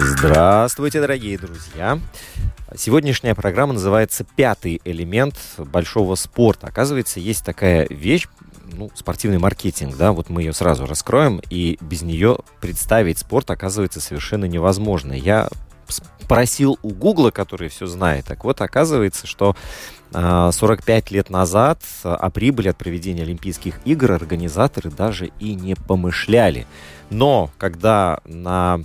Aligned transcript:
Здравствуйте, 0.00 1.00
дорогие 1.00 1.36
друзья! 1.36 1.98
Сегодняшняя 2.76 3.34
программа 3.34 3.72
называется 3.72 4.24
«Пятый 4.36 4.80
элемент 4.84 5.34
большого 5.58 6.14
спорта». 6.14 6.68
Оказывается, 6.68 7.18
есть 7.18 7.44
такая 7.44 7.84
вещь, 7.90 8.28
ну, 8.72 8.92
спортивный 8.94 9.38
маркетинг, 9.38 9.96
да, 9.96 10.12
вот 10.12 10.30
мы 10.30 10.42
ее 10.42 10.52
сразу 10.52 10.86
раскроем, 10.86 11.42
и 11.50 11.78
без 11.80 12.02
нее 12.02 12.38
представить 12.60 13.18
спорт 13.18 13.50
оказывается 13.50 14.00
совершенно 14.00 14.44
невозможно. 14.44 15.12
Я 15.12 15.48
спросил 15.88 16.78
у 16.82 16.90
Гугла, 16.90 17.32
который 17.32 17.68
все 17.68 17.86
знает, 17.86 18.24
так 18.24 18.44
вот, 18.44 18.60
оказывается, 18.60 19.26
что 19.26 19.56
а, 20.12 20.52
45 20.52 21.10
лет 21.10 21.28
назад 21.28 21.82
о 22.04 22.30
прибыли 22.30 22.68
от 22.68 22.76
проведения 22.76 23.22
Олимпийских 23.22 23.80
игр 23.84 24.12
организаторы 24.12 24.90
даже 24.90 25.32
и 25.40 25.54
не 25.54 25.74
помышляли. 25.74 26.68
Но 27.10 27.50
когда 27.58 28.20
на 28.24 28.80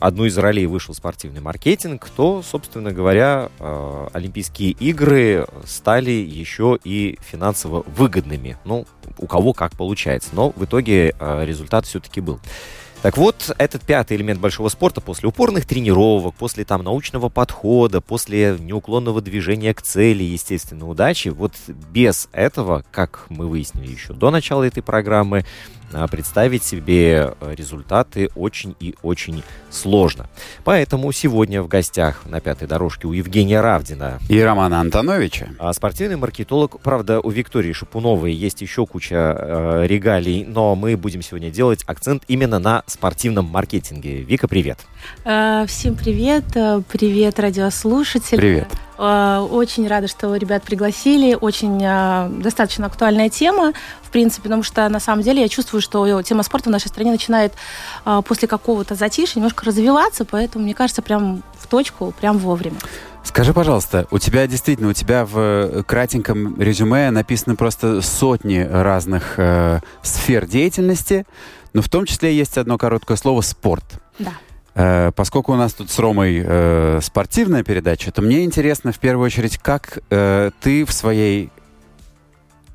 одну 0.00 0.24
из 0.24 0.36
ролей 0.38 0.66
вышел 0.66 0.94
спортивный 0.94 1.40
маркетинг, 1.40 2.08
то, 2.16 2.42
собственно 2.42 2.92
говоря, 2.92 3.50
э, 3.58 4.08
Олимпийские 4.12 4.72
игры 4.72 5.46
стали 5.66 6.10
еще 6.10 6.78
и 6.82 7.18
финансово 7.20 7.84
выгодными. 7.86 8.56
Ну, 8.64 8.86
у 9.18 9.26
кого 9.26 9.52
как 9.52 9.76
получается. 9.76 10.30
Но 10.32 10.50
в 10.50 10.64
итоге 10.64 11.14
э, 11.18 11.44
результат 11.44 11.86
все-таки 11.86 12.20
был. 12.20 12.40
Так 13.02 13.16
вот, 13.16 13.54
этот 13.56 13.82
пятый 13.82 14.18
элемент 14.18 14.40
большого 14.40 14.68
спорта 14.68 15.00
после 15.00 15.26
упорных 15.26 15.64
тренировок, 15.64 16.34
после 16.34 16.66
там 16.66 16.82
научного 16.82 17.30
подхода, 17.30 18.02
после 18.02 18.58
неуклонного 18.60 19.22
движения 19.22 19.72
к 19.72 19.80
цели, 19.80 20.22
естественно, 20.22 20.86
удачи, 20.86 21.28
вот 21.28 21.54
без 21.68 22.28
этого, 22.32 22.84
как 22.90 23.24
мы 23.30 23.46
выяснили 23.46 23.90
еще 23.90 24.12
до 24.12 24.30
начала 24.30 24.64
этой 24.64 24.82
программы, 24.82 25.46
представить 26.10 26.62
себе 26.64 27.34
э, 27.40 27.54
результаты 27.54 28.30
очень 28.34 28.74
и 28.80 28.94
очень 29.02 29.42
сложно. 29.70 30.28
Поэтому 30.64 31.10
сегодня 31.12 31.62
в 31.62 31.68
гостях 31.68 32.22
на 32.26 32.40
пятой 32.40 32.68
дорожке 32.68 33.06
у 33.06 33.12
Евгения 33.12 33.60
Равдина 33.60 34.18
И 34.28 34.40
Романа 34.40 34.80
Антоновича. 34.80 35.48
а 35.58 35.72
спортивный 35.72 36.16
маркетолог, 36.16 36.80
правда, 36.80 37.20
у 37.20 37.30
Виктории 37.30 37.72
Шапуновой 37.72 38.32
есть 38.32 38.60
еще 38.62 38.86
куча 38.86 39.14
э, 39.14 39.86
регалий, 39.86 40.44
но 40.44 40.74
мы 40.74 40.96
будем 40.96 41.22
сегодня 41.22 41.50
делать 41.50 41.82
акцент 41.86 42.24
именно 42.28 42.58
на 42.58 42.82
спортивном 42.86 43.46
маркетинге. 43.46 44.22
Вика, 44.22 44.48
привет. 44.48 44.78
Э, 45.24 45.64
Всем 45.66 45.94
привет, 45.96 46.44
э, 46.56 46.82
привет, 46.90 47.38
радиослушатели. 47.40 48.36
Привет. 48.36 48.68
Э, 49.00 49.46
Очень 49.50 49.88
рада, 49.88 50.08
что 50.08 50.36
ребят 50.36 50.62
пригласили. 50.62 51.34
Очень 51.40 51.82
э, 51.82 52.28
достаточно 52.28 52.86
актуальная 52.86 53.30
тема, 53.30 53.72
в 54.02 54.10
принципе, 54.10 54.42
потому 54.42 54.62
что 54.62 54.86
на 54.90 55.00
самом 55.00 55.22
деле 55.22 55.40
я 55.40 55.48
чувствую, 55.48 55.80
что 55.80 56.20
тема 56.22 56.42
спорта 56.42 56.68
в 56.68 56.72
нашей 56.72 56.88
стране 56.88 57.10
начинает 57.10 57.54
э, 58.04 58.20
после 58.26 58.46
какого-то 58.46 58.94
затишья 58.94 59.38
немножко 59.38 59.64
развиваться, 59.64 60.26
поэтому, 60.26 60.64
мне 60.64 60.74
кажется, 60.74 61.00
прям 61.00 61.42
в 61.58 61.66
точку, 61.66 62.12
прям 62.20 62.36
вовремя. 62.36 62.76
Скажи, 63.24 63.54
пожалуйста, 63.54 64.06
у 64.10 64.18
тебя 64.18 64.46
действительно, 64.46 64.90
у 64.90 64.92
тебя 64.92 65.24
в 65.24 65.82
кратеньком 65.84 66.60
резюме 66.60 67.10
написаны 67.10 67.56
просто 67.56 68.02
сотни 68.02 68.58
разных 68.58 69.34
э, 69.38 69.80
сфер 70.02 70.46
деятельности, 70.46 71.26
но 71.72 71.80
в 71.80 71.88
том 71.88 72.04
числе 72.04 72.36
есть 72.36 72.58
одно 72.58 72.76
короткое 72.76 73.16
слово 73.16 73.40
«спорт». 73.40 73.84
Да. 74.18 74.32
Э, 74.80 75.12
поскольку 75.14 75.52
у 75.52 75.56
нас 75.56 75.74
тут 75.74 75.90
с 75.90 75.98
Ромой 75.98 76.42
э, 76.42 77.00
спортивная 77.02 77.62
передача, 77.62 78.10
то 78.12 78.22
мне 78.22 78.44
интересно 78.44 78.92
в 78.92 78.98
первую 78.98 79.26
очередь, 79.26 79.58
как 79.58 79.98
э, 80.08 80.50
ты 80.62 80.86
в 80.86 80.92
своей, 80.92 81.50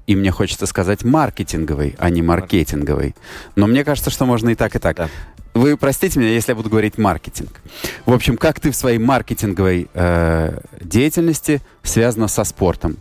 и 0.05 0.15
мне 0.15 0.29
хочется 0.29 0.67
сказать, 0.67 1.03
маркетинговой, 1.03 1.95
а 1.97 2.11
не 2.11 2.21
маркетинговой. 2.21 3.15
Но 3.55 3.65
мне 3.65 3.83
кажется, 3.83 4.11
что 4.11 4.25
можно 4.25 4.49
и 4.49 4.55
так, 4.55 4.75
и 4.75 4.79
так. 4.79 4.97
Да. 4.97 5.09
Вы 5.55 5.77
простите 5.77 6.19
меня, 6.19 6.29
если 6.29 6.51
я 6.51 6.55
буду 6.55 6.69
говорить 6.69 6.99
маркетинг. 6.99 7.61
В 8.05 8.13
общем, 8.13 8.37
как 8.37 8.59
ты 8.59 8.69
в 8.69 8.75
своей 8.75 8.99
маркетинговой 8.99 9.89
э, 9.93 10.59
деятельности 10.81 11.59
связана 11.81 12.27
со 12.27 12.43
спортом? 12.43 12.97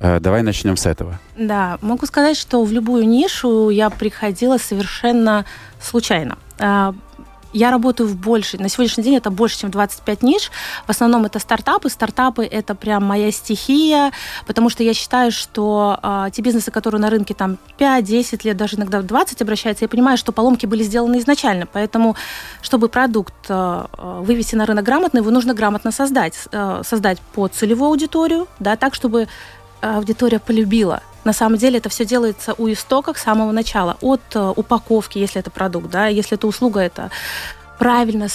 Э, 0.00 0.18
давай 0.18 0.42
начнем 0.42 0.76
с 0.76 0.86
этого. 0.86 1.20
Да, 1.36 1.78
могу 1.80 2.06
сказать, 2.06 2.36
что 2.36 2.64
в 2.64 2.72
любую 2.72 3.06
нишу 3.06 3.68
я 3.68 3.88
приходила 3.88 4.58
совершенно 4.58 5.44
случайно. 5.80 6.38
Я 7.52 7.70
работаю 7.70 8.08
в 8.08 8.16
большей, 8.16 8.58
на 8.58 8.68
сегодняшний 8.68 9.04
день 9.04 9.16
это 9.16 9.30
больше, 9.30 9.60
чем 9.60 9.70
25 9.70 10.22
ниш. 10.22 10.50
В 10.86 10.90
основном 10.90 11.24
это 11.24 11.38
стартапы. 11.38 11.88
Стартапы 11.88 12.44
это 12.44 12.74
прям 12.74 13.04
моя 13.04 13.30
стихия, 13.30 14.12
потому 14.46 14.70
что 14.70 14.82
я 14.82 14.94
считаю, 14.94 15.30
что 15.32 15.98
а, 16.02 16.30
те 16.30 16.42
бизнесы, 16.42 16.70
которые 16.70 17.00
на 17.00 17.10
рынке 17.10 17.34
там 17.34 17.58
5-10 17.78 18.40
лет, 18.44 18.56
даже 18.56 18.76
иногда 18.76 19.02
20 19.02 19.42
обращаются, 19.42 19.84
я 19.84 19.88
понимаю, 19.88 20.16
что 20.16 20.32
поломки 20.32 20.66
были 20.66 20.82
сделаны 20.82 21.18
изначально. 21.18 21.66
Поэтому, 21.66 22.16
чтобы 22.62 22.88
продукт 22.88 23.34
а, 23.48 23.88
вывести 24.22 24.54
на 24.54 24.64
рынок 24.66 24.84
грамотно, 24.84 25.18
его 25.18 25.30
нужно 25.30 25.54
грамотно 25.54 25.92
создать. 25.92 26.34
А, 26.52 26.82
создать 26.84 27.20
под 27.34 27.54
целевую 27.54 27.90
аудиторию, 27.90 28.48
да, 28.60 28.76
так, 28.76 28.94
чтобы 28.94 29.28
аудитория 29.82 30.38
полюбила. 30.38 31.02
На 31.24 31.32
самом 31.32 31.58
деле 31.58 31.78
это 31.78 31.88
все 31.88 32.04
делается 32.04 32.54
у 32.58 32.68
истоков 32.70 33.18
с 33.18 33.22
самого 33.22 33.52
начала, 33.52 33.96
от 34.00 34.22
э, 34.34 34.52
упаковки, 34.56 35.18
если 35.18 35.40
это 35.40 35.50
продукт, 35.50 35.90
да, 35.90 36.06
если 36.06 36.36
это 36.36 36.46
услуга, 36.46 36.80
это 36.80 37.10
правильно 37.78 38.28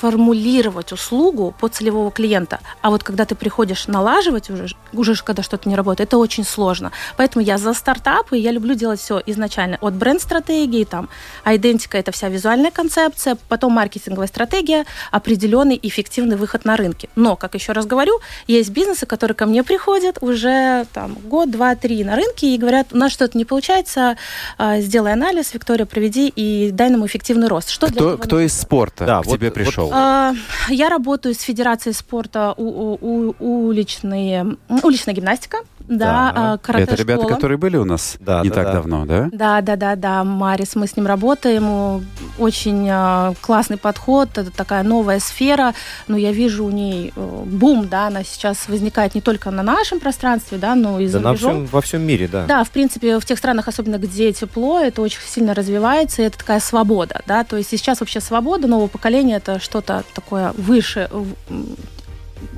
сформулировать 0.00 0.92
услугу 0.92 1.54
под 1.60 1.74
целевого 1.74 2.10
клиента. 2.10 2.60
А 2.80 2.88
вот 2.88 3.02
когда 3.02 3.26
ты 3.26 3.34
приходишь 3.34 3.86
налаживать 3.86 4.48
уже, 4.48 4.68
уже 4.94 5.14
когда 5.22 5.42
что-то 5.42 5.68
не 5.68 5.76
работает, 5.76 6.08
это 6.08 6.16
очень 6.16 6.44
сложно. 6.44 6.90
Поэтому 7.18 7.44
я 7.44 7.58
за 7.58 7.74
стартапы, 7.74 8.38
я 8.38 8.50
люблю 8.50 8.74
делать 8.74 8.98
все 8.98 9.20
изначально. 9.26 9.76
От 9.82 9.92
бренд-стратегии, 9.94 10.84
там, 10.84 11.10
идентика– 11.44 11.98
это 11.98 12.12
вся 12.12 12.30
визуальная 12.30 12.70
концепция, 12.70 13.36
потом 13.48 13.72
маркетинговая 13.72 14.26
стратегия, 14.26 14.86
определенный 15.10 15.78
эффективный 15.82 16.36
выход 16.36 16.64
на 16.64 16.76
рынке. 16.76 17.10
Но, 17.14 17.36
как 17.36 17.54
еще 17.54 17.72
раз 17.72 17.84
говорю, 17.84 18.20
есть 18.46 18.70
бизнесы, 18.70 19.04
которые 19.04 19.34
ко 19.34 19.44
мне 19.44 19.62
приходят 19.62 20.16
уже 20.22 20.86
там, 20.94 21.14
год, 21.24 21.50
два, 21.50 21.74
три 21.74 22.04
на 22.04 22.16
рынке 22.16 22.54
и 22.54 22.58
говорят, 22.58 22.88
у 22.92 22.96
нас 22.96 23.12
что-то 23.12 23.36
не 23.36 23.44
получается, 23.44 24.16
а, 24.56 24.80
сделай 24.80 25.12
анализ, 25.12 25.52
Виктория, 25.52 25.84
проведи 25.84 26.28
и 26.28 26.70
дай 26.70 26.88
нам 26.88 27.04
эффективный 27.04 27.48
рост. 27.48 27.68
Что 27.68 27.88
Кто, 27.88 28.16
кто 28.16 28.40
из 28.40 28.58
спорта 28.58 29.04
Да, 29.04 29.20
к 29.20 29.26
вот- 29.26 29.36
тебе 29.36 29.50
пришел? 29.50 29.89
А, 29.92 30.34
Я 30.68 30.88
работаю 30.88 31.34
с 31.34 31.40
Федерацией 31.40 31.94
спорта 31.94 32.54
у, 32.56 32.64
у- 32.64 33.34
у- 33.40 33.66
уличные, 33.66 34.56
уличная 34.82 35.14
гимнастика, 35.14 35.58
да, 35.90 36.32
Да. 36.34 36.52
а, 36.54 36.58
карате 36.58 36.84
Это 36.84 36.94
ребята, 36.94 37.22
школа. 37.22 37.34
которые 37.34 37.58
были 37.58 37.76
у 37.76 37.84
нас 37.84 38.16
Да, 38.20 38.40
не 38.42 38.48
да, 38.48 38.54
так 38.54 38.64
да. 38.66 38.72
давно, 38.72 39.04
да? 39.04 39.28
Да, 39.32 39.60
да, 39.60 39.76
да, 39.76 39.96
да, 39.96 40.24
Марис, 40.24 40.74
мы 40.76 40.86
с 40.86 40.96
ним 40.96 41.06
работаем, 41.06 42.04
очень 42.38 42.88
а, 42.90 43.34
классный 43.40 43.76
подход, 43.76 44.30
это 44.38 44.50
такая 44.50 44.82
новая 44.84 45.18
сфера, 45.20 45.74
но 46.08 46.16
я 46.16 46.32
вижу 46.32 46.64
у 46.64 46.70
ней 46.70 47.12
бум, 47.16 47.88
да, 47.88 48.06
она 48.06 48.22
сейчас 48.24 48.68
возникает 48.68 49.14
не 49.14 49.20
только 49.20 49.50
на 49.50 49.62
нашем 49.62 50.00
пространстве, 50.00 50.58
да, 50.58 50.74
но 50.74 50.98
и 51.00 51.06
Да 51.06 51.12
за 51.12 51.20
на 51.20 51.30
рубежом. 51.30 51.50
всем, 51.52 51.66
во 51.66 51.80
всем 51.80 52.02
мире, 52.02 52.28
да. 52.28 52.46
Да, 52.46 52.64
в 52.64 52.70
принципе, 52.70 53.18
в 53.18 53.24
тех 53.26 53.36
странах, 53.38 53.68
особенно 53.68 53.98
где 53.98 54.32
тепло, 54.32 54.78
это 54.80 55.02
очень 55.02 55.20
сильно 55.26 55.54
развивается, 55.54 56.22
и 56.22 56.24
это 56.26 56.38
такая 56.38 56.60
свобода, 56.60 57.20
да, 57.26 57.44
то 57.44 57.56
есть 57.56 57.68
сейчас 57.70 58.00
вообще 58.00 58.20
свобода 58.20 58.68
нового 58.68 58.86
поколения 58.86 59.36
это 59.36 59.58
что-то 59.58 60.04
такое 60.14 60.52
выше, 60.56 61.10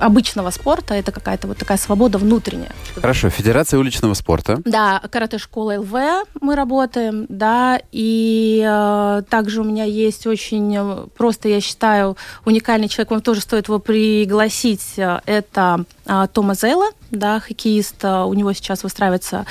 обычного 0.03 0.51
спорта, 0.51 0.95
это 0.95 1.13
какая-то 1.13 1.47
вот 1.47 1.59
такая 1.59 1.79
свобода 1.79 2.19
внутренняя. 2.19 2.73
Хорошо, 2.95 3.31
Федерация 3.31 3.79
уличного 3.79 4.15
спорта. 4.15 4.61
Да, 4.65 5.01
карате-школа 5.11 5.79
ЛВ 5.79 5.93
мы 6.41 6.57
работаем, 6.57 7.27
да, 7.29 7.81
и 7.93 8.63
э, 8.67 9.23
также 9.29 9.61
у 9.61 9.65
меня 9.65 9.85
есть 9.85 10.27
очень 10.27 10.77
э, 10.77 11.07
просто, 11.17 11.49
я 11.49 11.61
считаю, 11.61 12.17
уникальный 12.45 12.89
человек, 12.89 13.11
вам 13.13 13.23
тоже 13.23 13.41
стоит 13.41 13.69
его 13.69 13.79
пригласить, 13.79 14.95
э, 14.97 15.21
это 15.27 15.85
э, 16.07 16.27
Тома 16.33 16.55
Зейла, 16.55 16.91
да, 17.11 17.41
хоккеист, 17.41 18.05
э, 18.05 18.25
у 18.25 18.35
него 18.35 18.53
сейчас 18.53 18.83
выстраивается, 18.83 19.47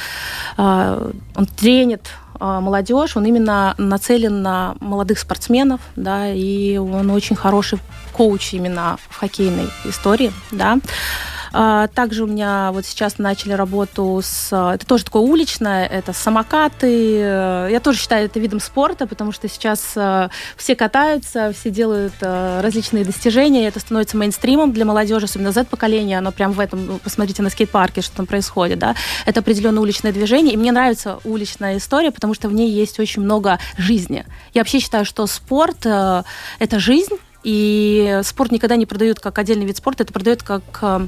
э, 0.57 1.11
он 1.35 1.45
тренит 1.45 2.09
э, 2.39 2.43
молодежь, 2.43 3.15
он 3.15 3.25
именно 3.25 3.73
нацелен 3.77 4.41
на 4.41 4.75
молодых 4.79 5.19
спортсменов, 5.19 5.79
да, 5.95 6.31
и 6.31 6.77
он 6.77 7.09
очень 7.11 7.35
хороший 7.35 7.79
коуч 8.11 8.53
именно 8.53 8.97
в 9.09 9.15
хоккейной 9.17 9.69
истории, 9.85 10.31
да. 10.51 10.77
А, 11.53 11.87
Также 11.87 12.23
у 12.23 12.27
меня 12.27 12.71
вот 12.71 12.85
сейчас 12.85 13.17
начали 13.17 13.53
работу 13.53 14.21
с... 14.23 14.47
Это 14.51 14.85
тоже 14.85 15.05
такое 15.05 15.21
уличное, 15.21 15.85
это 15.85 16.13
самокаты. 16.13 17.17
Я 17.17 17.79
тоже 17.83 17.99
считаю 17.99 18.25
это 18.25 18.39
видом 18.39 18.59
спорта, 18.59 19.05
потому 19.05 19.31
что 19.31 19.49
сейчас 19.49 19.93
э, 19.95 20.29
все 20.55 20.75
катаются, 20.75 21.51
все 21.51 21.69
делают 21.69 22.13
э, 22.21 22.61
различные 22.61 23.03
достижения, 23.03 23.63
и 23.63 23.67
это 23.67 23.79
становится 23.79 24.17
мейнстримом 24.17 24.71
для 24.71 24.85
молодежи, 24.85 25.25
особенно 25.25 25.51
Z-поколения, 25.51 26.17
оно 26.17 26.31
прям 26.31 26.53
в 26.53 26.59
этом, 26.59 26.85
ну, 26.85 26.99
посмотрите 26.99 27.41
на 27.41 27.49
скейт-парке, 27.49 28.01
что 28.01 28.15
там 28.15 28.25
происходит, 28.25 28.79
да. 28.79 28.95
Это 29.25 29.41
определенное 29.41 29.81
уличное 29.81 30.13
движение, 30.13 30.53
и 30.53 30.57
мне 30.57 30.71
нравится 30.71 31.19
уличная 31.23 31.77
история, 31.77 32.11
потому 32.11 32.33
что 32.33 32.47
в 32.47 32.53
ней 32.53 32.71
есть 32.71 32.99
очень 32.99 33.21
много 33.21 33.59
жизни. 33.77 34.25
Я 34.53 34.61
вообще 34.61 34.79
считаю, 34.79 35.05
что 35.05 35.27
спорт 35.27 35.85
э,– 35.85 36.23
это 36.59 36.79
жизнь, 36.79 37.15
и 37.43 38.19
спорт 38.23 38.51
никогда 38.51 38.75
не 38.75 38.85
продают 38.85 39.19
как 39.19 39.39
отдельный 39.39 39.65
вид 39.65 39.77
спорта, 39.77 40.03
это 40.03 40.13
продают 40.13 40.43
как 40.43 40.63
э, 40.81 41.07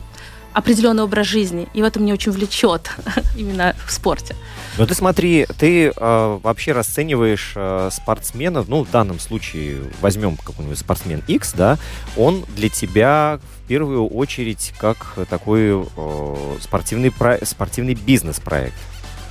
определенный 0.53 1.03
образ 1.03 1.27
жизни. 1.27 1.67
И 1.73 1.81
в 1.81 1.85
этом 1.85 2.03
меня 2.03 2.13
очень 2.13 2.31
влечет 2.31 2.91
именно 3.37 3.75
в 3.85 3.91
спорте. 3.91 4.35
Ну 4.77 4.87
ты 4.87 4.95
смотри, 4.95 5.45
ты 5.57 5.87
э, 5.95 6.39
вообще 6.41 6.71
расцениваешь 6.71 7.53
э, 7.55 7.89
спортсменов, 7.91 8.67
ну 8.67 8.83
в 8.83 8.91
данном 8.91 9.19
случае 9.19 9.83
возьмем 10.01 10.37
какой-нибудь 10.37 10.79
спортсмен 10.79 11.23
X, 11.27 11.53
да, 11.53 11.77
он 12.17 12.45
для 12.55 12.69
тебя 12.69 13.39
в 13.63 13.67
первую 13.67 14.07
очередь 14.07 14.73
как 14.79 15.15
такой 15.29 15.69
э, 15.71 16.35
спортивный, 16.61 17.11
про- 17.11 17.39
спортивный 17.45 17.93
бизнес-проект. 17.93 18.75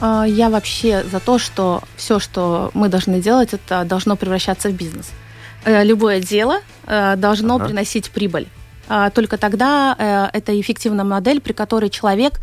А, 0.00 0.25
Я 0.25 0.50
вообще 0.50 1.05
за 1.10 1.20
то, 1.20 1.38
что 1.38 1.82
все, 1.96 2.19
что 2.19 2.70
мы 2.75 2.88
должны 2.88 3.20
делать, 3.20 3.52
это 3.52 3.84
должно 3.84 4.16
превращаться 4.16 4.69
в 4.69 4.72
бизнес. 4.72 5.10
Э, 5.64 5.84
Любое 5.84 6.20
дело 6.20 6.60
э, 6.86 7.16
должно 7.16 7.56
Ага. 7.56 7.66
приносить 7.66 8.10
прибыль. 8.10 8.48
А, 8.88 9.10
Только 9.10 9.38
тогда 9.38 9.94
э, 9.98 10.36
это 10.38 10.60
эффективная 10.60 11.04
модель, 11.04 11.40
при 11.40 11.52
которой 11.52 11.88
человек 11.88 12.40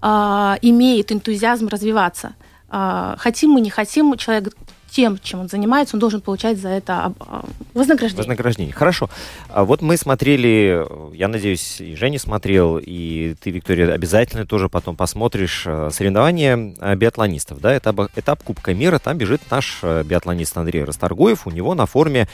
а, 0.00 0.56
имеет 0.62 1.12
энтузиазм 1.12 1.68
развиваться. 1.68 2.32
А, 2.68 3.14
Хотим 3.18 3.50
мы, 3.50 3.60
не 3.60 3.70
хотим, 3.70 4.16
человек 4.16 4.54
тем, 4.92 5.18
чем 5.22 5.40
он 5.40 5.48
занимается, 5.48 5.96
он 5.96 6.00
должен 6.00 6.20
получать 6.20 6.58
за 6.58 6.68
это 6.68 7.04
об- 7.06 7.16
а, 7.20 7.44
вознаграждение. 7.74 8.18
Вознаграждение. 8.18 8.72
Хорошо. 8.74 9.08
А 9.48 9.64
вот 9.64 9.80
мы 9.80 9.96
смотрели, 9.96 10.86
я 11.16 11.28
надеюсь, 11.28 11.80
и 11.80 11.96
Женя 11.96 12.18
смотрел, 12.18 12.78
и 12.78 13.34
ты, 13.40 13.50
Виктория, 13.50 13.92
обязательно 13.92 14.46
тоже 14.46 14.68
потом 14.68 14.94
посмотришь 14.96 15.64
э, 15.66 15.88
соревнования 15.90 16.74
э, 16.78 16.94
биатлонистов. 16.94 17.60
Да? 17.60 17.76
Этап, 17.76 18.10
этап 18.16 18.42
Кубка 18.42 18.74
мира, 18.74 18.98
там 18.98 19.16
бежит 19.16 19.40
наш 19.50 19.78
э, 19.82 20.02
биатлонист 20.04 20.56
Андрей 20.56 20.84
Расторгуев. 20.84 21.46
У 21.46 21.50
него 21.50 21.74
на 21.74 21.86
форме 21.86 22.28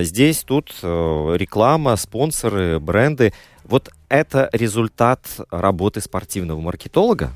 здесь, 0.00 0.42
тут 0.42 0.72
реклама, 0.82 1.96
спонсоры, 1.96 2.80
бренды. 2.80 3.32
Вот 3.64 3.90
это 4.08 4.50
результат 4.52 5.20
работы 5.50 6.00
спортивного 6.00 6.60
маркетолога? 6.60 7.30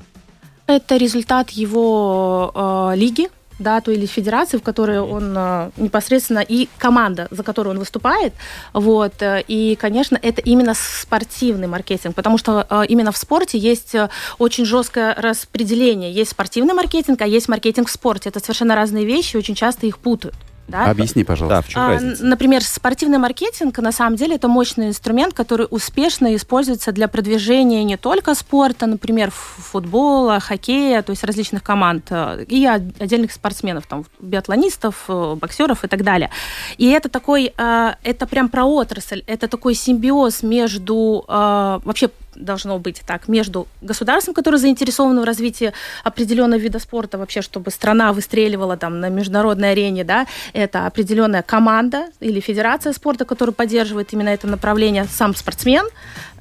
Это 0.67 0.97
результат 0.97 1.49
его 1.49 2.51
э, 2.53 2.95
лиги, 2.95 3.29
да, 3.59 3.81
то 3.81 3.91
или 3.91 4.05
федерации, 4.05 4.57
в 4.57 4.63
которой 4.63 4.99
он 4.99 5.33
э, 5.37 5.71
непосредственно 5.77 6.39
и 6.39 6.67
команда, 6.77 7.27
за 7.31 7.43
которую 7.43 7.73
он 7.73 7.79
выступает, 7.79 8.33
вот, 8.73 9.21
э, 9.21 9.43
и, 9.47 9.75
конечно, 9.75 10.17
это 10.21 10.41
именно 10.41 10.73
спортивный 10.73 11.67
маркетинг, 11.67 12.15
потому 12.15 12.37
что 12.37 12.65
э, 12.69 12.83
именно 12.87 13.11
в 13.11 13.17
спорте 13.17 13.57
есть 13.57 13.95
очень 14.37 14.65
жесткое 14.65 15.13
распределение, 15.15 16.11
есть 16.11 16.31
спортивный 16.31 16.73
маркетинг, 16.73 17.21
а 17.21 17.27
есть 17.27 17.49
маркетинг 17.49 17.87
в 17.87 17.91
спорте, 17.91 18.29
это 18.29 18.39
совершенно 18.39 18.75
разные 18.75 19.05
вещи, 19.05 19.37
очень 19.37 19.55
часто 19.55 19.85
их 19.85 19.99
путают. 19.99 20.35
Да? 20.69 20.85
Объясни, 20.85 21.23
пожалуйста. 21.23 21.57
Да, 21.57 21.61
в 21.61 21.67
чем 21.67 21.81
А, 21.81 21.87
разница? 21.89 22.25
Например, 22.25 22.63
спортивный 22.63 23.17
маркетинг 23.17 23.77
на 23.79 23.91
самом 23.91 24.15
деле 24.15 24.35
это 24.35 24.47
мощный 24.47 24.87
инструмент, 24.89 25.33
который 25.33 25.67
успешно 25.69 26.35
используется 26.35 26.91
для 26.91 27.07
продвижения 27.07 27.83
не 27.83 27.97
только 27.97 28.35
спорта, 28.35 28.85
например, 28.85 29.31
футбола, 29.31 30.39
хоккея, 30.39 31.01
то 31.01 31.11
есть 31.11 31.23
различных 31.23 31.63
команд, 31.63 32.05
э, 32.09 32.45
и 32.47 32.65
отдельных 32.65 33.31
спортсменов, 33.31 33.87
там, 33.87 34.05
биатлонистов, 34.19 35.05
э, 35.07 35.35
боксеров 35.39 35.83
и 35.83 35.87
так 35.87 36.03
далее. 36.03 36.29
И 36.77 36.89
это 36.89 37.09
такой, 37.09 37.53
э, 37.57 37.93
это 38.03 38.27
прям 38.27 38.49
про 38.49 38.65
отрасль, 38.65 39.23
это 39.27 39.47
такой 39.47 39.73
симбиоз 39.73 40.43
между, 40.43 41.25
вообще 41.27 42.09
должно 42.39 42.79
быть 42.79 43.01
так, 43.05 43.27
между 43.27 43.67
государством, 43.81 44.33
которое 44.33 44.57
заинтересовано 44.57 45.21
в 45.21 45.25
развитии 45.25 45.73
определенного 46.03 46.59
вида 46.59 46.79
спорта, 46.79 47.17
вообще, 47.17 47.41
чтобы 47.41 47.71
страна 47.71 48.13
выстреливала 48.13 48.77
там 48.77 48.99
на 48.99 49.09
международной 49.09 49.71
арене, 49.71 50.03
да, 50.03 50.25
это 50.53 50.87
определенная 50.87 51.43
команда 51.43 52.07
или 52.19 52.39
федерация 52.39 52.93
спорта, 52.93 53.25
которая 53.25 53.53
поддерживает 53.53 54.13
именно 54.13 54.29
это 54.29 54.47
направление, 54.47 55.05
сам 55.05 55.35
спортсмен 55.35 55.85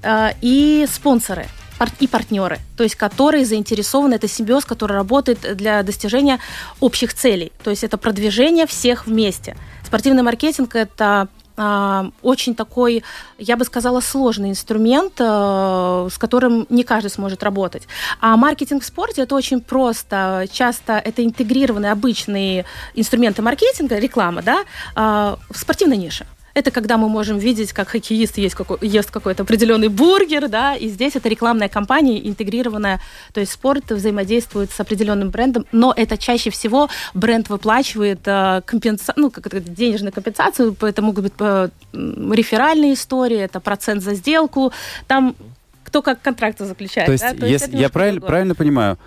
э, 0.03 0.31
и 0.41 0.87
спонсоры 0.91 1.47
и 2.01 2.07
партнеры, 2.09 2.59
то 2.77 2.83
есть 2.83 2.97
которые 2.97 3.45
заинтересованы, 3.45 4.15
это 4.15 4.27
симбиоз, 4.27 4.65
который 4.65 4.95
работает 4.95 5.57
для 5.57 5.83
достижения 5.83 6.41
общих 6.81 7.15
целей, 7.15 7.53
то 7.63 7.71
есть 7.71 7.85
это 7.85 7.97
продвижение 7.99 8.67
всех 8.67 9.07
вместе. 9.07 9.57
Спортивный 9.85 10.23
маркетинг– 10.23 10.75
это 10.75 11.29
очень 12.23 12.55
такой, 12.55 13.03
я 13.39 13.57
бы 13.57 13.65
сказала, 13.65 14.01
сложный 14.01 14.51
инструмент, 14.51 15.15
э, 15.19 16.09
с 16.11 16.19
которым 16.19 16.67
не 16.69 16.85
каждый 16.85 17.11
сможет 17.11 17.43
работать. 17.43 17.89
А 18.21 18.37
маркетинг 18.37 18.83
в 18.83 18.87
спорте 18.87 19.23
это 19.23 19.35
очень 19.35 19.61
просто. 19.61 20.47
Часто 20.53 20.93
это 20.93 21.25
интегрированные 21.25 21.93
обычные 21.93 22.65
инструменты 22.95 23.43
маркетинга, 23.43 23.99
реклама, 23.99 24.43
да, 24.43 24.65
а, 24.95 25.39
в 25.51 25.59
спортивной 25.59 25.97
нише. 25.97 26.27
Это 26.59 26.73
когда 26.73 26.97
мы 26.97 27.09
можем 27.09 27.39
видеть, 27.39 27.73
как 27.73 27.89
хоккеист 27.91 28.37
есть 28.39 28.57
какой, 28.57 28.79
ест 28.81 29.13
какой-то 29.13 29.45
определенный 29.45 29.87
бургер, 29.87 30.49
да, 30.49 30.75
и 30.75 30.89
здесь 30.89 31.15
это 31.15 31.29
рекламная 31.29 31.69
кампания 31.69 32.19
интегрированная, 32.29 33.01
то 33.33 33.39
есть 33.39 33.53
спорт 33.53 33.93
взаимодействует 33.93 34.73
с 34.73 34.81
определенным 34.81 35.31
брендом, 35.31 35.67
но 35.71 35.95
это 35.97 36.19
чаще 36.19 36.51
всего 36.51 36.89
бренд 37.15 37.49
выплачивает 37.49 38.27
э, 38.27 38.63
компенса- 38.67 39.13
ну, 39.15 39.31
как 39.31 39.47
это, 39.47 39.61
денежную 39.61 40.13
компенсацию, 40.13 40.77
это 40.81 41.01
могут 41.01 41.23
быть 41.23 41.33
э, 41.39 41.69
реферальные 41.93 42.95
истории, 42.95 43.39
это 43.39 43.61
процент 43.61 44.03
за 44.03 44.15
сделку, 44.15 44.73
там 45.07 45.37
кто 45.85 46.03
как 46.03 46.21
контракты 46.21 46.65
заключает. 46.65 47.07
То 47.07 47.13
есть, 47.13 47.25
да? 47.39 47.47
если 47.47 47.69
это 47.69 47.77
я 47.77 47.79
немножко 47.79 47.93
правильно, 47.93 48.21
другое. 48.21 48.29
правильно 48.29 48.55
понимаю, 48.57 48.99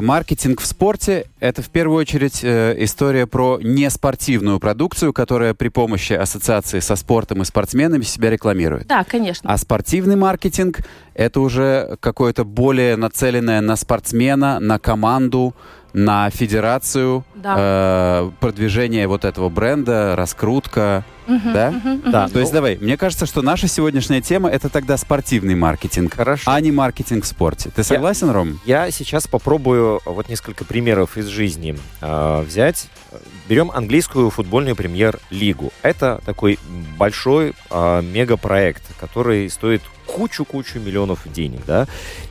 маркетинг 0.00 0.60
в 0.60 0.66
спорте 0.66 1.26
это 1.40 1.60
в 1.60 1.68
первую 1.68 1.98
очередь 1.98 2.40
э, 2.44 2.74
история 2.84 3.26
про 3.26 3.58
неспортивную 3.60 4.60
продукцию, 4.60 5.12
которая 5.12 5.54
при 5.54 5.68
помощи 5.68 6.12
ассоциации 6.12 6.78
со 6.78 6.94
спортом 6.94 7.42
и 7.42 7.44
спортсменами 7.44 8.02
себя 8.02 8.30
рекламирует. 8.30 8.86
Да, 8.86 9.02
конечно. 9.02 9.50
А 9.52 9.58
спортивный 9.58 10.14
маркетинг 10.16 10.80
это 11.14 11.40
уже 11.40 11.96
какое-то 12.00 12.44
более 12.44 12.96
нацеленное 12.96 13.60
на 13.60 13.74
спортсмена, 13.76 14.60
на 14.60 14.78
команду, 14.78 15.54
на 15.92 16.30
федерацию, 16.30 17.24
Да. 17.34 17.54
э, 17.58 18.30
продвижение 18.40 19.06
вот 19.08 19.24
этого 19.24 19.48
бренда, 19.48 20.14
раскрутка, 20.16 21.04
Мгм, 21.26 21.52
да? 21.52 21.70
мгм, 21.70 21.90
мгм. 21.90 22.10
Да, 22.10 22.28
То 22.28 22.40
есть 22.40 22.52
давай, 22.52 22.76
мне 22.76 22.96
кажется, 22.96 23.26
что 23.26 23.42
наша 23.42 23.68
сегодняшняя 23.68 24.20
тема 24.20 24.48
это 24.50 24.68
тогда 24.68 24.96
спортивный 24.96 25.54
маркетинг, 25.54 26.14
Хорошо. 26.14 26.50
а 26.50 26.60
не 26.60 26.72
маркетинг 26.72 27.24
в 27.24 27.26
спорте. 27.26 27.70
Ты 27.74 27.84
согласен, 27.84 28.30
Ром? 28.30 28.60
Я 28.64 28.90
сейчас 28.90 29.26
попробую 29.26 30.00
вот 30.04 30.28
несколько 30.28 30.64
примеров 30.64 31.16
из 31.16 31.26
жизни 31.26 31.78
э, 32.00 32.42
взять. 32.42 32.88
Берем 33.48 33.70
английскую 33.70 34.30
футбольную 34.30 34.76
премьер-лигу. 34.76 35.72
Это 35.82 36.20
такой 36.24 36.58
большой 36.96 37.54
э, 37.70 38.02
мегапроект, 38.02 38.82
который 38.98 39.48
стоит 39.50 39.82
кучу-кучу 40.06 40.78
миллионов 40.78 41.20
денег, 41.32 41.60
да? 41.66 41.86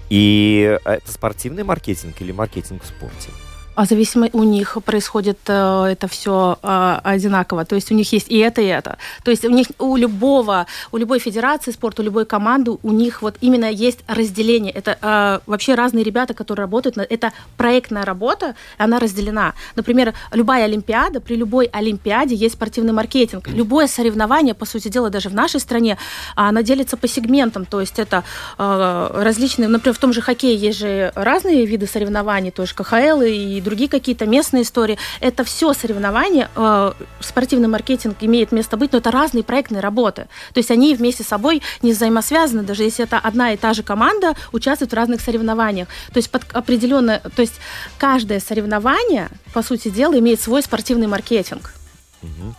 И 0.10 0.78
это 0.84 1.12
спортивный 1.12 1.64
маркетинг 1.64 2.16
или 2.22 2.32
маркетинг 2.32 2.84
в 2.84 2.88
спорте? 2.88 3.30
А 3.76 3.86
зависимо 3.86 4.30
у 4.34 4.44
них 4.44 4.78
происходит 4.86 5.40
э, 5.48 5.86
это 5.92 6.08
все 6.08 6.58
э, 6.62 7.00
одинаково. 7.04 7.66
То 7.66 7.76
есть 7.76 7.92
у 7.92 7.96
них 7.96 8.12
есть 8.12 8.30
и 8.30 8.38
это, 8.38 8.62
и 8.62 8.66
это. 8.66 8.98
То 9.24 9.32
есть 9.32 9.46
у 9.46 9.50
них 9.50 9.68
у 9.80 9.96
любого, 9.96 10.68
у 10.92 10.98
любой 10.98 11.20
федерации 11.20 11.72
спорта, 11.72 12.02
у 12.02 12.06
любой 12.06 12.26
команды, 12.26 12.72
у 12.84 12.92
них 12.92 13.22
вот 13.22 13.36
именно 13.42 13.72
есть 13.72 14.00
разделение. 14.08 14.74
Это 14.74 14.98
э, 15.02 15.40
вообще 15.50 15.76
разные 15.76 16.04
ребята, 16.04 16.34
которые 16.34 16.66
работают. 16.66 16.98
На, 16.98 17.02
это 17.02 17.32
проектная 17.58 18.04
работа, 18.04 18.56
она 18.78 19.00
разделена. 19.00 19.54
Например, 19.76 20.14
любая 20.34 20.66
олимпиада, 20.66 21.22
при 21.22 21.36
любой 21.36 21.66
олимпиаде 21.66 22.36
есть 22.36 22.56
спортивный 22.56 22.94
маркетинг. 22.94 23.48
Любое 23.48 23.88
соревнование, 23.88 24.54
по 24.54 24.66
сути 24.66 24.90
дела, 24.90 25.10
даже 25.10 25.30
в 25.30 25.34
нашей 25.34 25.60
стране, 25.60 25.98
она 26.36 26.62
делится 26.62 26.98
по 26.98 27.08
сегментам. 27.08 27.66
То 27.66 27.80
есть 27.80 28.00
это 28.00 28.24
э, 28.58 29.12
различные, 29.14 29.70
например, 29.70 29.96
в 29.96 30.00
том 30.00 30.12
же 30.12 30.22
хоккее 30.22 30.56
есть 30.56 30.80
же 30.80 31.12
разные 31.16 31.66
виды 31.66 31.88
соревнований, 31.88 32.52
то 32.52 32.64
есть 32.64 32.74
КХЛ 32.74 33.22
и 33.22 33.61
другие 33.62 33.90
какие-то 33.90 34.26
местные 34.26 34.64
истории. 34.64 34.98
Это 35.20 35.44
все 35.44 35.74
соревнования, 35.74 36.50
э, 36.56 36.94
спортивный 37.20 37.68
маркетинг 37.68 38.18
имеет 38.22 38.52
место 38.52 38.78
быть, 38.78 38.92
но 38.92 38.98
это 38.98 39.12
разные 39.12 39.44
проектные 39.44 39.82
работы. 39.82 40.28
То 40.54 40.60
есть 40.60 40.72
они 40.72 40.96
вместе 40.96 41.24
с 41.24 41.28
собой 41.28 41.62
не 41.82 41.94
взаимосвязаны, 41.94 42.64
даже 42.64 42.84
если 42.84 43.06
это 43.06 43.18
одна 43.18 43.54
и 43.54 43.58
та 43.58 43.74
же 43.74 43.84
команда 43.84 44.36
участвует 44.52 44.92
в 44.92 44.96
разных 44.96 45.22
соревнованиях. 45.22 45.88
То 46.14 46.18
есть 46.18 46.30
под 46.30 46.44
определенное, 46.54 47.20
то 47.20 47.42
есть 47.42 47.56
каждое 47.98 48.40
соревнование, 48.40 49.30
по 49.54 49.62
сути 49.64 49.90
дела, 49.90 50.18
имеет 50.20 50.42
свой 50.42 50.62
спортивный 50.62 51.08
маркетинг. 51.08 51.74
Угу. 52.22 52.56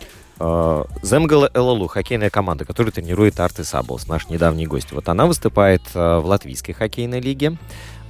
Земгала 1.03 1.49
ЛЛУ, 1.53 1.87
хоккейная 1.87 2.29
команда, 2.29 2.65
которую 2.65 2.91
тренирует 2.91 3.39
Арты 3.39 3.63
Саблс, 3.63 4.07
наш 4.07 4.27
недавний 4.29 4.65
гость. 4.65 4.91
Вот 4.91 5.07
она 5.07 5.25
выступает 5.25 5.81
э, 5.93 6.17
в 6.17 6.25
латвийской 6.25 6.73
хоккейной 6.73 7.21
лиге. 7.21 7.57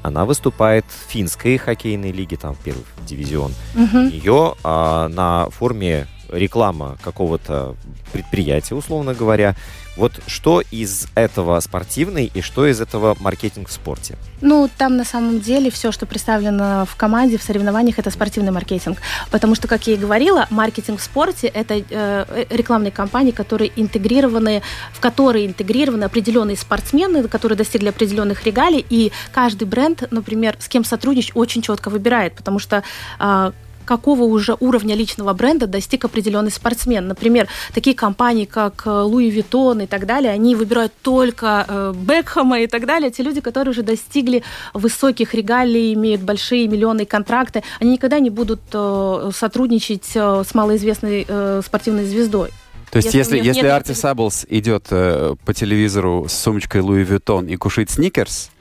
Она 0.04 0.26
выступает 0.26 0.86
в 0.88 1.10
финской 1.10 1.58
хоккейной 1.58 2.12
лиге, 2.12 2.36
там 2.38 2.56
первый 2.64 2.84
дивизион. 3.08 3.54
Угу. 3.74 3.98
Ее 3.98 4.56
а, 4.64 5.08
на 5.08 5.50
форме 5.50 6.08
реклама 6.30 6.98
какого-то 7.02 7.76
предприятия, 8.12 8.76
условно 8.76 9.14
говоря. 9.14 9.56
Вот 9.96 10.14
что 10.26 10.62
из 10.72 11.08
этого 11.16 11.60
спортивный 11.60 12.32
и 12.34 12.42
что 12.42 12.66
из 12.66 12.82
этого 12.82 13.16
маркетинг 13.20 13.70
в 13.70 13.72
спорте? 13.72 14.18
Ну, 14.42 14.70
там 14.78 14.98
на 14.98 15.06
самом 15.06 15.40
деле 15.40 15.70
все, 15.70 15.92
что 15.92 16.06
представлено 16.06 16.86
в 16.86 16.96
команде, 16.96 17.38
в 17.38 17.44
соревнованиях, 17.44 18.00
это 18.00 18.10
спортивный 18.10 18.52
маркетинг. 18.52 18.98
Потому 19.30 19.56
что, 19.56 19.68
как 19.68 19.86
я 19.88 19.94
и 19.94 19.98
говорила, 19.98 20.48
маркетинг 20.50 21.00
в 21.00 21.04
спорте– 21.04 21.48
это 21.54 21.82
э, 21.88 22.46
рекламные 22.50 22.92
кампании, 22.92 23.32
которые 23.32 23.72
интегрированы, 23.76 24.64
в 24.94 25.00
которые 25.00 25.46
интегрированы 25.46 26.06
определенные 26.06 26.58
спортсмены, 26.58 27.28
которые 27.28 27.58
достигли 27.58 27.90
определенных 27.90 28.46
регалий, 28.46 28.86
и 28.90 29.12
каждый 29.32 29.66
бренд, 29.66 30.08
например, 30.12 30.58
с 30.60 30.68
кем 30.68 30.84
сотрудничать, 30.84 31.32
очень 31.36 31.62
четко 31.62 31.90
выбирает, 31.90 32.34
потому 32.34 32.60
что 32.60 32.84
э, 33.20 33.52
какого 33.86 34.24
уже 34.24 34.56
уровня 34.60 34.96
личного 34.96 35.34
бренда 35.34 35.68
достиг 35.68 36.06
определенный 36.06 36.52
спортсмен. 36.52 37.08
Например, 37.08 37.48
такие 37.74 37.96
компании, 37.96 38.46
как 38.46 38.84
Луи 38.86 39.30
э, 39.30 39.32
Виттон 39.32 39.82
и 39.82 39.86
так 39.88 40.06
далее, 40.06 40.32
они 40.32 40.56
выбирают 40.56 40.94
только 41.02 41.94
Бекхэма 41.96 42.62
и 42.62 42.68
так 42.68 42.86
далее. 42.86 43.12
Те 43.12 43.24
люди, 43.24 43.42
которые 43.42 43.72
уже 43.72 43.84
достигли 43.84 44.44
высоких 44.74 45.34
регалий, 45.34 45.94
имеют 45.94 46.22
большие 46.22 46.68
миллионные 46.68 47.06
контракты, 47.06 47.64
они 47.80 47.94
никогда 47.94 48.20
не 48.20 48.30
будут 48.30 48.62
э, 48.74 49.32
сотрудничать 49.36 50.12
э, 50.16 50.44
с 50.48 50.54
малоизвестной 50.54 51.26
спортивной 51.64 52.06
звездой. 52.06 52.50
То 52.94 52.98
есть, 52.98 53.12
если, 53.16 53.38
если, 53.38 53.48
если 53.48 53.68
Арти 53.70 53.94
Саблс 53.94 54.46
идет 54.50 54.86
э, 54.92 55.36
по 55.44 55.54
телевизору 55.56 56.28
с 56.30 56.34
сумочкой 56.34 56.82
Louis 56.82 57.04
Vuitton 57.04 57.48
и 57.48 57.56
кушает 57.56 57.90
сникерс, 57.90 58.52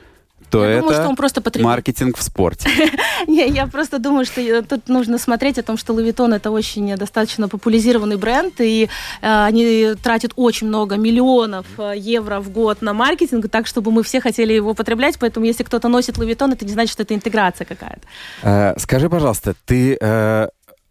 то 0.52 0.64
я 0.64 0.70
это 0.72 0.80
думаю, 0.80 0.94
что 0.94 1.08
он 1.08 1.16
просто 1.16 1.40
потреб... 1.40 1.64
маркетинг 1.64 2.18
в 2.18 2.22
спорте. 2.22 2.68
Не, 3.26 3.48
я 3.48 3.66
просто 3.66 3.98
думаю, 3.98 4.26
что 4.26 4.62
тут 4.62 4.88
нужно 4.88 5.18
смотреть 5.18 5.58
о 5.58 5.62
том, 5.62 5.78
что 5.78 5.98
Vuitton 5.98 6.34
это 6.34 6.50
очень 6.50 6.94
достаточно 6.96 7.48
популяризированный 7.48 8.16
бренд, 8.16 8.60
и 8.60 8.90
э, 9.22 9.44
они 9.46 9.94
тратят 10.02 10.32
очень 10.36 10.66
много 10.66 10.96
миллионов 10.96 11.64
э, 11.78 11.94
евро 11.96 12.40
в 12.40 12.50
год 12.50 12.82
на 12.82 12.92
маркетинг, 12.92 13.48
так, 13.48 13.66
чтобы 13.66 13.90
мы 13.92 14.02
все 14.02 14.20
хотели 14.20 14.52
его 14.52 14.74
потреблять, 14.74 15.18
поэтому 15.18 15.46
если 15.46 15.64
кто-то 15.64 15.88
носит 15.88 16.18
Vuitton, 16.18 16.52
это 16.52 16.66
не 16.66 16.72
значит, 16.72 16.92
что 16.92 17.02
это 17.02 17.14
интеграция 17.14 17.64
какая-то. 17.64 18.02
Э, 18.42 18.78
скажи, 18.78 19.08
пожалуйста, 19.08 19.54
ты 19.64 19.96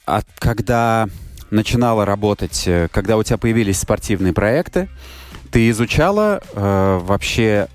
от, 0.05 0.25
когда 0.39 1.07
начинала 1.51 2.03
работать, 2.05 2.67
когда 2.91 3.17
у 3.17 3.23
тебя 3.23 3.37
появились 3.37 3.79
спортивные 3.79 4.33
проекты, 4.33 4.89
ты 5.51 5.69
изучала 5.69 6.41
э, 6.55 6.99
вообще 7.03 7.67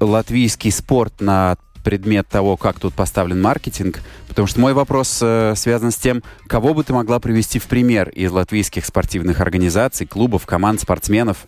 латвийский 0.00 0.72
спорт 0.72 1.20
на 1.20 1.56
предмет 1.84 2.28
того, 2.28 2.56
как 2.56 2.78
тут 2.78 2.94
поставлен 2.94 3.40
маркетинг, 3.40 4.00
потому 4.28 4.46
что 4.46 4.60
мой 4.60 4.74
вопрос 4.74 5.18
э, 5.22 5.54
связан 5.56 5.90
с 5.90 5.96
тем, 5.96 6.22
кого 6.46 6.74
бы 6.74 6.84
ты 6.84 6.92
могла 6.92 7.18
привести 7.20 7.58
в 7.58 7.66
пример 7.66 8.08
из 8.10 8.30
латвийских 8.30 8.84
спортивных 8.84 9.40
организаций, 9.40 10.06
клубов, 10.06 10.46
команд, 10.46 10.80
спортсменов, 10.80 11.46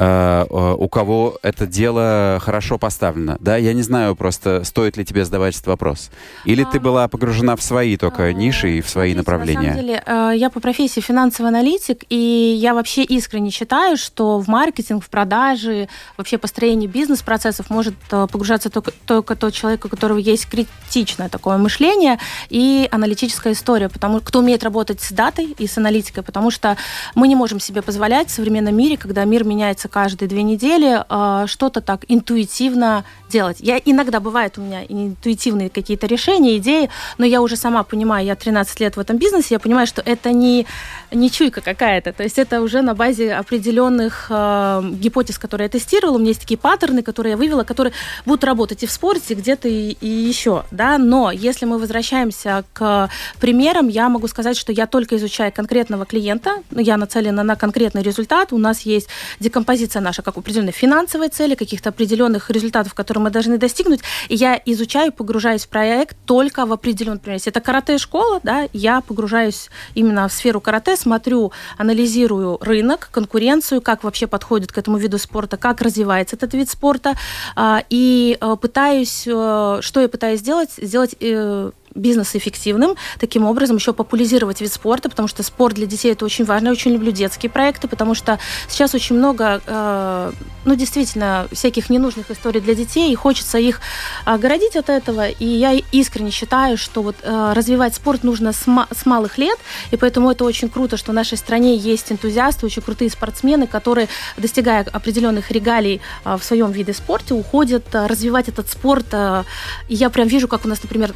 у 0.00 0.88
кого 0.88 1.38
это 1.42 1.66
дело 1.66 2.38
хорошо 2.40 2.78
поставлено. 2.78 3.36
Да, 3.40 3.56
я 3.56 3.72
не 3.74 3.82
знаю 3.82 4.16
просто, 4.16 4.64
стоит 4.64 4.96
ли 4.96 5.04
тебе 5.04 5.24
задавать 5.24 5.54
этот 5.54 5.66
вопрос. 5.66 6.10
Или 6.44 6.64
ты 6.64 6.80
была 6.80 7.08
погружена 7.08 7.56
в 7.56 7.62
свои 7.62 7.96
только 7.96 8.24
а, 8.24 8.32
ниши 8.32 8.78
и 8.78 8.80
в 8.80 8.88
свои 8.88 9.14
направления? 9.14 9.60
На 9.60 9.74
самом 9.74 9.80
деле, 9.80 10.02
э, 10.04 10.32
я 10.36 10.50
по 10.50 10.60
профессии 10.60 11.00
финансовый 11.00 11.48
аналитик, 11.48 12.04
и 12.08 12.56
я 12.60 12.74
вообще 12.74 13.02
искренне 13.02 13.50
считаю, 13.50 13.96
что 13.96 14.38
в 14.38 14.48
маркетинг, 14.48 15.04
в 15.04 15.10
продажи, 15.10 15.88
вообще 16.16 16.38
построение 16.38 16.88
бизнес-процессов 16.88 17.68
может 17.68 17.94
погружаться 18.08 18.70
только, 18.70 18.92
только 19.06 19.36
тот 19.36 19.52
человек, 19.52 19.84
у 19.84 19.88
которого 19.88 20.18
есть 20.18 20.48
критичное 20.48 21.28
такое 21.28 21.58
мышление 21.58 22.18
и 22.48 22.88
аналитическая 22.90 23.52
история, 23.52 23.88
потому 23.88 24.20
кто 24.20 24.38
умеет 24.38 24.64
работать 24.64 25.00
с 25.00 25.12
датой 25.12 25.54
и 25.58 25.66
с 25.66 25.76
аналитикой, 25.76 26.22
потому 26.22 26.50
что 26.50 26.76
мы 27.14 27.28
не 27.28 27.36
можем 27.36 27.60
себе 27.60 27.82
позволять 27.82 28.28
в 28.28 28.32
современном 28.32 28.74
мире, 28.74 28.96
когда 28.96 29.24
мир 29.24 29.44
меняется 29.44 29.88
каждые 29.90 30.28
две 30.28 30.42
недели 30.42 31.04
э, 31.08 31.46
что-то 31.46 31.80
так 31.80 32.04
интуитивно 32.08 33.04
делать. 33.28 33.58
Я 33.60 33.78
иногда 33.78 34.20
бывает 34.20 34.58
у 34.58 34.62
меня 34.62 34.84
интуитивные 34.84 35.70
какие-то 35.70 36.06
решения, 36.06 36.56
идеи, 36.58 36.90
но 37.18 37.24
я 37.24 37.40
уже 37.40 37.56
сама 37.56 37.82
понимаю, 37.84 38.26
я 38.26 38.34
13 38.34 38.80
лет 38.80 38.96
в 38.96 39.00
этом 39.00 39.18
бизнесе, 39.18 39.54
я 39.54 39.58
понимаю, 39.58 39.86
что 39.86 40.02
это 40.04 40.32
не, 40.32 40.66
не 41.12 41.30
чуйка 41.30 41.60
какая-то, 41.60 42.12
то 42.12 42.22
есть 42.22 42.38
это 42.38 42.60
уже 42.60 42.82
на 42.82 42.94
базе 42.94 43.34
определенных 43.34 44.26
э, 44.30 44.82
гипотез, 44.92 45.38
которые 45.38 45.66
я 45.66 45.68
тестировала, 45.68 46.16
у 46.16 46.18
меня 46.18 46.30
есть 46.30 46.40
такие 46.40 46.58
паттерны, 46.58 47.02
которые 47.02 47.32
я 47.32 47.36
вывела, 47.36 47.64
которые 47.64 47.92
будут 48.26 48.44
работать 48.44 48.82
и 48.82 48.86
в 48.86 48.90
спорте, 48.90 49.34
где-то 49.34 49.68
и, 49.68 49.96
и 50.00 50.08
еще, 50.08 50.64
да, 50.70 50.98
но 50.98 51.30
если 51.30 51.66
мы 51.66 51.78
возвращаемся 51.78 52.64
к 52.72 53.08
примерам, 53.40 53.88
я 53.88 54.08
могу 54.08 54.28
сказать, 54.28 54.56
что 54.56 54.72
я 54.72 54.86
только 54.86 55.16
изучаю 55.16 55.52
конкретного 55.52 56.04
клиента, 56.04 56.62
я 56.70 56.96
нацелена 56.96 57.42
на 57.42 57.56
конкретный 57.56 58.02
результат, 58.02 58.52
у 58.52 58.58
нас 58.58 58.80
есть 58.82 59.08
декомпозиция 59.38 59.69
позиция 59.70 60.02
наша, 60.02 60.22
как 60.22 60.36
определенные 60.36 60.72
финансовые 60.72 61.28
цели, 61.28 61.54
каких-то 61.54 61.90
определенных 61.90 62.50
результатов, 62.50 62.92
которые 62.92 63.22
мы 63.22 63.30
должны 63.30 63.56
достигнуть. 63.56 64.00
И 64.28 64.34
я 64.34 64.60
изучаю, 64.66 65.12
погружаюсь 65.12 65.64
в 65.64 65.68
проект 65.68 66.16
только 66.26 66.66
в 66.66 66.72
определенный, 66.72 67.18
например, 67.18 67.36
если 67.36 67.52
это 67.52 67.60
карате-школа, 67.60 68.40
да, 68.42 68.66
я 68.72 69.00
погружаюсь 69.00 69.70
именно 69.94 70.26
в 70.26 70.32
сферу 70.32 70.60
карате, 70.60 70.96
смотрю, 70.96 71.52
анализирую 71.78 72.58
рынок, 72.60 73.10
конкуренцию, 73.12 73.80
как 73.80 74.02
вообще 74.02 74.26
подходит 74.26 74.72
к 74.72 74.78
этому 74.78 74.98
виду 74.98 75.18
спорта, 75.18 75.56
как 75.56 75.80
развивается 75.82 76.34
этот 76.34 76.52
вид 76.54 76.68
спорта, 76.68 77.14
а, 77.54 77.84
и 77.90 78.38
э, 78.40 78.56
пытаюсь, 78.60 79.22
э, 79.24 79.78
что 79.82 80.00
я 80.00 80.08
пытаюсь 80.08 80.40
сделать, 80.40 80.70
сделать 80.78 81.14
э, 81.20 81.70
бизнес 81.94 82.34
эффективным, 82.34 82.96
таким 83.18 83.44
образом 83.44 83.76
еще 83.76 83.92
популяризировать 83.92 84.60
вид 84.60 84.72
спорта, 84.72 85.08
потому 85.08 85.28
что 85.28 85.42
спорт 85.42 85.74
для 85.74 85.86
детей 85.86 86.12
это 86.12 86.24
очень 86.24 86.44
важно. 86.44 86.68
Я 86.68 86.72
очень 86.72 86.92
люблю 86.92 87.12
детские 87.12 87.50
проекты, 87.50 87.88
потому 87.88 88.14
что 88.14 88.38
сейчас 88.68 88.94
очень 88.94 89.16
много, 89.16 89.60
э, 89.66 90.32
ну, 90.64 90.74
действительно, 90.74 91.48
всяких 91.52 91.90
ненужных 91.90 92.30
историй 92.30 92.60
для 92.60 92.74
детей, 92.74 93.12
и 93.12 93.14
хочется 93.14 93.58
их 93.58 93.80
огородить 94.24 94.76
от 94.76 94.88
этого. 94.88 95.28
И 95.28 95.44
я 95.44 95.72
искренне 95.92 96.30
считаю, 96.30 96.76
что 96.76 97.02
вот 97.02 97.16
э, 97.22 97.52
развивать 97.54 97.94
спорт 97.94 98.24
нужно 98.24 98.52
с, 98.52 98.66
с 98.66 99.06
малых 99.06 99.38
лет, 99.38 99.58
и 99.90 99.96
поэтому 99.96 100.30
это 100.30 100.44
очень 100.44 100.68
круто, 100.68 100.96
что 100.96 101.12
в 101.12 101.14
нашей 101.14 101.38
стране 101.38 101.76
есть 101.76 102.12
энтузиасты, 102.12 102.66
очень 102.66 102.82
крутые 102.82 103.10
спортсмены, 103.10 103.66
которые, 103.66 104.08
достигая 104.36 104.86
определенных 104.92 105.50
регалий 105.50 106.00
э, 106.24 106.36
в 106.36 106.44
своем 106.44 106.70
виде 106.70 106.92
спорта, 106.92 107.34
уходят 107.34 107.94
э, 107.94 108.06
развивать 108.06 108.48
этот 108.48 108.68
спорт. 108.68 109.06
Э, 109.12 109.44
и 109.88 109.94
я 109.94 110.10
прям 110.10 110.28
вижу, 110.28 110.48
как 110.48 110.64
у 110.64 110.68
нас, 110.68 110.82
например, 110.82 111.14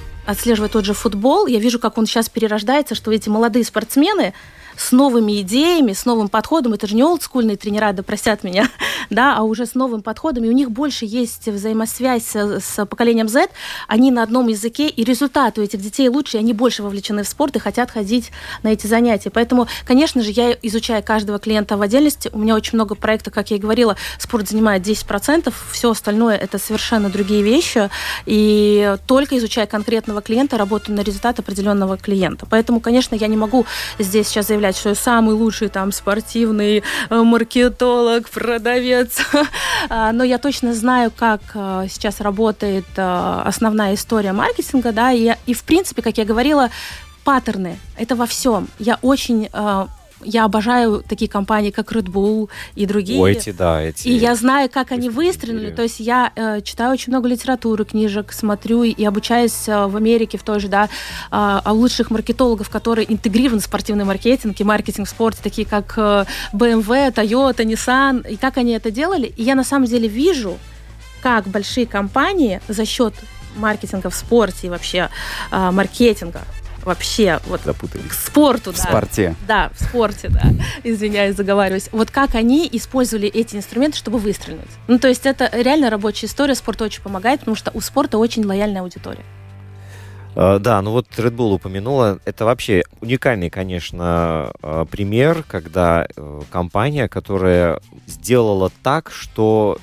тот 0.68 0.84
же 0.84 0.94
футбол, 0.94 1.46
я 1.46 1.58
вижу, 1.58 1.78
как 1.78 1.98
он 1.98 2.06
сейчас 2.06 2.28
перерождается, 2.28 2.94
что 2.94 3.12
эти 3.12 3.28
молодые 3.28 3.64
спортсмены, 3.64 4.34
с 4.76 4.92
новыми 4.92 5.40
идеями, 5.40 5.92
с 5.92 6.04
новым 6.04 6.28
подходом. 6.28 6.72
Это 6.72 6.86
же 6.86 6.94
не 6.94 7.02
олдскульные 7.02 7.56
тренера, 7.56 7.92
да 7.92 8.02
простят 8.02 8.44
меня, 8.44 8.68
да, 9.10 9.36
а 9.36 9.42
уже 9.42 9.66
с 9.66 9.74
новым 9.74 10.02
подходом. 10.02 10.44
И 10.44 10.48
у 10.48 10.52
них 10.52 10.70
больше 10.70 11.04
есть 11.04 11.46
взаимосвязь 11.46 12.26
с, 12.26 12.60
с 12.60 12.86
поколением 12.86 13.28
Z. 13.28 13.48
Они 13.88 14.10
на 14.10 14.22
одном 14.22 14.48
языке, 14.48 14.88
и 14.88 15.04
результаты 15.04 15.60
у 15.60 15.64
этих 15.64 15.80
детей 15.80 16.08
лучше, 16.08 16.36
и 16.36 16.40
они 16.40 16.52
больше 16.52 16.82
вовлечены 16.82 17.22
в 17.22 17.28
спорт 17.28 17.56
и 17.56 17.58
хотят 17.58 17.90
ходить 17.90 18.30
на 18.62 18.68
эти 18.68 18.86
занятия. 18.86 19.30
Поэтому, 19.30 19.68
конечно 19.84 20.22
же, 20.22 20.30
я 20.30 20.56
изучаю 20.62 21.02
каждого 21.02 21.38
клиента 21.38 21.76
в 21.76 21.82
отдельности. 21.82 22.30
У 22.32 22.38
меня 22.38 22.54
очень 22.54 22.74
много 22.74 22.94
проектов, 22.94 23.32
как 23.32 23.50
я 23.50 23.56
и 23.56 23.60
говорила, 23.60 23.96
спорт 24.18 24.48
занимает 24.48 24.86
10%, 24.86 25.52
все 25.72 25.90
остальное 25.90 26.36
это 26.36 26.58
совершенно 26.58 27.10
другие 27.10 27.42
вещи. 27.42 27.90
И 28.26 28.96
только 29.06 29.36
изучая 29.38 29.66
конкретного 29.66 30.22
клиента, 30.22 30.58
работаю 30.58 30.96
на 30.96 31.00
результат 31.00 31.38
определенного 31.38 31.96
клиента. 31.96 32.46
Поэтому, 32.48 32.80
конечно, 32.80 33.14
я 33.14 33.26
не 33.26 33.36
могу 33.36 33.66
здесь 33.98 34.28
сейчас 34.28 34.48
заявлять, 34.48 34.63
что 34.72 34.90
я 34.90 34.94
самый 34.94 35.34
лучший 35.34 35.68
там 35.68 35.92
спортивный 35.92 36.82
э, 37.10 37.22
маркетолог, 37.22 38.28
продавец. 38.30 39.20
А, 39.90 40.12
но 40.12 40.24
я 40.24 40.38
точно 40.38 40.72
знаю, 40.72 41.12
как 41.14 41.40
э, 41.54 41.86
сейчас 41.90 42.20
работает 42.20 42.86
э, 42.96 43.42
основная 43.44 43.94
история 43.94 44.32
маркетинга, 44.32 44.92
да, 44.92 45.12
и, 45.12 45.34
и 45.46 45.52
в 45.52 45.62
принципе, 45.64 46.00
как 46.00 46.16
я 46.16 46.24
говорила, 46.24 46.70
паттерны. 47.22 47.78
Это 47.98 48.16
во 48.16 48.26
всем. 48.26 48.68
Я 48.78 48.98
очень 49.02 49.48
я 50.24 50.44
обожаю 50.44 51.02
такие 51.08 51.30
компании, 51.30 51.70
как 51.70 51.92
Red 51.92 52.06
Bull 52.06 52.48
и 52.74 52.86
другие. 52.86 53.20
О, 53.20 53.28
эти, 53.28 53.50
да, 53.50 53.82
эти. 53.82 54.08
И 54.08 54.12
я 54.12 54.34
знаю, 54.34 54.68
как 54.70 54.92
они 54.92 55.08
выстрелили. 55.08 55.70
То 55.70 55.82
есть 55.82 56.00
я 56.00 56.32
э, 56.34 56.60
читаю 56.62 56.92
очень 56.92 57.12
много 57.12 57.28
литературы, 57.28 57.84
книжек, 57.84 58.32
смотрю 58.32 58.82
и 58.82 59.04
обучаюсь 59.04 59.68
э, 59.68 59.86
в 59.86 59.96
Америке 59.96 60.38
в 60.38 60.42
той 60.42 60.60
же, 60.60 60.68
да, 60.68 60.84
э, 60.84 60.88
о 61.30 61.72
лучших 61.72 62.10
маркетологов, 62.10 62.70
которые 62.70 63.12
интегрированы 63.12 63.60
в 63.60 63.64
спортивный 63.64 64.04
маркетинг 64.04 64.60
и 64.60 64.64
маркетинг 64.64 65.06
в 65.06 65.10
спорте, 65.10 65.40
такие 65.42 65.66
как 65.66 65.94
э, 65.96 66.24
BMW, 66.52 67.12
Toyota, 67.12 67.64
Nissan, 67.64 68.28
и 68.28 68.36
как 68.36 68.56
они 68.56 68.72
это 68.72 68.90
делали. 68.90 69.32
И 69.36 69.42
я 69.42 69.54
на 69.54 69.64
самом 69.64 69.86
деле 69.86 70.08
вижу, 70.08 70.58
как 71.22 71.46
большие 71.48 71.86
компании 71.86 72.60
за 72.68 72.84
счет 72.84 73.14
маркетинга 73.56 74.10
в 74.10 74.14
спорте 74.14 74.66
и 74.66 74.70
вообще 74.70 75.08
э, 75.50 75.70
маркетинга 75.70 76.42
вообще 76.84 77.40
вот 77.46 77.60
Запутались. 77.64 78.06
к 78.08 78.12
спорту, 78.12 78.72
В 78.72 78.76
да. 78.76 78.82
спорте. 78.82 79.34
Да, 79.46 79.70
в 79.74 79.82
спорте, 79.82 80.28
да. 80.28 80.42
Извиняюсь, 80.84 81.36
заговариваюсь. 81.36 81.88
Вот 81.92 82.10
как 82.10 82.34
они 82.34 82.68
использовали 82.72 83.28
эти 83.28 83.56
инструменты, 83.56 83.98
чтобы 83.98 84.18
выстрелить. 84.18 84.60
Ну, 84.88 84.98
то 84.98 85.08
есть 85.08 85.26
это 85.26 85.48
реально 85.52 85.90
рабочая 85.90 86.26
история, 86.26 86.54
спорт 86.54 86.82
очень 86.82 87.02
помогает, 87.02 87.40
потому 87.40 87.56
что 87.56 87.70
у 87.74 87.80
спорта 87.80 88.18
очень 88.18 88.44
лояльная 88.44 88.82
аудитория. 88.82 89.24
Э, 90.36 90.58
Да, 90.58 90.80
ну 90.82 90.90
вот 90.92 91.06
Red 91.16 91.34
Bull 91.36 91.54
упомянула. 91.54 92.18
Это 92.24 92.44
вообще 92.44 92.82
уникальный, 93.00 93.50
конечно, 93.50 94.52
э, 94.62 94.86
пример, 94.90 95.44
когда 95.46 96.06
э, 96.16 96.40
компания, 96.50 97.08
которая 97.08 97.80
сделала 98.06 98.70
так, 98.82 99.10
что 99.10 99.78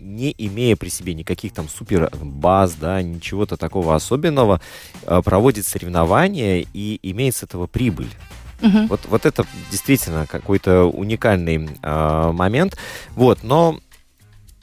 не 0.00 0.34
имея 0.38 0.76
при 0.76 0.88
себе 0.88 1.14
никаких 1.14 1.52
там 1.52 1.68
супер 1.68 2.10
баз, 2.20 2.74
да, 2.74 3.02
ничего-то 3.02 3.56
такого 3.56 3.94
особенного, 3.94 4.60
э, 5.02 5.22
проводит 5.24 5.66
соревнования 5.66 6.64
и 6.72 6.98
имеет 7.02 7.36
с 7.36 7.42
этого 7.42 7.66
прибыль. 7.66 8.08
Мгм. 8.60 8.88
Вот, 8.88 9.00
вот 9.08 9.26
это 9.26 9.46
действительно 9.70 10.26
какой-то 10.26 10.84
уникальный 10.84 11.68
э, 11.82 12.32
момент. 12.32 12.76
Вот, 13.14 13.42
но 13.42 13.80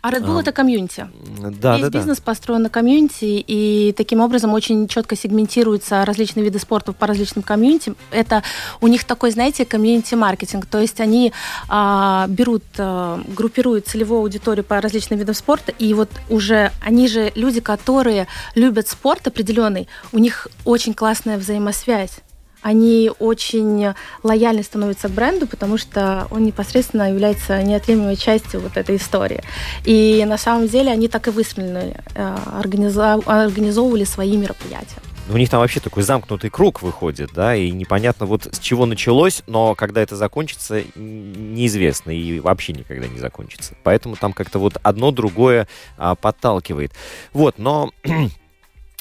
А 0.07 0.09
Red 0.09 0.23
Bull 0.25 0.37
А, 0.37 0.41
это 0.41 0.53
комьюнити. 0.53 1.09
да, 1.39 1.73
Весь 1.73 1.81
да, 1.83 1.89
да. 1.89 1.99
бизнес 1.99 2.21
построен 2.21 2.61
на 2.61 2.69
комьюнити, 2.69 3.43
и 3.45 3.93
таким 3.97 4.21
образом 4.21 4.53
очень 4.53 4.87
четко 4.87 5.17
сегментируются 5.17 6.05
различные 6.05 6.45
виды 6.45 6.59
спорта 6.59 6.93
по 6.93 7.07
различным 7.07 7.43
комьюнити. 7.43 7.93
Это 8.11 8.41
у 8.79 8.87
них 8.87 9.03
такой, 9.03 9.31
знаете, 9.31 9.65
комьюнити-маркетинг. 9.65 10.65
То 10.65 10.79
есть 10.79 11.01
они 11.01 11.33
а, 11.67 12.25
берут, 12.29 12.63
а, 12.77 13.19
группируют 13.27 13.87
целевую 13.87 14.21
аудиторию 14.21 14.63
по 14.63 14.79
различным 14.79 15.19
видам 15.19 15.35
спорта, 15.35 15.73
и 15.73 15.93
вот 15.93 16.09
уже 16.29 16.71
они 16.81 17.09
же 17.09 17.33
люди, 17.35 17.59
которые 17.59 18.27
любят 18.55 18.87
спорт 18.87 19.27
определенный, 19.27 19.89
у 20.13 20.19
них 20.19 20.47
очень 20.63 20.93
классная 20.93 21.37
взаимосвязь 21.37 22.19
они 22.67 23.09
очень 23.19 23.93
лояльны 24.23 24.61
становятся 24.61 25.07
к 25.07 25.11
бренду, 25.11 25.47
потому 25.47 25.77
что 25.77 26.27
он 26.31 26.43
непосредственно 26.43 27.09
является 27.09 27.63
неотъемлемой 27.63 28.17
частью 28.17 28.59
вот 28.59 28.75
этой 28.75 28.97
истории. 28.97 29.41
И 29.85 30.25
на 30.27 30.37
самом 30.37 30.67
деле 30.67 30.91
они 30.91 31.07
так 31.07 31.29
и 31.29 31.31
выстрелили, 31.31 31.95
э, 32.13 32.37
организовывали 32.59 34.03
свои 34.03 34.35
мероприятия. 34.35 34.97
Ну, 35.29 35.35
У 35.35 35.37
них 35.37 35.49
там 35.49 35.61
вообще 35.61 35.79
такой 35.79 36.03
замкнутый 36.03 36.49
круг 36.49 36.81
выходит, 36.81 37.29
да, 37.33 37.55
и 37.55 37.71
непонятно 37.71 38.25
вот 38.25 38.49
с 38.51 38.59
чего 38.59 38.85
началось, 38.85 39.43
но 39.47 39.73
когда 39.73 40.01
это 40.01 40.17
закончится, 40.17 40.83
неизвестно 40.95 42.11
и 42.11 42.41
вообще 42.41 42.73
никогда 42.73 43.07
не 43.07 43.19
закончится. 43.19 43.75
Поэтому 43.83 44.17
там 44.17 44.33
как-то 44.33 44.59
вот 44.59 44.75
одно 44.83 45.11
другое 45.11 45.69
а, 45.97 46.15
подталкивает. 46.15 46.91
Вот, 47.31 47.59
но 47.59 47.91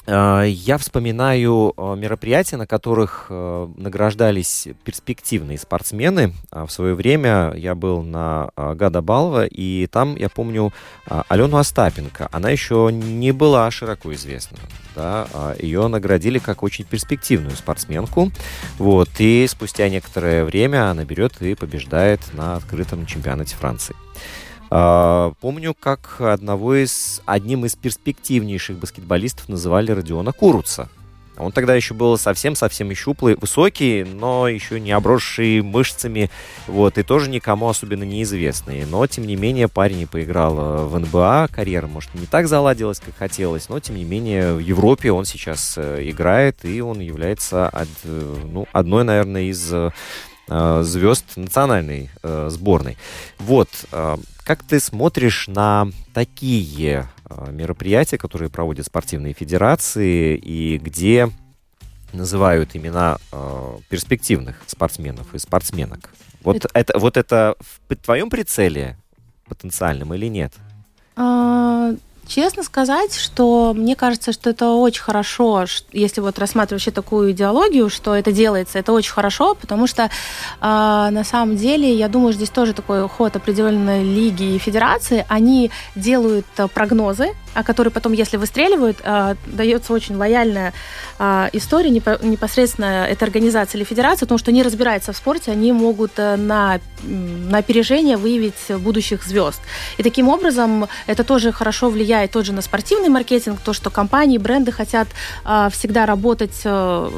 я 0.08 0.78
вспоминаю 0.78 1.72
а, 1.76 1.94
мероприятия, 1.94 2.56
на 2.56 2.66
которых 2.66 3.26
а, 3.28 3.68
награждались 3.76 4.68
перспективные 4.84 5.58
спортсмены. 5.58 6.32
А, 6.50 6.66
В 6.66 6.70
свое 6.70 6.94
время 6.94 7.52
я 7.56 7.75
был 7.75 8.02
на 8.02 8.50
а, 8.54 8.75
Гада 8.75 9.02
Балва, 9.02 9.46
и 9.46 9.86
там, 9.88 10.14
я 10.16 10.28
помню, 10.28 10.72
а, 11.06 11.25
Алену 11.28 11.56
Остапенко. 11.56 12.28
Она 12.30 12.50
еще 12.50 12.90
не 12.92 13.32
была 13.32 13.70
широко 13.70 14.12
известна. 14.14 14.58
Да? 14.94 15.26
а, 15.32 15.56
Ее 15.58 15.86
наградили 15.88 16.38
как 16.38 16.62
очень 16.62 16.84
перспективную 16.84 17.56
спортсменку. 17.56 18.30
Вот, 18.78 19.08
и 19.18 19.46
спустя 19.48 19.88
некоторое 19.88 20.44
время 20.44 20.90
она 20.90 21.04
берет 21.04 21.42
и 21.42 21.54
побеждает 21.54 22.20
на 22.32 22.56
открытом 22.56 23.06
чемпионате 23.06 23.56
Франции. 23.56 23.96
А, 24.70 25.32
Помню, 25.40 25.75
как 25.75 26.20
одного 26.20 26.75
из, 26.75 27.23
одним 27.26 27.64
из 27.64 27.76
перспективнейших 27.76 28.78
баскетболистов 28.78 29.49
называли 29.49 29.92
Родиона 29.92 30.32
Куруца. 30.32 30.88
Он 31.38 31.52
тогда 31.52 31.75
еще 31.75 31.94
был 31.94 32.16
совсем-совсем 32.16 32.94
щуплый, 32.94 33.37
высокий, 33.37 34.05
но 34.05 34.48
еще 34.48 34.81
не 34.81 34.92
обросший 34.92 35.61
мышцами, 35.61 36.31
вот, 36.66 36.96
и 36.98 37.02
тоже 37.02 37.29
никому 37.29 37.68
особенно 37.68 38.05
неизвестный. 38.05 38.87
Но, 38.87 39.07
тем 39.07 39.26
не 39.26 39.37
менее, 39.37 39.68
парень 39.68 40.00
и 40.00 40.07
поиграл 40.07 40.59
э, 40.59 40.87
в 40.87 40.98
НБА, 40.98 41.48
карьера, 41.52 41.87
может, 41.87 42.14
не 42.14 42.26
так 42.26 42.48
заладилась, 42.48 43.00
как 43.00 43.16
хотелось, 43.16 43.68
но, 43.68 43.79
тем 43.81 43.96
не 43.96 44.05
менее, 44.05 44.55
в 44.55 44.61
Европе 44.61 45.12
он 45.12 45.26
сейчас 45.26 45.74
э, 45.76 46.09
играет, 46.09 46.64
и 46.64 46.81
он 46.81 47.00
является 47.00 47.70
э, 48.05 48.35
ну, 48.50 48.66
одной, 48.72 49.05
наверное, 49.05 49.42
из 49.42 49.70
звезд 50.48 51.37
национальной 51.37 52.11
э, 52.22 52.48
сборной. 52.50 52.96
Вот, 53.38 53.68
э, 53.92 54.16
как 54.44 54.62
ты 54.62 54.78
смотришь 54.80 55.48
на 55.48 55.88
такие 56.14 57.09
э, 57.28 57.50
мероприятия, 57.50 58.16
которые 58.18 58.48
проводят 58.48 58.87
спортивные 58.87 59.32
федерации 59.35 60.37
и 60.37 60.78
где 60.78 61.30
называют 62.12 62.76
имена 62.76 63.18
э, 63.32 63.78
перспективных 63.88 64.62
спортсменов 64.66 65.35
и 65.35 65.38
спортсменок? 65.38 66.11
Вот 66.42 66.56
Это- 66.56 66.70
это, 66.74 66.98
вот 66.98 67.16
это 67.16 67.56
в 67.88 67.96
твоем 67.96 68.30
прицеле 68.30 68.96
потенциальном 69.48 70.14
или 70.14 70.26
нет? 70.26 70.52
А, 71.16 71.92
Честно 72.26 72.64
сказать, 72.64 73.14
что 73.14 73.72
мне 73.72 73.94
кажется, 73.94 74.32
что 74.32 74.50
это 74.50 74.70
очень 74.70 75.02
хорошо, 75.02 75.64
если 75.92 76.20
вот 76.20 76.38
рассматривать 76.40 76.82
вообще 76.82 76.90
такую 76.90 77.30
идеологию, 77.30 77.88
что 77.88 78.16
это 78.16 78.32
делается, 78.32 78.80
это 78.80 78.92
очень 78.92 79.12
хорошо, 79.12 79.54
потому 79.54 79.86
что 79.86 80.10
а, 80.60 81.10
на 81.12 81.22
самом 81.22 81.56
деле, 81.56 81.94
я 81.94 82.08
думаю, 82.08 82.32
здесь 82.32 82.50
тоже 82.50 82.72
такой 82.72 83.08
ход 83.08 83.36
определенной 83.36 84.02
лиги 84.02 84.56
и 84.56 84.58
федерации, 84.58 85.24
они 85.28 85.70
делают 85.94 86.46
а, 86.56 86.66
прогнозы, 86.66 87.28
а 87.57 87.62
которые 87.64 87.90
потом, 87.90 88.12
если 88.12 88.37
выстреливают, 88.37 88.99
а, 89.03 89.35
дается 89.47 89.92
очень 89.95 90.16
лояльная 90.16 90.75
а, 91.19 91.49
история 91.55 91.90
непо- 91.90 92.25
непосредственно 92.25 93.07
этой 93.07 93.25
организации 93.25 93.79
или 93.79 93.85
федерации, 93.85 94.21
потому 94.21 94.38
что 94.38 94.51
они 94.51 94.62
разбираются 94.62 95.12
в 95.12 95.16
спорте, 95.16 95.53
они 95.53 95.73
могут 95.73 96.12
э, 96.19 96.37
на, 96.37 96.81
на 97.03 97.59
опережение 97.59 98.19
выявить 98.19 98.55
будущих 98.69 99.25
звезд. 99.25 99.61
И 99.97 100.03
таким 100.03 100.29
образом 100.29 100.88
это 101.07 101.25
тоже 101.25 101.51
хорошо 101.51 101.88
влияет 101.88 102.31
тоже 102.31 102.53
на 102.53 102.61
спортивный 102.61 103.09
маркетинг, 103.09 103.61
то, 103.64 103.73
что 103.73 103.90
компании, 103.90 104.38
бренды 104.38 104.73
хотят 104.73 105.09
всегда 105.71 106.05
работать 106.07 106.61
э, 106.64 107.11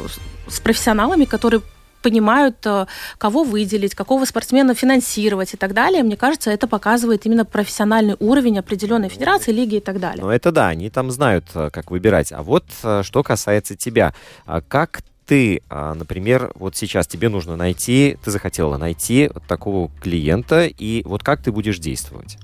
с 0.48 0.60
профессионалами, 0.60 1.24
которые 1.24 1.62
понимают, 2.02 2.56
э, 2.64 2.86
кого 3.18 3.44
выделить, 3.44 3.94
какого 3.94 4.24
спортсмена 4.24 4.74
финансировать 4.74 5.54
и 5.54 5.56
так 5.56 5.74
далее. 5.74 6.02
Мне 6.02 6.16
кажется, 6.16 6.50
это 6.50 6.66
показывает 6.66 7.26
именно 7.26 7.44
профессиональный 7.44 8.16
уровень 8.20 8.58
определенной 8.58 9.08
федерации, 9.08 9.52
лиги 9.52 9.76
и 9.76 9.80
так 9.80 10.00
далее. 10.00 10.24
Ну, 10.24 10.30
это 10.30 10.52
да, 10.52 10.68
они 10.68 10.90
там 10.90 11.10
знают, 11.10 11.46
э, 11.54 11.70
как 11.70 11.90
выбирать. 11.90 12.32
А 12.32 12.42
вот 12.42 12.64
э, 12.82 13.02
что 13.04 13.22
касается 13.22 13.76
тебя. 13.76 14.14
А 14.46 14.60
Как 14.60 15.02
ты, 15.26 15.62
а, 15.68 15.92
например, 15.94 16.52
вот 16.54 16.74
сейчас 16.74 17.06
тебе 17.06 17.28
нужно 17.28 17.54
найти, 17.54 18.16
ты 18.24 18.30
захотела 18.30 18.78
найти 18.78 19.30
вот 19.32 19.42
такого 19.46 19.90
клиента, 20.00 20.64
и 20.64 21.02
вот 21.04 21.22
как 21.22 21.42
ты 21.42 21.52
будешь 21.52 21.78
действовать? 21.78 22.38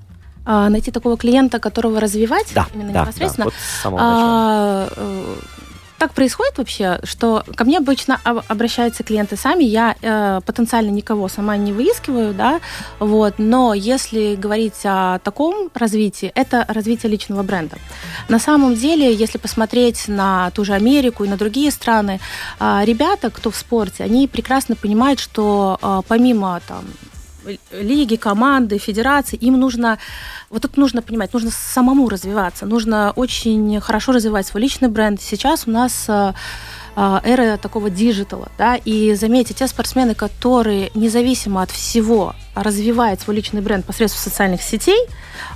А, 0.45 0.69
найти 0.69 0.91
такого 0.91 1.17
клиента, 1.17 1.57
которого 1.59 1.99
развивать 1.99 2.53
именно 2.75 2.93
да, 2.93 3.01
непосредственно. 3.01 3.45
вот 3.45 3.53
с 3.55 3.81
самого 3.81 3.99
начала. 3.99 4.89
А, 4.95 5.37
как 5.97 6.13
происходит 6.13 6.57
вообще, 6.57 6.99
что 7.03 7.43
ко 7.55 7.63
мне 7.63 7.77
обычно 7.77 8.19
обращаются 8.23 9.03
клиенты 9.03 9.37
сами, 9.37 9.63
я 9.63 9.95
э, 10.01 10.41
потенциально 10.45 10.89
никого 10.89 11.27
сама 11.27 11.57
не 11.57 11.71
выискиваю, 11.73 12.33
да, 12.33 12.59
вот, 12.99 13.35
но 13.37 13.73
если 13.73 14.35
говорить 14.35 14.81
о 14.83 15.19
таком 15.19 15.69
развитии, 15.73 16.31
это 16.35 16.65
развитие 16.67 17.11
личного 17.11 17.43
бренда. 17.43 17.77
На 18.29 18.39
самом 18.39 18.75
деле, 18.75 19.13
если 19.13 19.37
посмотреть 19.37 20.07
на 20.07 20.51
ту 20.51 20.65
же 20.65 20.73
Америку 20.73 21.23
и 21.23 21.29
на 21.29 21.37
другие 21.37 21.71
страны, 21.71 22.19
э, 22.59 22.81
ребята, 22.83 23.29
кто 23.29 23.49
в 23.51 23.55
спорте, 23.55 24.03
они 24.03 24.27
прекрасно 24.27 24.75
понимают, 24.75 25.19
что 25.19 25.79
э, 25.81 26.01
помимо 26.07 26.61
там 26.67 26.85
лиги, 27.71 28.15
команды, 28.15 28.77
федерации, 28.77 29.37
им 29.37 29.59
нужно, 29.59 29.97
вот 30.49 30.61
тут 30.61 30.77
нужно 30.77 31.01
понимать, 31.01 31.33
нужно 31.33 31.51
самому 31.51 32.09
развиваться, 32.09 32.65
нужно 32.65 33.11
очень 33.15 33.79
хорошо 33.81 34.11
развивать 34.11 34.47
свой 34.47 34.63
личный 34.63 34.89
бренд. 34.89 35.21
Сейчас 35.21 35.67
у 35.67 35.71
нас 35.71 36.05
э, 36.07 36.33
эра 36.95 37.57
такого 37.57 37.89
digital 37.89 38.36
а, 38.36 38.49
да, 38.57 38.75
и 38.75 39.13
заметьте, 39.15 39.53
те 39.53 39.67
спортсмены, 39.67 40.15
которые 40.15 40.91
независимо 40.93 41.61
от 41.61 41.71
всего 41.71 42.33
развивает 42.55 43.21
свой 43.21 43.35
личный 43.35 43.61
бренд 43.61 43.85
посредством 43.85 44.23
социальных 44.23 44.61
сетей, 44.61 44.99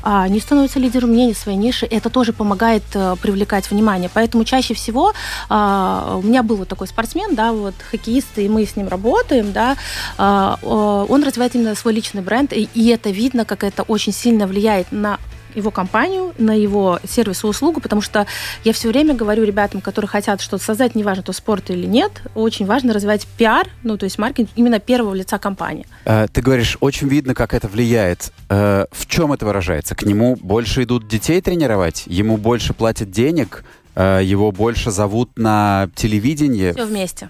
а, 0.03 0.27
не 0.27 0.39
становится 0.39 0.79
лидером 0.79 1.09
мнений 1.09 1.33
своей 1.33 1.57
ниши. 1.57 1.85
Это 1.85 2.09
тоже 2.09 2.33
помогает 2.33 2.83
э, 2.93 3.15
привлекать 3.21 3.69
внимание. 3.71 4.09
Поэтому 4.13 4.43
чаще 4.43 4.73
всего 4.73 5.13
а, 5.49 6.19
у 6.21 6.25
меня 6.25 6.43
был 6.43 6.57
вот 6.57 6.67
такой 6.67 6.87
спортсмен, 6.87 7.35
да, 7.35 7.53
вот 7.53 7.73
хоккеист, 7.89 8.37
и 8.37 8.49
мы 8.49 8.65
с 8.65 8.75
ним 8.75 8.87
работаем, 8.87 9.51
да, 9.53 9.77
а, 10.17 10.57
он 10.61 11.23
развивает 11.23 11.55
именно 11.55 11.75
свой 11.75 11.93
личный 11.93 12.21
бренд, 12.21 12.53
и, 12.53 12.69
и 12.73 12.89
это 12.89 13.09
видно, 13.09 13.45
как 13.45 13.63
это 13.63 13.83
очень 13.83 14.13
сильно 14.13 14.47
влияет 14.47 14.91
на 14.91 15.19
его 15.55 15.71
компанию, 15.71 16.33
на 16.37 16.53
его 16.53 16.99
сервис 17.07 17.43
и 17.43 17.47
услугу, 17.47 17.81
потому 17.81 18.01
что 18.01 18.27
я 18.63 18.73
все 18.73 18.89
время 18.89 19.13
говорю 19.13 19.43
ребятам, 19.43 19.81
которые 19.81 20.09
хотят 20.09 20.41
что-то 20.41 20.63
создать, 20.63 20.95
неважно, 20.95 21.23
то 21.23 21.33
спорт 21.33 21.69
или 21.69 21.85
нет, 21.85 22.21
очень 22.35 22.65
важно 22.65 22.93
развивать 22.93 23.27
пиар, 23.37 23.67
ну, 23.83 23.97
то 23.97 24.05
есть 24.05 24.17
маркетинг 24.17 24.49
именно 24.55 24.79
первого 24.79 25.13
лица 25.13 25.39
компании. 25.39 25.85
А, 26.05 26.27
ты 26.27 26.41
говоришь, 26.41 26.77
очень 26.79 27.07
видно, 27.07 27.33
как 27.33 27.53
это 27.53 27.67
влияет. 27.67 28.31
А, 28.49 28.87
в 28.91 29.07
чем 29.07 29.33
это 29.33 29.45
выражается? 29.45 29.95
К 29.95 30.03
нему 30.03 30.35
больше 30.35 30.83
идут 30.83 31.07
детей 31.07 31.41
тренировать? 31.41 32.03
Ему 32.07 32.37
больше 32.37 32.73
платят 32.73 33.11
денег? 33.11 33.63
А, 33.95 34.19
его 34.19 34.51
больше 34.51 34.91
зовут 34.91 35.37
на 35.37 35.89
телевидение? 35.95 36.73
Все 36.73 36.85
вместе 36.85 37.29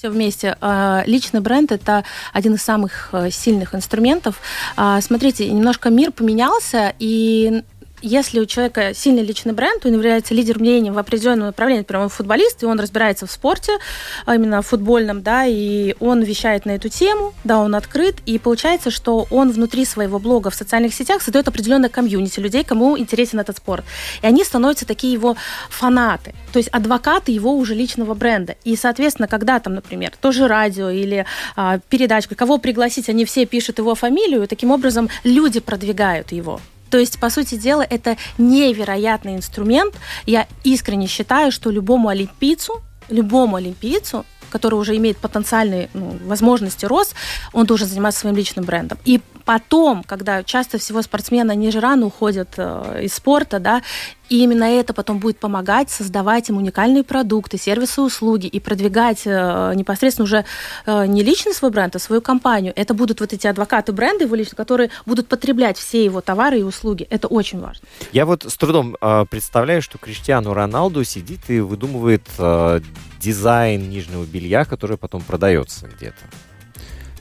все 0.00 0.08
вместе. 0.08 0.56
Личный 1.04 1.40
бренд– 1.40 1.72
это 1.72 2.04
один 2.32 2.54
из 2.54 2.62
самых 2.62 3.10
э, 3.12 3.30
сильных 3.30 3.74
инструментов. 3.74 4.40
Смотрите, 5.00 5.50
немножко 5.50 5.90
мир 5.90 6.10
поменялся, 6.10 6.94
и 6.98 7.62
если 8.02 8.40
у 8.40 8.46
человека 8.46 8.92
сильный 8.94 9.22
личный 9.22 9.52
бренд, 9.52 9.84
он 9.84 9.92
является 9.92 10.34
лидером 10.34 10.62
мнения 10.62 10.92
в 10.92 10.98
определенном 10.98 11.46
направлении, 11.46 11.80
например, 11.80 12.04
он 12.04 12.08
футболист, 12.08 12.62
и 12.62 12.66
он 12.66 12.78
разбирается 12.80 13.26
в 13.26 13.30
спорте, 13.30 13.72
а 14.26 14.34
именно 14.34 14.62
в 14.62 14.66
футбольном, 14.66 15.22
да, 15.22 15.44
и 15.46 15.94
он 16.00 16.22
вещает 16.22 16.66
на 16.66 16.72
эту 16.72 16.88
тему, 16.88 17.34
да, 17.44 17.58
он 17.58 17.74
открыт, 17.74 18.16
и 18.26 18.38
получается, 18.38 18.90
что 18.90 19.26
он 19.30 19.50
внутри 19.50 19.84
своего 19.84 20.18
блога 20.18 20.50
в 20.50 20.54
социальных 20.54 20.94
сетях 20.94 21.22
создает 21.22 21.48
определенное 21.48 21.88
комьюнити 21.88 22.40
людей, 22.40 22.64
кому 22.64 22.98
интересен 22.98 23.40
этот 23.40 23.58
спорт. 23.58 23.84
И 24.22 24.26
они 24.26 24.44
становятся 24.44 24.86
такие 24.86 25.12
его 25.12 25.36
фанаты, 25.68 26.34
то 26.52 26.58
есть 26.58 26.68
адвокаты 26.68 27.32
его 27.32 27.54
уже 27.54 27.74
личного 27.74 28.14
бренда. 28.14 28.56
И, 28.64 28.76
соответственно, 28.76 29.28
когда 29.28 29.60
там, 29.60 29.74
например, 29.74 30.12
тоже 30.20 30.48
радио 30.48 30.90
или 30.90 31.26
а, 31.56 31.78
передачка, 31.88 32.34
кого 32.34 32.58
пригласить, 32.58 33.08
они 33.08 33.24
все 33.24 33.46
пишут 33.46 33.78
его 33.78 33.94
фамилию, 33.94 34.46
таким 34.48 34.70
образом 34.70 35.08
люди 35.24 35.60
продвигают 35.60 36.32
его. 36.32 36.60
То 36.90 36.98
есть, 36.98 37.18
по 37.18 37.30
сути 37.30 37.54
дела, 37.54 37.82
это 37.88 38.16
невероятный 38.38 39.36
инструмент. 39.36 39.94
Я 40.26 40.46
искренне 40.64 41.06
считаю, 41.06 41.52
что 41.52 41.70
любому 41.70 42.08
олимпийцу, 42.08 42.82
любому 43.08 43.56
олимпийцу 43.56 44.24
который 44.50 44.74
уже 44.74 44.96
имеет 44.96 45.16
потенциальные 45.16 45.88
ну, 45.94 46.18
возможности 46.24 46.84
рост, 46.84 47.14
он 47.52 47.66
должен 47.66 47.86
заниматься 47.86 48.20
своим 48.20 48.36
личным 48.36 48.64
брендом. 48.64 48.98
И 49.04 49.20
потом, 49.44 50.02
когда 50.02 50.42
часто 50.42 50.78
всего 50.78 51.02
спортсмены, 51.02 51.52
они 51.52 51.70
же 51.70 51.80
рано 51.80 52.06
уходят 52.06 52.48
э, 52.56 53.02
из 53.04 53.14
спорта, 53.14 53.60
да, 53.60 53.82
и 54.30 54.44
именно 54.44 54.64
это 54.64 54.94
потом 54.94 55.18
будет 55.18 55.38
помогать 55.38 55.90
создавать 55.90 56.48
им 56.48 56.56
уникальные 56.56 57.02
продукты, 57.02 57.58
сервисы, 57.58 58.00
услуги 58.00 58.46
и 58.46 58.60
продвигать 58.60 59.22
э, 59.26 59.72
непосредственно 59.74 60.24
уже 60.24 60.44
э, 60.86 61.06
не 61.06 61.24
личный 61.24 61.52
свой 61.52 61.72
бренд, 61.72 61.96
а 61.96 61.98
свою 61.98 62.22
компанию. 62.22 62.72
Это 62.76 62.94
будут 62.94 63.20
вот 63.20 63.32
эти 63.32 63.48
адвокаты 63.48 63.92
бренда 63.92 64.24
его 64.24 64.36
лично, 64.36 64.56
которые 64.56 64.90
будут 65.04 65.26
потреблять 65.26 65.76
все 65.76 66.04
его 66.04 66.20
товары 66.20 66.60
и 66.60 66.62
услуги. 66.62 67.08
Это 67.10 67.26
очень 67.26 67.58
важно. 67.58 67.86
Я 68.12 68.24
вот 68.24 68.44
с 68.44 68.56
трудом 68.56 68.96
э, 69.00 69.24
представляю, 69.28 69.82
что 69.82 69.98
Криштиану 69.98 70.54
Роналду 70.54 71.02
сидит 71.02 71.50
и 71.50 71.58
выдумывает 71.58 72.26
э, 72.38 72.80
дизайн 73.20 73.90
нижнего 73.90 74.24
белья, 74.24 74.64
которое 74.64 74.96
потом 74.96 75.22
продается 75.22 75.88
где-то. 75.88 76.20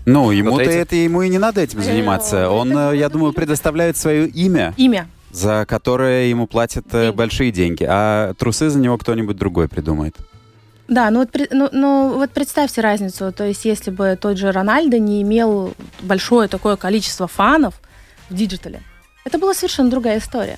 Ну, 0.05 0.29
ему-то 0.29 0.63
вот 0.63 0.63
это 0.63 0.95
ему 0.95 1.23
и 1.23 1.29
не 1.29 1.39
надо 1.39 1.61
этим 1.61 1.81
заниматься. 1.81 2.51
Он, 2.51 2.71
э, 2.77 2.97
я 2.97 3.09
думаю, 3.09 3.33
предоставляет 3.33 3.97
свое 3.97 4.27
имя. 4.27 4.75
Имя. 4.77 5.07
За 5.31 5.65
которое 5.67 6.27
ему 6.27 6.47
платят 6.47 6.85
э, 6.91 7.05
деньги. 7.05 7.15
большие 7.15 7.51
деньги. 7.51 7.85
А 7.87 8.33
трусы 8.33 8.69
за 8.69 8.79
него 8.79 8.97
кто-нибудь 8.97 9.37
другой 9.37 9.67
придумает. 9.67 10.15
Да, 10.87 11.11
ну 11.11 11.19
вот, 11.19 11.29
ну, 11.51 11.69
ну 11.71 12.13
вот 12.15 12.31
представьте 12.31 12.81
разницу. 12.81 13.31
То 13.31 13.45
есть, 13.45 13.63
если 13.65 13.91
бы 13.91 14.17
тот 14.19 14.37
же 14.37 14.51
Рональдо 14.51 14.97
не 14.97 15.21
имел 15.21 15.73
большое 16.01 16.47
такое 16.47 16.77
количество 16.77 17.27
фанов 17.27 17.75
в 18.29 18.35
digital 18.35 18.71
е, 18.71 18.81
это 19.23 19.37
была 19.37 19.53
совершенно 19.53 19.91
другая 19.91 20.17
история. 20.17 20.57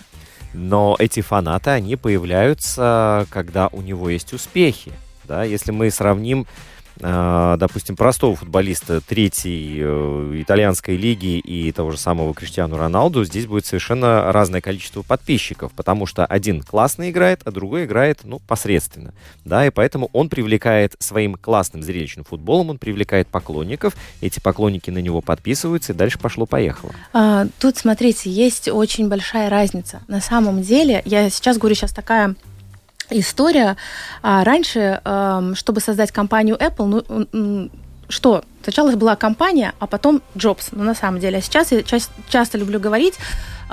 Но 0.53 0.95
эти 0.99 1.21
фанаты, 1.21 1.71
они 1.71 1.97
появляются, 1.97 3.25
когда 3.29 3.67
у 3.67 3.81
него 3.81 4.09
есть 4.09 4.33
успехи. 4.33 4.93
Да? 5.25 5.43
Если 5.43 5.71
мы 5.71 5.91
сравним 5.91 6.47
допустим, 7.01 7.95
простого 7.95 8.35
футболиста 8.35 9.01
третьей 9.01 9.79
э, 9.81 10.41
итальянской 10.41 10.95
лиги 10.95 11.39
и 11.39 11.71
того 11.71 11.91
же 11.91 11.97
самого 11.97 12.33
Криштиану 12.33 12.77
Роналду, 12.77 13.23
здесь 13.23 13.47
будет 13.47 13.65
совершенно 13.65 14.31
разное 14.31 14.61
количество 14.61 15.01
подписчиков, 15.01 15.71
потому 15.71 16.05
что 16.05 16.25
один 16.25 16.61
классно 16.61 17.09
играет, 17.09 17.41
а 17.45 17.51
другой 17.51 17.85
играет, 17.85 18.19
ну, 18.23 18.39
посредственно, 18.39 19.13
да, 19.45 19.65
и 19.65 19.69
поэтому 19.71 20.09
он 20.13 20.29
привлекает 20.29 20.95
своим 20.99 21.35
классным 21.35 21.81
зрелищным 21.81 22.25
футболом, 22.25 22.69
он 22.69 22.77
привлекает 22.77 23.27
поклонников, 23.27 23.95
эти 24.21 24.39
поклонники 24.39 24.89
на 24.89 24.99
него 24.99 25.21
подписываются, 25.21 25.93
и 25.93 25.95
дальше 25.95 26.19
пошло-поехало. 26.19 26.93
А, 27.13 27.47
тут, 27.59 27.77
смотрите, 27.77 28.29
есть 28.29 28.67
очень 28.69 29.09
большая 29.09 29.49
разница. 29.49 30.01
На 30.07 30.21
самом 30.21 30.61
деле, 30.61 31.01
я 31.05 31.29
сейчас 31.29 31.57
говорю, 31.57 31.75
сейчас 31.75 31.91
такая 31.91 32.35
история. 33.11 33.77
А 34.23 34.43
раньше, 34.43 35.01
чтобы 35.55 35.81
создать 35.81 36.11
компанию 36.11 36.57
Apple, 36.57 37.05
ну, 37.31 37.69
что? 38.09 38.43
Сначала 38.63 38.91
была 38.95 39.15
компания, 39.15 39.73
а 39.79 39.87
потом 39.87 40.21
Джобс, 40.37 40.69
ну, 40.71 40.83
на 40.83 40.95
самом 40.95 41.19
деле. 41.19 41.37
А 41.37 41.41
сейчас 41.41 41.71
я 41.71 41.81
часто 42.29 42.57
люблю 42.57 42.79
говорить, 42.79 43.17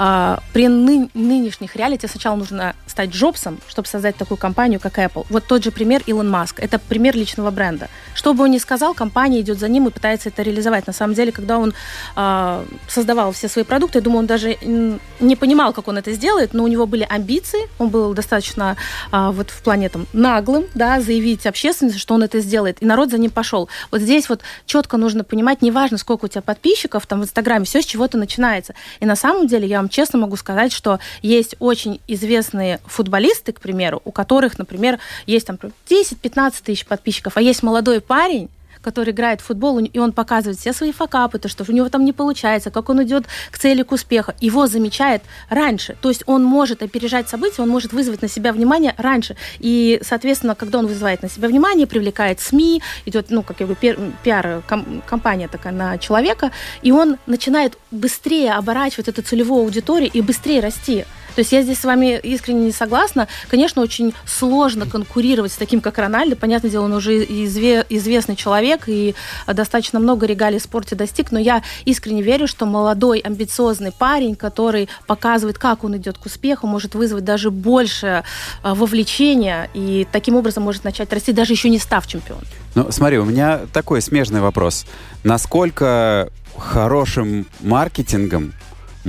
а, 0.00 0.38
при 0.52 0.68
ны- 0.68 1.10
нынешних 1.12 1.74
реалити 1.74 2.06
сначала 2.06 2.36
нужно 2.36 2.76
стать 2.86 3.10
Джобсом, 3.10 3.58
чтобы 3.68 3.88
создать 3.88 4.16
такую 4.16 4.38
компанию, 4.38 4.78
как 4.78 4.96
Apple. 4.98 5.26
Вот 5.28 5.46
тот 5.46 5.64
же 5.64 5.72
пример 5.72 6.02
Илон 6.06 6.30
Маск. 6.30 6.60
Это 6.60 6.78
пример 6.78 7.16
личного 7.16 7.50
бренда. 7.50 7.88
Что 8.14 8.32
бы 8.32 8.44
он 8.44 8.52
ни 8.52 8.58
сказал, 8.58 8.94
компания 8.94 9.40
идет 9.40 9.58
за 9.58 9.68
ним 9.68 9.88
и 9.88 9.90
пытается 9.90 10.28
это 10.28 10.42
реализовать. 10.42 10.86
На 10.86 10.92
самом 10.92 11.14
деле, 11.14 11.32
когда 11.32 11.58
он 11.58 11.74
а, 12.14 12.64
создавал 12.86 13.32
все 13.32 13.48
свои 13.48 13.64
продукты, 13.64 13.98
я 13.98 14.02
думаю, 14.02 14.20
он 14.20 14.26
даже 14.26 14.56
не 14.62 15.34
понимал, 15.34 15.72
как 15.72 15.88
он 15.88 15.98
это 15.98 16.12
сделает, 16.12 16.54
но 16.54 16.62
у 16.62 16.68
него 16.68 16.86
были 16.86 17.04
амбиции, 17.08 17.68
он 17.78 17.88
был 17.88 18.14
достаточно 18.14 18.76
а, 19.10 19.32
вот 19.32 19.50
в 19.50 19.62
плане 19.62 19.88
там 19.88 20.06
наглым, 20.12 20.66
да, 20.74 21.00
заявить 21.00 21.44
общественности, 21.44 21.98
что 21.98 22.14
он 22.14 22.22
это 22.22 22.38
сделает, 22.38 22.80
и 22.80 22.86
народ 22.86 23.10
за 23.10 23.18
ним 23.18 23.32
пошел. 23.32 23.68
Вот 23.90 24.00
здесь 24.00 24.28
вот 24.28 24.42
четко 24.64 24.96
нужно 24.96 25.24
понимать, 25.24 25.60
неважно, 25.60 25.98
сколько 25.98 26.26
у 26.26 26.28
тебя 26.28 26.42
подписчиков 26.42 27.04
там 27.06 27.20
в 27.20 27.24
Инстаграме, 27.24 27.64
все 27.64 27.82
с 27.82 27.84
чего-то 27.84 28.16
начинается. 28.16 28.74
И 29.00 29.06
на 29.06 29.16
самом 29.16 29.48
деле 29.48 29.66
я 29.66 29.78
вам 29.78 29.87
честно 29.88 30.18
могу 30.18 30.36
сказать, 30.36 30.72
что 30.72 30.98
есть 31.22 31.56
очень 31.58 32.00
известные 32.06 32.80
футболисты, 32.86 33.52
к 33.52 33.60
примеру, 33.60 34.02
у 34.04 34.12
которых, 34.12 34.58
например, 34.58 34.98
есть 35.26 35.46
там 35.46 35.58
10-15 35.88 36.54
тысяч 36.64 36.86
подписчиков, 36.86 37.36
а 37.36 37.40
есть 37.40 37.62
молодой 37.62 38.00
парень, 38.00 38.48
который 38.88 39.12
играет 39.12 39.40
в 39.40 39.44
футбол, 39.44 39.78
и 39.78 39.98
он 39.98 40.12
показывает 40.12 40.58
все 40.58 40.72
свои 40.72 40.92
факапы, 40.92 41.38
то, 41.38 41.48
что 41.48 41.64
у 41.68 41.72
него 41.72 41.88
там 41.88 42.04
не 42.04 42.12
получается, 42.12 42.70
как 42.70 42.88
он 42.88 43.02
идет 43.02 43.24
к 43.50 43.58
цели, 43.58 43.82
к 43.82 43.92
успеху. 43.92 44.32
Его 44.40 44.66
замечает 44.66 45.22
раньше. 45.50 45.96
То 46.00 46.08
есть 46.08 46.22
он 46.26 46.42
может 46.42 46.82
опережать 46.82 47.28
события, 47.28 47.62
он 47.62 47.68
может 47.68 47.92
вызвать 47.92 48.22
на 48.22 48.28
себя 48.28 48.52
внимание 48.52 48.94
раньше. 48.96 49.36
И, 49.58 50.00
соответственно, 50.02 50.54
когда 50.54 50.78
он 50.78 50.86
вызывает 50.86 51.22
на 51.22 51.28
себя 51.28 51.48
внимание, 51.48 51.86
привлекает 51.86 52.40
СМИ, 52.40 52.82
идет, 53.06 53.26
ну, 53.30 53.42
как 53.42 53.60
я 53.60 53.66
говорю, 53.66 54.12
пиар-компания 54.22 55.48
такая 55.48 55.72
на 55.72 55.98
человека, 55.98 56.50
и 56.82 56.92
он 56.92 57.18
начинает 57.26 57.76
быстрее 57.90 58.52
оборачивать 58.54 59.08
эту 59.08 59.22
целевую 59.22 59.64
аудиторию 59.64 60.10
и 60.12 60.22
быстрее 60.22 60.60
расти. 60.60 61.04
То 61.38 61.42
есть 61.42 61.52
я 61.52 61.62
здесь 61.62 61.78
с 61.78 61.84
вами 61.84 62.18
искренне 62.18 62.64
не 62.64 62.72
согласна. 62.72 63.28
Конечно, 63.48 63.80
очень 63.80 64.12
сложно 64.26 64.86
конкурировать 64.86 65.52
с 65.52 65.56
таким, 65.56 65.80
как 65.80 65.96
Рональдо. 65.98 66.34
Понятное 66.34 66.68
дело, 66.68 66.86
он 66.86 66.92
уже 66.94 67.22
изве- 67.24 67.86
известный 67.90 68.34
человек 68.34 68.88
и 68.88 69.14
достаточно 69.46 70.00
много 70.00 70.26
регалий 70.26 70.58
в 70.58 70.62
спорте 70.64 70.96
достиг, 70.96 71.30
но 71.30 71.38
я 71.38 71.62
искренне 71.84 72.22
верю, 72.22 72.48
что 72.48 72.66
молодой, 72.66 73.20
амбициозный 73.20 73.92
парень, 73.92 74.34
который 74.34 74.88
показывает, 75.06 75.58
как 75.58 75.84
он 75.84 75.96
идет 75.96 76.18
к 76.18 76.26
успеху, 76.26 76.66
может 76.66 76.96
вызвать 76.96 77.22
даже 77.22 77.52
больше 77.52 78.24
а, 78.64 78.74
вовлечения 78.74 79.70
и 79.74 80.08
таким 80.10 80.34
образом 80.34 80.64
может 80.64 80.82
начать 80.82 81.12
расти, 81.12 81.30
даже 81.30 81.52
еще 81.52 81.68
не 81.68 81.78
став 81.78 82.04
чемпионом. 82.08 82.42
Ну, 82.74 82.90
смотри, 82.90 83.16
у 83.18 83.24
меня 83.24 83.60
такой 83.72 84.02
смежный 84.02 84.40
вопрос. 84.40 84.86
Насколько 85.22 86.30
хорошим 86.56 87.46
маркетингом 87.60 88.54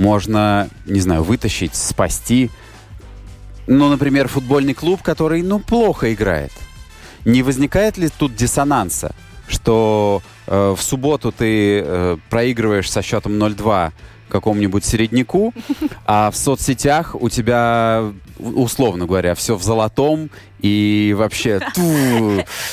можно, 0.00 0.68
не 0.86 1.00
знаю, 1.00 1.22
вытащить, 1.22 1.74
спасти, 1.76 2.50
ну, 3.66 3.88
например, 3.88 4.26
футбольный 4.26 4.74
клуб, 4.74 5.02
который, 5.02 5.42
ну, 5.42 5.60
плохо 5.60 6.12
играет? 6.12 6.52
Не 7.24 7.42
возникает 7.42 7.98
ли 7.98 8.08
тут 8.08 8.34
диссонанса, 8.34 9.14
что 9.46 10.22
э, 10.46 10.74
в 10.76 10.82
субботу 10.82 11.30
ты 11.30 11.82
э, 11.84 12.16
проигрываешь 12.30 12.90
со 12.90 13.02
счетом 13.02 13.32
0-2 13.32 13.92
какому-нибудь 14.30 14.84
середняку, 14.84 15.52
а 16.06 16.30
в 16.30 16.36
соцсетях 16.36 17.14
у 17.14 17.28
тебя, 17.28 18.12
условно 18.38 19.06
говоря, 19.06 19.34
все 19.34 19.54
в 19.54 19.62
золотом, 19.62 20.30
и 20.62 21.14
вообще, 21.16 21.60
ту, 21.74 21.82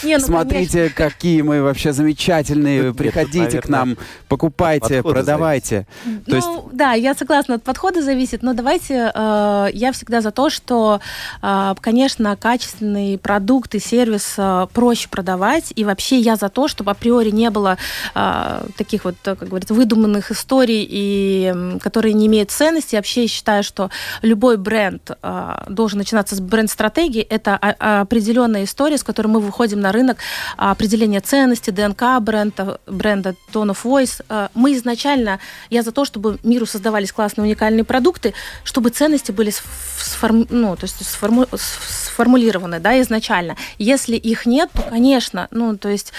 Не, 0.04 0.18
ну, 0.18 0.20
смотрите, 0.20 0.90
какие 0.90 1.42
мы 1.42 1.62
вообще 1.62 1.94
замечательные, 1.94 2.82
Нет, 2.82 2.88
тут, 2.90 2.98
приходите 2.98 3.62
к 3.62 3.68
наверное, 3.70 3.96
нам, 3.96 3.98
покупайте, 4.28 5.04
продавайте. 5.04 5.88
То 6.26 6.36
есть, 6.36 6.48
ну, 6.48 6.70
да, 6.72 6.94
я 6.94 7.14
согласна, 7.14 7.56
от 7.56 7.64
подхода 7.64 8.02
зависит, 8.02 8.44
но 8.44 8.54
давайте, 8.54 9.12
э, 9.14 9.68
я 9.74 9.92
всегда 9.92 10.22
за 10.22 10.32
то, 10.32 10.50
что, 10.50 11.00
э, 11.42 11.76
конечно, 11.82 12.36
качественный 12.36 13.18
продукт 13.18 13.76
и 13.76 13.80
сервис 13.80 14.36
э, 14.38 14.68
проще 14.74 15.10
продавать, 15.10 15.74
и 15.76 15.84
вообще 15.84 16.20
я 16.20 16.36
за 16.36 16.50
то, 16.50 16.68
чтобы 16.68 16.92
априори 16.92 17.32
не 17.32 17.50
было 17.50 17.78
э, 18.16 18.68
таких 18.78 19.06
вот, 19.06 19.16
э, 19.26 19.36
как 19.36 19.48
говорится, 19.48 19.74
выдуманных 19.74 20.32
историй, 20.32 20.86
и, 20.88 21.78
которые 21.82 22.14
не 22.14 22.28
имеют 22.28 22.52
ценности. 22.52 22.96
Вообще 22.96 23.24
я 23.24 23.28
считаю, 23.28 23.64
что 23.64 23.90
любой 24.22 24.58
бренд 24.58 25.12
э, 25.22 25.64
должен 25.70 26.00
начинаться 26.00 26.36
с 26.36 26.40
бренд-стратегии, 26.40 27.22
это 27.22 27.56
о- 27.56 27.76
определенная 27.80 28.64
история, 28.64 28.98
с 28.98 29.04
которой 29.04 29.28
мы 29.28 29.40
выходим 29.40 29.80
на 29.80 29.92
рынок, 29.92 30.18
а, 30.58 30.72
определение 30.72 31.20
ценности, 31.22 31.70
ДНК 31.72 32.20
бренда, 32.22 32.80
бренда 32.88 33.36
Tone 33.54 33.72
of 33.72 33.80
Voice. 33.84 34.22
А, 34.30 34.50
Мы 34.54 34.74
изначально, 34.74 35.40
я 35.70 35.84
за 35.84 35.92
то, 35.92 36.06
чтобы 36.06 36.40
миру 36.44 36.66
создавались 36.66 37.12
классные 37.12 37.46
уникальные 37.46 37.84
продукты, 37.84 38.34
чтобы 38.64 38.90
ценности 38.90 39.32
были 39.32 39.52
сф- 39.52 39.66
сформ- 40.00 40.48
ну, 40.50 40.76
то 40.76 40.84
есть 40.86 41.02
сформу- 41.02 41.48
сформулированы 41.58 42.80
да, 42.80 43.00
изначально. 43.02 43.56
Если 43.78 44.16
их 44.16 44.46
нет, 44.46 44.70
то, 44.74 44.82
конечно, 44.82 45.48
ну, 45.52 45.78
то 45.78 45.90
есть 45.90 46.14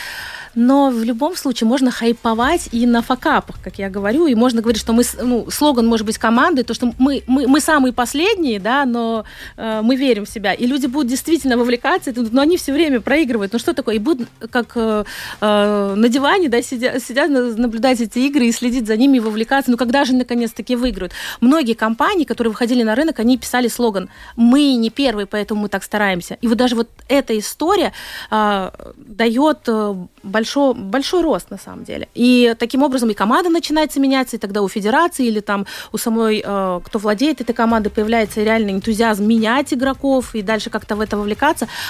но 0.55 0.90
в 0.90 1.05
любом 1.05 1.37
случае 1.37 1.68
можно 1.68 1.90
хайповать 1.92 2.68
и 2.73 2.85
на 2.87 3.01
факапах, 3.01 3.57
как 3.62 3.79
я 3.79 3.88
говорю, 3.88 4.27
и 4.27 4.35
можно 4.35 4.61
говорить, 4.61 4.81
что 4.81 4.92
мы, 4.92 5.05
ну, 5.23 5.49
слоган 5.51 5.87
может 5.87 6.05
быть 6.05 6.18
команды, 6.18 6.64
то, 6.64 6.75
что 6.75 6.92
мы, 6.99 7.23
мы, 7.29 7.47
мы 7.47 7.61
самые 7.61 7.92
последние, 7.92 8.59
да, 8.59 8.85
но 8.85 9.25
э, 9.57 9.81
мы 9.85 9.94
верим 9.94 10.25
в 10.25 10.29
себя, 10.29 10.53
и 10.53 10.66
люди 10.66 10.87
будут 10.87 11.09
действительно 11.09 11.47
вовлекаться, 11.56 12.11
и 12.11 12.12
думают, 12.12 12.34
но 12.34 12.42
они 12.42 12.56
все 12.56 12.72
время 12.72 13.00
проигрывают, 13.00 13.52
ну 13.52 13.58
что 13.58 13.72
такое, 13.72 13.96
и 13.96 13.98
будут 13.98 14.28
как 14.50 14.72
э, 14.76 15.04
э, 15.40 15.94
на 15.96 16.08
диване, 16.08 16.48
да, 16.48 16.62
сидя, 16.62 17.00
сидят, 17.00 17.30
на- 17.30 17.56
наблюдать 17.56 18.00
эти 18.00 18.18
игры 18.20 18.46
и 18.46 18.52
следить 18.52 18.87
за 18.87 18.96
ними, 18.96 19.18
и 19.18 19.20
вовлекаться, 19.20 19.70
ну 19.70 19.76
когда 19.76 20.04
же 20.04 20.14
наконец-таки 20.14 20.76
выиграют? 20.76 21.12
Многие 21.40 21.74
компании, 21.74 22.24
которые 22.24 22.50
выходили 22.50 22.82
на 22.82 22.94
рынок, 22.94 23.18
они 23.20 23.38
писали 23.38 23.68
слоган 23.68 24.08
«Мы 24.37 24.74
не 24.74 24.90
первые, 24.90 25.26
поэтому 25.26 25.62
мы 25.62 25.68
так 25.68 25.82
стараемся». 25.82 26.38
И 26.40 26.48
вот 26.48 26.58
даже 26.58 26.74
вот 26.74 26.88
эта 27.08 27.38
история 27.38 27.92
э, 28.30 28.70
дает 28.96 29.58
э, 29.66 29.94
большой, 30.22 30.74
большой 30.74 31.22
рост 31.22 31.50
на 31.50 31.58
самом 31.58 31.84
деле. 31.84 32.08
И 32.14 32.54
таким 32.58 32.82
образом 32.82 33.11
и 33.11 33.14
команда 33.14 33.50
начинается 33.50 34.00
меняться, 34.00 34.37
и 34.37 34.38
тогда 34.38 34.62
у 34.62 34.68
федерации 34.68 35.26
или 35.26 35.40
там 35.40 35.66
у 35.92 35.98
самой, 35.98 36.42
э, 36.44 36.80
кто 36.84 36.98
владеет 36.98 37.40
этой 37.40 37.54
командой, 37.54 37.90
появляется 37.90 38.42
реальный 38.42 38.72
энтузиазм 38.72 39.24
менять 39.24 39.72
игроков 39.72 40.34
и 40.34 40.42
дальше 40.42 40.70
как-то 40.70 40.96
в 40.96 41.00
это 41.00 41.16
вовлекаться. 41.16 41.38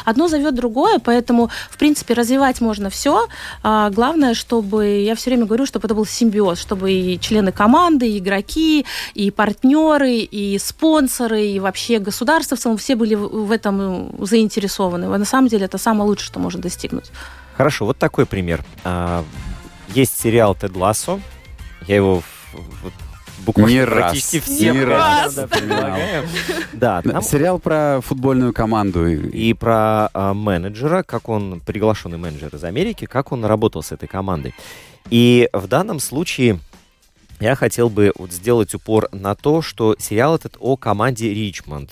Одно 0.05 0.29
зовет 0.29 0.55
другое, 0.55 0.99
поэтому, 0.99 1.51
в 1.71 1.77
принципе, 1.79 2.15
развивать 2.15 2.61
можно 2.61 2.91
все. 2.91 3.27
А 3.63 3.91
главное, 3.91 4.35
чтобы, 4.35 5.01
я 5.01 5.15
все 5.15 5.31
время 5.31 5.47
говорю, 5.47 5.67
чтобы 5.67 5.87
это 5.87 5.95
был 5.95 6.07
симбиоз, 6.07 6.59
чтобы 6.59 6.93
и 6.93 7.19
члены 7.21 7.53
команды, 7.53 8.09
и 8.09 8.19
игроки, 8.19 8.85
и 9.15 9.31
партнеры, 9.31 10.17
и 10.19 10.59
спонсоры, 10.59 11.47
и 11.47 11.61
вообще 11.61 11.99
государство 11.99 12.57
в 12.57 12.61
целом 12.61 12.79
все 12.79 12.97
были 12.97 13.15
в 13.15 13.51
этом 13.51 14.15
заинтересованы. 14.25 15.09
На 15.09 15.25
самом 15.25 15.49
деле 15.49 15.65
это 15.67 15.79
самое 15.79 16.09
лучшее, 16.09 16.27
что 16.27 16.41
можно 16.41 16.61
достигнуть. 16.61 17.11
Хорошо, 17.57 17.87
вот 17.87 17.99
такой 17.99 18.27
пример. 18.27 18.65
А, 18.85 19.25
Есть 19.89 20.21
сериал 20.21 20.55
«Тед 20.55 20.77
Лассо». 20.77 21.21
Я 21.87 21.97
его 21.97 22.23
вот 22.53 22.93
буквально 23.49 23.71
Не 23.73 23.85
раз, 23.85 24.03
практически 24.03 24.41
всем 24.41 24.77
не 24.77 24.85
раз 24.85 25.35
предлагаю. 25.51 26.29
Да, 26.75 27.01
там 27.03 27.23
сериал 27.23 27.59
про 27.59 28.01
футбольную 28.03 28.53
команду. 28.53 29.07
и- 29.09 29.55
про 29.55 30.11
а, 30.13 30.35
менеджера, 30.35 31.03
как 31.03 31.29
он, 31.31 31.61
приглашенный 31.61 32.19
менеджер 32.19 32.55
из 32.55 32.63
Америки, 32.63 33.07
как 33.07 33.33
он 33.33 33.45
работал 33.45 33.83
с 33.83 33.91
этой 33.91 34.07
командой. 34.07 34.55
И 35.11 35.49
в 35.55 35.67
данном 35.67 35.99
случае 35.99 36.61
я 37.41 37.55
хотел 37.55 37.89
бы 37.89 38.13
вот 38.19 38.33
сделать 38.33 38.75
упор 38.75 39.09
на 39.13 39.35
то, 39.35 39.63
что 39.63 39.97
сериал 39.99 40.35
этот 40.35 40.57
о 40.61 40.77
команде 40.77 41.33
Ричмонд. 41.33 41.91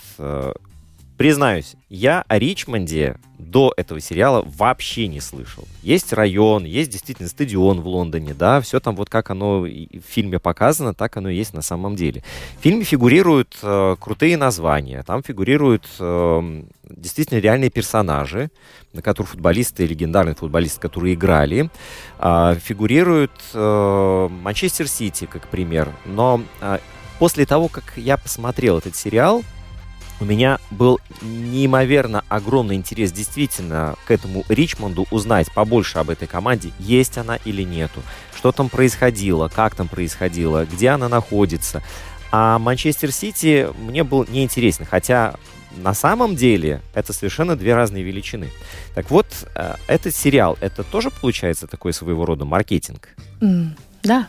Э, 1.16 1.18
Признаюсь, 1.18 1.76
я 1.88 2.24
о 2.28 2.38
Ричмонде 2.38 3.16
до 3.38 3.72
этого 3.76 4.00
сериала 4.00 4.42
вообще 4.46 5.08
не 5.08 5.20
слышал. 5.20 5.64
Есть 5.82 6.12
район, 6.12 6.64
есть 6.64 6.90
действительно 6.90 7.28
стадион 7.28 7.80
в 7.80 7.86
Лондоне, 7.86 8.34
да, 8.34 8.60
все 8.60 8.80
там 8.80 8.96
вот 8.96 9.08
как 9.08 9.30
оно 9.30 9.60
в 9.60 10.02
фильме 10.06 10.38
показано, 10.38 10.94
так 10.94 11.16
оно 11.16 11.28
и 11.30 11.36
есть 11.36 11.54
на 11.54 11.62
самом 11.62 11.96
деле. 11.96 12.22
В 12.58 12.62
фильме 12.62 12.84
фигурируют 12.84 13.56
э, 13.62 13.96
крутые 13.98 14.36
названия, 14.36 15.02
там 15.04 15.22
фигурируют 15.22 15.86
э, 15.98 16.62
действительно 16.90 17.38
реальные 17.38 17.70
персонажи, 17.70 18.50
на 18.92 19.02
которых 19.02 19.30
футболисты, 19.30 19.86
легендарные 19.86 20.34
футболисты, 20.34 20.80
которые 20.80 21.14
играли, 21.14 21.70
а, 22.18 22.54
фигурируют 22.54 23.32
э, 23.52 24.28
Манчестер 24.30 24.88
Сити, 24.88 25.26
как 25.26 25.48
пример. 25.48 25.92
Но 26.04 26.42
а, 26.60 26.80
после 27.18 27.44
того, 27.44 27.68
как 27.68 27.84
я 27.96 28.16
посмотрел 28.16 28.78
этот 28.78 28.96
сериал, 28.96 29.42
у 30.20 30.24
меня 30.24 30.58
был 30.70 31.00
неимоверно 31.22 32.24
огромный 32.28 32.74
интерес 32.76 33.12
действительно 33.12 33.96
к 34.06 34.10
этому 34.10 34.44
Ричмонду 34.48 35.06
узнать 35.10 35.52
побольше 35.52 35.98
об 35.98 36.10
этой 36.10 36.26
команде, 36.26 36.72
есть 36.78 37.18
она 37.18 37.36
или 37.36 37.62
нету, 37.62 38.02
что 38.34 38.52
там 38.52 38.68
происходило, 38.68 39.48
как 39.48 39.74
там 39.74 39.88
происходило, 39.88 40.64
где 40.64 40.90
она 40.90 41.08
находится. 41.08 41.82
А 42.32 42.58
Манчестер 42.58 43.12
Сити 43.12 43.68
мне 43.78 44.04
был 44.04 44.26
неинтересен, 44.28 44.84
хотя 44.84 45.34
на 45.76 45.94
самом 45.94 46.36
деле 46.36 46.80
это 46.94 47.12
совершенно 47.12 47.56
две 47.56 47.74
разные 47.74 48.02
величины. 48.02 48.50
Так 48.94 49.10
вот, 49.10 49.26
э, 49.54 49.74
этот 49.86 50.14
сериал, 50.14 50.56
это 50.60 50.82
тоже 50.82 51.10
получается 51.10 51.66
такой 51.66 51.92
своего 51.92 52.24
рода 52.24 52.44
маркетинг? 52.44 53.10
М, 53.40 53.76
Да, 54.02 54.28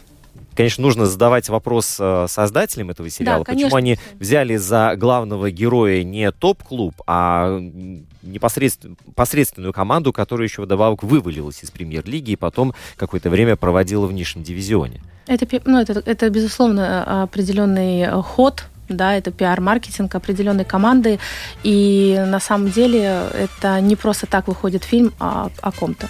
Конечно, 0.58 0.82
нужно 0.82 1.06
задавать 1.06 1.50
вопрос 1.50 1.98
э, 2.00 2.26
создателям 2.28 2.90
этого 2.90 3.12
сериала, 3.12 3.44
почему 3.44 3.70
конечно. 3.70 3.78
они 3.78 4.00
взяли 4.20 4.56
за 4.56 4.96
главного 4.98 5.52
героя 5.52 6.04
не 6.04 6.32
топ-клуб, 6.32 6.96
а 7.06 7.58
м, 7.60 8.08
непосредственно 8.24 8.96
посредственную 9.14 9.72
команду, 9.72 10.12
которая 10.12 10.48
еще 10.48 10.64
вдобавок 10.64 11.04
вывалилась 11.04 11.64
из 11.64 11.70
премьер-лиги 11.70 12.32
и 12.32 12.36
потом 12.36 12.74
какое-то 12.96 13.30
время 13.30 13.56
проводила 13.56 14.08
в 14.08 14.14
нижнем 14.14 14.42
дивизионе. 14.42 15.04
Это, 15.28 15.46
ну, 15.66 15.80
это, 15.80 16.02
это 16.04 16.28
безусловно, 16.32 17.22
определенный 17.22 18.02
э, 18.02 18.22
ход, 18.24 18.66
да, 18.90 19.14
это 19.14 19.30
пиар-маркетинг 19.30 20.16
определенной 20.16 20.66
команды, 20.66 21.20
и 21.62 22.20
на 22.26 22.40
самом 22.40 22.72
деле 22.72 23.28
это 23.34 23.80
не 23.80 23.96
просто 23.96 24.26
так 24.26 24.48
выходит 24.48 24.84
фильм 24.84 25.14
о, 25.20 25.50
о 25.62 25.72
ком-то. 25.72 26.08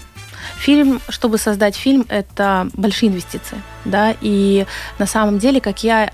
Фильм, 0.58 1.02
чтобы 1.10 1.38
создать 1.38 1.76
фильм, 1.76 2.06
это 2.10 2.70
большие 2.74 3.10
инвестиции, 3.10 3.62
да, 3.86 4.16
и 4.22 4.66
на 5.00 5.06
самом 5.06 5.40
деле, 5.40 5.62
как 5.62 5.84
я 5.84 6.12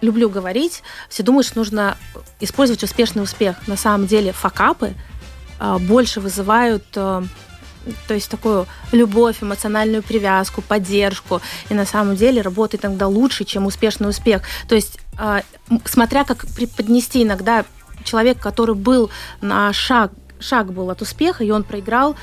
люблю 0.00 0.28
говорить, 0.28 0.82
все 1.08 1.22
думают, 1.22 1.46
что 1.46 1.58
нужно 1.58 1.96
использовать 2.40 2.82
успешный 2.82 3.22
успех. 3.22 3.56
На 3.66 3.76
самом 3.76 4.06
деле 4.06 4.32
факапы 4.32 4.94
а, 5.58 5.78
больше 5.78 6.20
вызывают 6.20 6.84
а, 6.96 7.24
то 8.08 8.14
есть 8.14 8.30
такую 8.30 8.66
любовь, 8.92 9.42
эмоциональную 9.42 10.02
привязку, 10.02 10.62
поддержку. 10.62 11.40
И 11.68 11.74
на 11.74 11.86
самом 11.86 12.16
деле 12.16 12.42
работает 12.42 12.84
иногда 12.84 13.06
лучше, 13.06 13.44
чем 13.44 13.66
успешный 13.66 14.08
успех. 14.08 14.42
То 14.68 14.74
есть, 14.74 14.98
а, 15.18 15.42
смотря 15.84 16.24
как 16.24 16.46
преподнести 16.48 17.22
иногда 17.22 17.64
человек, 18.04 18.38
который 18.38 18.74
был 18.74 19.10
на 19.40 19.72
шаг, 19.72 20.12
шаг 20.40 20.72
был 20.72 20.90
от 20.90 21.02
успеха, 21.02 21.44
и 21.44 21.50
он 21.50 21.64
проиграл, 21.64 22.16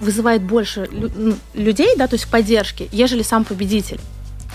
вызывает 0.00 0.42
больше 0.42 0.88
лю- 0.90 1.12
ну, 1.14 1.36
людей, 1.54 1.94
да, 1.96 2.06
то 2.06 2.14
есть 2.14 2.28
поддержки, 2.28 2.88
ежели 2.92 3.22
сам 3.22 3.44
победитель. 3.44 4.00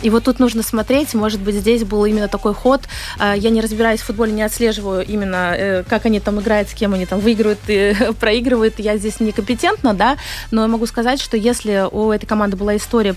И 0.02 0.10
вот 0.10 0.26
тут 0.26 0.40
нужно 0.40 0.62
смотреть, 0.62 1.14
может 1.14 1.40
быть, 1.40 1.56
здесь 1.56 1.84
был 1.84 2.06
именно 2.06 2.28
такой 2.28 2.54
ход. 2.54 2.82
А, 3.18 3.34
я 3.34 3.50
не 3.50 3.62
разбираюсь 3.62 4.02
в 4.02 4.06
футболе, 4.06 4.34
не 4.34 4.44
отслеживаю 4.44 5.06
именно, 5.06 5.56
э, 5.58 5.84
как 5.88 6.06
они 6.06 6.20
там 6.20 6.40
играют, 6.42 6.70
с 6.70 6.74
кем 6.74 6.94
они 6.94 7.06
там 7.06 7.20
выигрывают 7.20 7.60
и 7.68 7.96
проигрывают. 8.20 8.78
Я 8.80 8.98
здесь 8.98 9.20
некомпетентна, 9.20 9.94
да, 9.94 10.18
но 10.52 10.64
я 10.64 10.68
могу 10.68 10.86
сказать, 10.86 11.22
что 11.22 11.38
если 11.38 11.88
у 11.90 12.12
этой 12.12 12.26
команды 12.26 12.58
была 12.58 12.76
история 12.76 13.16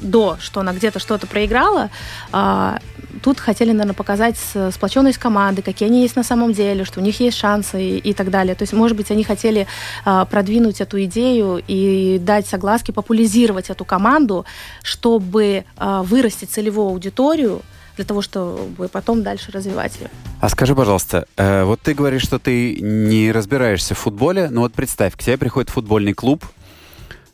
до, 0.00 0.36
что 0.40 0.60
она 0.60 0.72
где-то 0.72 0.98
что-то 0.98 1.26
проиграла, 1.26 1.90
а, 2.32 2.78
тут 3.22 3.40
хотели, 3.40 3.70
наверное, 3.70 3.94
показать 3.94 4.36
сплоченность 4.72 5.18
команды, 5.18 5.62
какие 5.62 5.88
они 5.88 6.02
есть 6.02 6.16
на 6.16 6.22
самом 6.22 6.52
деле, 6.52 6.84
что 6.84 7.00
у 7.00 7.02
них 7.02 7.20
есть 7.20 7.36
шансы 7.36 7.82
и, 7.82 7.98
и 7.98 8.14
так 8.14 8.30
далее. 8.30 8.54
То 8.54 8.62
есть, 8.62 8.72
может 8.72 8.96
быть, 8.96 9.10
они 9.10 9.24
хотели 9.24 9.66
а, 10.04 10.24
продвинуть 10.24 10.80
эту 10.80 11.02
идею 11.04 11.62
и 11.66 12.18
дать 12.20 12.46
согласки, 12.46 12.90
популяризировать 12.90 13.70
эту 13.70 13.84
команду, 13.84 14.44
чтобы 14.82 15.64
а, 15.76 16.02
вырастить 16.02 16.50
целевую 16.50 16.88
аудиторию, 16.88 17.62
для 17.96 18.04
того, 18.04 18.22
чтобы 18.22 18.86
потом 18.86 19.24
дальше 19.24 19.50
развивать 19.50 19.96
ее. 19.98 20.08
А 20.40 20.48
скажи, 20.48 20.72
пожалуйста, 20.76 21.26
э, 21.36 21.64
вот 21.64 21.80
ты 21.80 21.94
говоришь, 21.94 22.22
что 22.22 22.38
ты 22.38 22.78
не 22.80 23.32
разбираешься 23.32 23.96
в 23.96 23.98
футболе, 23.98 24.50
но 24.50 24.60
вот 24.60 24.72
представь, 24.72 25.16
к 25.16 25.18
тебе 25.18 25.36
приходит 25.36 25.68
футбольный 25.68 26.12
клуб, 26.12 26.44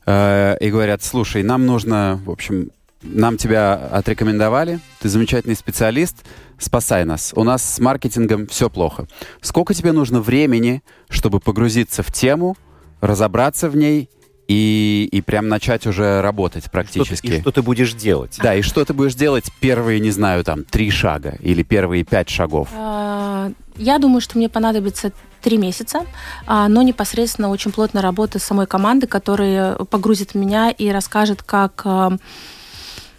Э, 0.07 0.57
и 0.61 0.71
говорят, 0.71 1.03
слушай, 1.03 1.43
нам 1.43 1.67
нужно, 1.67 2.21
в 2.25 2.31
общем, 2.31 2.71
нам 3.03 3.37
тебя 3.37 3.75
отрекомендовали, 3.75 4.81
ты 5.01 5.09
замечательный 5.09 5.57
специалист, 5.57 6.25
спасай 6.59 7.05
нас. 7.05 7.33
У 7.37 7.45
нас 7.45 7.63
с 7.75 7.79
маркетингом 7.79 8.47
все 8.47 8.71
плохо. 8.71 9.07
Сколько 9.41 9.75
тебе 9.75 9.93
нужно 9.93 10.21
времени, 10.21 10.83
чтобы 11.09 11.41
погрузиться 11.41 12.03
в 12.03 12.11
тему, 12.13 12.57
разобраться 13.01 13.69
в 13.69 13.77
ней 13.77 14.09
и, 14.49 15.09
и 15.11 15.21
прям 15.23 15.49
начать 15.49 15.87
уже 15.87 16.21
работать 16.21 16.71
практически. 16.71 17.27
И 17.27 17.31
что, 17.31 17.37
и 17.37 17.41
что 17.41 17.53
ты 17.53 17.63
будешь 17.63 17.95
делать? 17.95 18.39
Да, 18.43 18.55
и 18.55 18.63
что 18.63 18.85
ты 18.85 18.93
будешь 18.93 19.15
делать 19.15 19.45
первые, 19.61 20.01
не 20.01 20.11
знаю, 20.11 20.45
там, 20.45 20.65
три 20.65 20.91
шага 20.91 21.37
или 21.41 21.63
первые 21.63 22.05
пять 22.05 22.29
шагов? 22.29 22.69
А, 22.75 23.51
я 23.77 23.99
думаю, 23.99 24.21
что 24.21 24.39
мне 24.39 24.49
понадобится 24.49 25.13
три 25.41 25.57
месяца, 25.59 26.07
а, 26.47 26.69
но 26.69 26.83
непосредственно 26.83 27.51
очень 27.51 27.71
плотно 27.71 28.03
работа 28.03 28.39
с 28.39 28.45
самой 28.45 28.67
командой, 28.67 29.07
которая 29.07 29.77
погрузит 29.77 30.35
меня 30.35 30.71
и 30.71 30.89
расскажет, 30.89 31.43
как 31.43 31.83
а, 31.85 32.17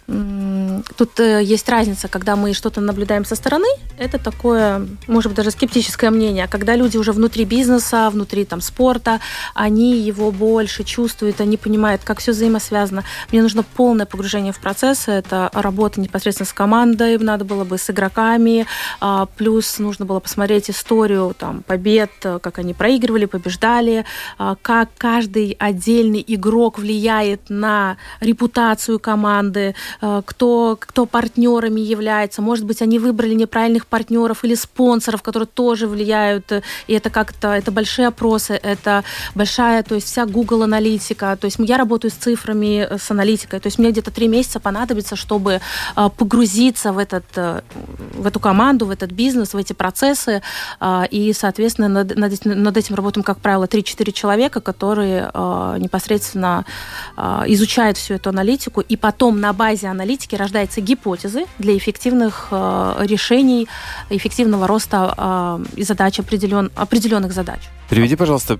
Тут 0.06 1.18
э, 1.18 1.42
есть 1.42 1.68
разница, 1.68 2.06
когда 2.06 2.36
мы 2.36 2.52
что-то 2.54 2.80
наблюдаем 2.80 3.24
со 3.24 3.34
стороны, 3.34 3.66
это 3.98 4.18
такое, 4.18 4.86
может 5.08 5.30
быть, 5.30 5.36
даже 5.36 5.50
скептическое 5.50 6.10
мнение. 6.10 6.44
А 6.44 6.48
когда 6.48 6.76
люди 6.76 6.96
уже 6.96 7.10
внутри 7.10 7.44
бизнеса, 7.44 8.08
внутри 8.10 8.44
там 8.44 8.60
спорта, 8.60 9.20
они 9.54 9.98
его 9.98 10.30
больше 10.30 10.84
чувствуют, 10.84 11.40
они 11.40 11.56
понимают, 11.56 12.02
как 12.04 12.20
все 12.20 12.30
взаимосвязано. 12.32 13.04
Мне 13.32 13.42
нужно 13.42 13.64
полное 13.64 14.06
погружение 14.06 14.52
в 14.52 14.60
процесс, 14.60 15.08
это 15.08 15.50
работа 15.52 16.00
непосредственно 16.00 16.46
с 16.46 16.52
командой, 16.52 17.18
надо 17.18 17.44
было 17.44 17.64
бы 17.64 17.76
с 17.76 17.90
игроками, 17.90 18.66
а, 19.00 19.26
плюс 19.26 19.78
нужно 19.80 20.04
было 20.04 20.20
посмотреть 20.20 20.70
историю 20.70 21.34
там 21.36 21.64
побед, 21.64 22.10
как 22.20 22.58
они 22.58 22.74
проигрывали, 22.74 23.24
побеждали, 23.24 24.04
а, 24.38 24.56
как 24.62 24.90
каждый 24.98 25.56
отдельный 25.58 26.24
игрок 26.26 26.78
влияет 26.78 27.50
на 27.50 27.96
репутацию 28.20 29.00
команды, 29.00 29.74
кто, 30.00 30.76
кто 30.78 31.06
партнерами 31.06 31.80
является. 31.80 32.42
Может 32.42 32.64
быть, 32.64 32.82
они 32.82 32.98
выбрали 32.98 33.34
неправильных 33.34 33.86
партнеров 33.86 34.44
или 34.44 34.54
спонсоров, 34.54 35.22
которые 35.22 35.46
тоже 35.46 35.86
влияют. 35.86 36.52
И 36.86 36.92
это 36.92 37.10
как-то, 37.10 37.48
это 37.48 37.70
большие 37.70 38.08
опросы, 38.08 38.54
это 38.54 39.04
большая, 39.34 39.82
то 39.82 39.94
есть 39.94 40.06
вся 40.06 40.26
Google 40.26 40.62
аналитика. 40.62 41.36
То 41.40 41.46
есть 41.46 41.56
я 41.58 41.76
работаю 41.76 42.10
с 42.10 42.14
цифрами, 42.14 42.86
э, 42.88 42.98
с 42.98 43.10
аналитикой. 43.10 43.60
То 43.60 43.68
есть 43.68 43.78
мне 43.78 43.90
где-то 43.90 44.10
три 44.10 44.28
месяца 44.28 44.60
понадобится, 44.60 45.16
чтобы 45.16 45.60
э, 45.96 46.10
погрузиться 46.16 46.92
в, 46.92 46.98
этот, 46.98 47.24
в 47.34 48.26
эту 48.26 48.40
команду, 48.40 48.86
в 48.86 48.90
этот 48.90 49.12
бизнес, 49.12 49.54
в 49.54 49.56
эти 49.56 49.72
процессы. 49.72 50.42
И, 51.10 51.32
соответственно, 51.34 51.88
над, 51.88 52.16
над, 52.16 52.44
над 52.44 52.76
этим 52.76 52.94
работаем, 52.94 53.24
как 53.24 53.38
правило, 53.38 53.64
3-4 53.64 54.12
человека, 54.12 54.60
которые 54.60 55.30
непосредственно 55.78 56.64
изучают 57.46 57.96
всю 57.96 58.14
эту 58.14 58.30
аналитику. 58.30 58.80
И 58.80 58.96
потом 58.96 59.40
на 59.40 59.52
базе 59.52 59.85
аналитики 59.86 60.34
рождаются 60.34 60.80
гипотезы 60.80 61.46
для 61.58 61.76
эффективных 61.76 62.48
э, 62.50 63.04
решений, 63.06 63.68
эффективного 64.10 64.66
роста 64.66 65.14
э, 65.16 65.80
и 65.80 65.82
задач 65.82 66.18
определен, 66.18 66.70
определенных 66.74 67.32
задач. 67.32 67.60
Приведи, 67.88 68.16
пожалуйста, 68.16 68.58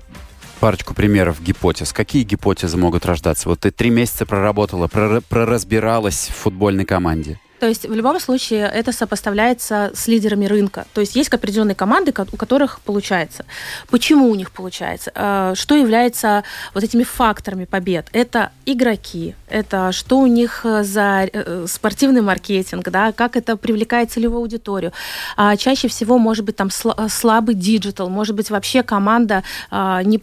парочку 0.59 0.93
примеров 0.93 1.41
гипотез. 1.41 1.93
Какие 1.93 2.23
гипотезы 2.23 2.77
могут 2.77 3.05
рождаться? 3.05 3.49
Вот 3.49 3.61
ты 3.61 3.71
три 3.71 3.89
месяца 3.89 4.25
проработала, 4.25 4.87
проразбиралась 4.87 6.29
в 6.29 6.35
футбольной 6.35 6.85
команде. 6.85 7.39
То 7.59 7.67
есть 7.67 7.85
в 7.85 7.93
любом 7.93 8.19
случае 8.19 8.71
это 8.73 8.91
сопоставляется 8.91 9.91
с 9.93 10.07
лидерами 10.07 10.45
рынка. 10.45 10.85
То 10.93 11.01
есть 11.01 11.15
есть 11.15 11.33
определенные 11.33 11.75
команды, 11.75 12.13
у 12.31 12.37
которых 12.37 12.79
получается. 12.81 13.45
Почему 13.89 14.29
у 14.29 14.35
них 14.35 14.51
получается? 14.51 15.11
Э, 15.15 15.53
что 15.55 15.75
является 15.75 16.43
вот 16.73 16.83
этими 16.83 17.03
факторами 17.03 17.65
побед? 17.65 18.07
Это 18.13 18.51
игроки, 18.65 19.35
это 19.47 19.91
что 19.91 20.19
у 20.19 20.27
них 20.27 20.65
за 20.81 21.29
э, 21.31 21.65
спортивный 21.67 22.21
маркетинг, 22.21 22.89
да, 22.89 23.11
как 23.11 23.35
это 23.35 23.57
привлекает 23.57 24.11
целевую 24.11 24.41
аудиторию. 24.41 24.93
А 25.35 25.55
чаще 25.57 25.87
всего 25.87 26.17
может 26.17 26.45
быть 26.45 26.55
там 26.55 26.69
слабый 26.69 27.55
digital, 27.55 28.09
может 28.09 28.35
быть 28.35 28.49
вообще 28.49 28.83
команда 28.83 29.43
не 29.71 30.17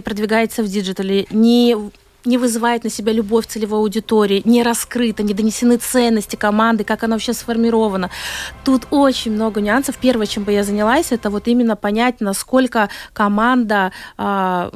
продвигается 0.00 0.62
в 0.62 0.68
digital 0.68 1.13
е, 1.13 1.26
не 1.30 1.76
не 2.24 2.38
вызывает 2.38 2.84
на 2.84 2.90
себя 2.90 3.12
любовь 3.12 3.46
целевой 3.46 3.80
аудитории, 3.80 4.42
не 4.44 4.62
раскрыто, 4.62 5.22
не 5.22 5.34
донесены 5.34 5.76
ценности 5.76 6.36
команды, 6.36 6.84
как 6.84 7.04
она 7.04 7.14
вообще 7.14 7.32
сформирована. 7.32 8.10
Тут 8.64 8.86
очень 8.90 9.32
много 9.32 9.60
нюансов. 9.60 9.96
Первое, 9.98 10.26
чем 10.26 10.44
бы 10.44 10.52
я 10.52 10.64
занялась, 10.64 11.12
это 11.12 11.30
вот 11.30 11.48
именно 11.48 11.76
понять, 11.76 12.20
насколько 12.20 12.88
команда 13.12 13.92
э, 14.16 14.70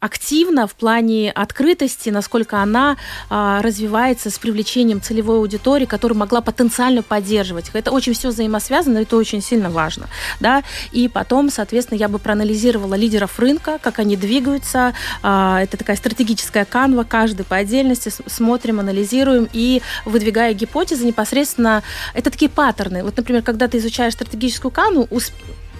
активна 0.00 0.66
в 0.66 0.74
плане 0.74 1.30
открытости, 1.32 2.10
насколько 2.10 2.58
она 2.58 2.96
а, 3.30 3.62
развивается 3.62 4.30
с 4.30 4.38
привлечением 4.38 5.00
целевой 5.00 5.38
аудитории, 5.38 5.86
которая 5.86 6.18
могла 6.18 6.40
потенциально 6.40 7.02
поддерживать. 7.02 7.70
Это 7.72 7.90
очень 7.90 8.12
все 8.12 8.28
взаимосвязано, 8.28 8.98
это 8.98 9.16
очень 9.16 9.40
сильно 9.40 9.70
важно. 9.70 10.06
Да? 10.38 10.62
И 10.92 11.08
потом, 11.08 11.50
соответственно, 11.50 11.98
я 11.98 12.08
бы 12.08 12.18
проанализировала 12.18 12.94
лидеров 12.94 13.38
рынка, 13.38 13.78
как 13.82 13.98
они 13.98 14.16
двигаются. 14.16 14.94
А, 15.22 15.62
это 15.62 15.76
такая 15.76 15.96
стратегическая 15.96 16.64
канва, 16.64 17.04
каждый 17.04 17.44
по 17.44 17.56
отдельности 17.56 18.12
смотрим, 18.26 18.80
анализируем 18.80 19.48
и 19.52 19.82
выдвигая 20.04 20.52
гипотезы 20.52 21.06
непосредственно. 21.06 21.82
Это 22.12 22.30
такие 22.30 22.50
паттерны. 22.50 23.02
Вот, 23.02 23.16
например, 23.16 23.42
когда 23.42 23.66
ты 23.66 23.78
изучаешь 23.78 24.12
стратегическую 24.12 24.70
канву, 24.70 25.08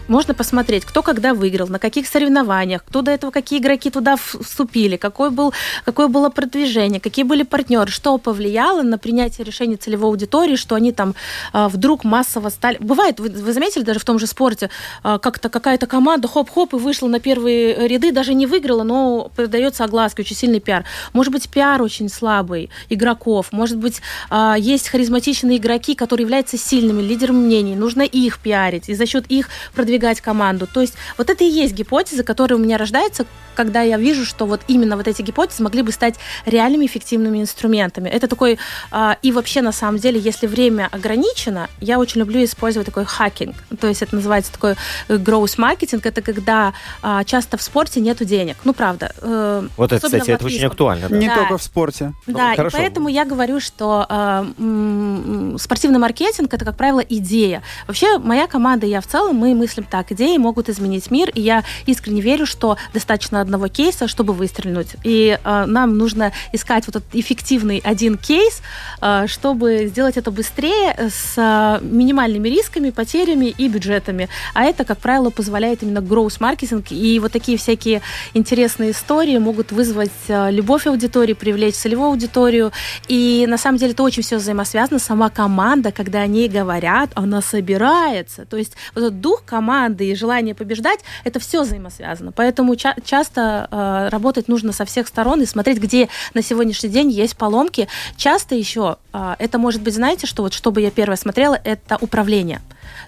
можно 0.08 0.34
посмотреть, 0.34 0.84
кто 0.84 1.02
когда 1.02 1.34
выиграл, 1.34 1.68
на 1.68 1.78
каких 1.78 2.06
соревнованиях, 2.06 2.84
кто 2.84 3.02
до 3.02 3.10
этого, 3.10 3.30
какие 3.30 3.58
игроки 3.58 3.90
туда 3.90 4.16
вступили, 4.16 4.96
какой 4.96 5.30
был, 5.30 5.52
какое 5.84 6.08
было 6.08 6.28
продвижение, 6.28 7.00
какие 7.00 7.24
были 7.24 7.42
партнеры, 7.42 7.90
что 7.90 8.16
повлияло 8.18 8.82
на 8.82 8.98
принятие 8.98 9.44
решений 9.44 9.76
целевой 9.76 10.10
аудитории, 10.10 10.56
что 10.56 10.74
они 10.74 10.92
там 10.92 11.14
э, 11.52 11.68
вдруг 11.68 12.04
массово 12.04 12.50
стали... 12.50 12.76
Бывает, 12.78 13.20
вы, 13.20 13.30
вы 13.30 13.52
заметили 13.52 13.82
даже 13.82 13.98
в 13.98 14.04
том 14.04 14.18
же 14.18 14.26
спорте, 14.26 14.70
э, 15.02 15.18
как-то 15.20 15.48
какая-то 15.48 15.86
команда 15.86 16.28
хоп-хоп 16.28 16.74
и 16.74 16.76
вышла 16.76 17.08
на 17.08 17.20
первые 17.20 17.88
ряды, 17.88 18.12
даже 18.12 18.34
не 18.34 18.46
выиграла, 18.46 18.82
но 18.82 19.30
продается 19.34 19.84
огласки, 19.84 20.20
очень 20.20 20.36
сильный 20.36 20.60
пиар. 20.60 20.84
Может 21.12 21.32
быть, 21.32 21.48
пиар 21.48 21.82
очень 21.82 22.08
слабый 22.08 22.70
игроков, 22.88 23.48
может 23.50 23.78
быть, 23.78 24.00
э, 24.30 24.54
есть 24.58 24.88
харизматичные 24.88 25.58
игроки, 25.58 25.94
которые 25.94 26.24
являются 26.24 26.56
сильными 26.56 27.02
лидерами 27.02 27.38
мнений, 27.38 27.74
нужно 27.74 28.02
их 28.02 28.38
пиарить, 28.38 28.88
и 28.88 28.94
за 28.94 29.06
счет 29.06 29.26
их 29.28 29.48
продвижения 29.74 29.95
продвигать 29.96 30.20
команду. 30.20 30.66
То 30.66 30.80
есть 30.80 30.94
вот 31.18 31.30
это 31.30 31.44
и 31.44 31.48
есть 31.48 31.74
гипотезы, 31.74 32.22
которые 32.22 32.58
у 32.58 32.60
меня 32.60 32.76
рождаются, 32.76 33.24
когда 33.56 33.82
я 33.82 33.96
вижу, 33.96 34.24
что 34.24 34.46
вот 34.46 34.60
именно 34.68 34.96
вот 34.96 35.08
эти 35.08 35.22
гипотезы 35.22 35.62
могли 35.62 35.82
бы 35.82 35.90
стать 35.90 36.16
реальными 36.44 36.86
эффективными 36.86 37.40
инструментами. 37.40 38.08
Это 38.08 38.28
такой... 38.28 38.58
А, 38.90 39.16
и 39.22 39.32
вообще, 39.32 39.62
на 39.62 39.72
самом 39.72 39.98
деле, 39.98 40.20
если 40.20 40.46
время 40.46 40.88
ограничено, 40.92 41.68
я 41.80 41.98
очень 41.98 42.20
люблю 42.20 42.44
использовать 42.44 42.86
такой 42.86 43.06
хакинг. 43.06 43.56
То 43.80 43.88
есть 43.88 44.02
это 44.02 44.14
называется 44.14 44.52
такой 44.52 44.72
э, 45.08 45.16
growth 45.16 45.54
маркетинг. 45.56 46.04
Это 46.04 46.20
когда 46.20 46.74
а, 47.02 47.24
часто 47.24 47.56
в 47.56 47.62
спорте 47.62 48.00
нету 48.00 48.24
денег. 48.24 48.56
Ну, 48.64 48.74
правда. 48.74 49.12
Э, 49.22 49.66
вот 49.76 49.92
это, 49.92 50.06
кстати, 50.06 50.30
это 50.30 50.44
очень 50.44 50.66
актуально. 50.66 51.08
Да. 51.08 51.16
Не 51.16 51.28
да. 51.28 51.36
только 51.36 51.56
в 51.56 51.62
спорте. 51.62 52.12
Да, 52.26 52.54
ну, 52.56 52.66
и 52.66 52.70
поэтому 52.70 53.08
я 53.08 53.24
говорю, 53.24 53.60
что 53.60 54.06
э, 54.08 55.56
спортивный 55.58 55.98
маркетинг 55.98 56.52
это, 56.52 56.64
как 56.64 56.76
правило, 56.76 57.00
идея. 57.00 57.62
Вообще, 57.86 58.18
моя 58.18 58.46
команда 58.46 58.86
и 58.86 58.90
я 58.90 59.00
в 59.00 59.06
целом, 59.06 59.36
мы 59.36 59.54
мыслим 59.54 59.85
так, 59.86 60.12
идеи 60.12 60.36
могут 60.36 60.68
изменить 60.68 61.10
мир, 61.10 61.30
и 61.30 61.40
я 61.40 61.64
искренне 61.86 62.20
верю, 62.20 62.46
что 62.46 62.76
достаточно 62.92 63.40
одного 63.40 63.68
кейса, 63.68 64.08
чтобы 64.08 64.32
выстрелить. 64.32 64.96
И 65.04 65.38
э, 65.42 65.64
нам 65.66 65.96
нужно 65.96 66.32
искать 66.52 66.86
вот 66.86 66.96
этот 66.96 67.14
эффективный 67.14 67.80
один 67.84 68.16
кейс, 68.16 68.62
э, 69.00 69.26
чтобы 69.26 69.86
сделать 69.86 70.16
это 70.16 70.30
быстрее, 70.30 71.10
с 71.10 71.34
э, 71.36 71.84
минимальными 71.84 72.48
рисками, 72.48 72.90
потерями 72.90 73.46
и 73.46 73.68
бюджетами. 73.68 74.28
А 74.54 74.64
это, 74.64 74.84
как 74.84 74.98
правило, 74.98 75.30
позволяет 75.30 75.82
именно 75.82 76.00
гроус-маркетинг. 76.00 76.86
И 76.90 77.18
вот 77.20 77.32
такие 77.32 77.58
всякие 77.58 78.02
интересные 78.34 78.90
истории 78.90 79.38
могут 79.38 79.72
вызвать 79.72 80.10
э, 80.28 80.50
любовь 80.50 80.86
аудитории, 80.86 81.34
привлечь 81.34 81.74
целевую 81.74 82.08
аудиторию. 82.08 82.72
И 83.08 83.46
на 83.48 83.58
самом 83.58 83.78
деле 83.78 83.92
это 83.92 84.02
очень 84.02 84.22
все 84.22 84.36
взаимосвязано. 84.36 84.98
Сама 84.98 85.30
команда, 85.30 85.92
когда 85.92 86.20
они 86.20 86.48
говорят, 86.48 87.10
она 87.14 87.42
собирается. 87.42 88.44
То 88.46 88.56
есть 88.56 88.74
вот 88.94 89.04
этот 89.04 89.20
дух 89.20 89.42
команды 89.44 89.75
и 89.84 90.14
желание 90.14 90.54
побеждать, 90.54 91.00
это 91.24 91.38
все 91.38 91.62
взаимосвязано. 91.62 92.32
Поэтому 92.32 92.76
ча- 92.76 92.96
часто 93.04 93.68
э, 93.70 94.08
работать 94.10 94.48
нужно 94.48 94.72
со 94.72 94.84
всех 94.84 95.08
сторон 95.08 95.42
и 95.42 95.46
смотреть, 95.46 95.78
где 95.78 96.08
на 96.34 96.42
сегодняшний 96.42 96.88
день 96.88 97.10
есть 97.10 97.36
поломки. 97.36 97.88
Часто 98.16 98.54
еще 98.54 98.96
э, 99.12 99.36
это 99.38 99.58
может 99.58 99.82
быть, 99.82 99.94
знаете, 99.94 100.26
что 100.26 100.42
вот 100.42 100.52
чтобы 100.52 100.80
я 100.80 100.90
первое 100.90 101.16
смотрела, 101.16 101.58
это 101.64 101.98
управление. 102.00 102.60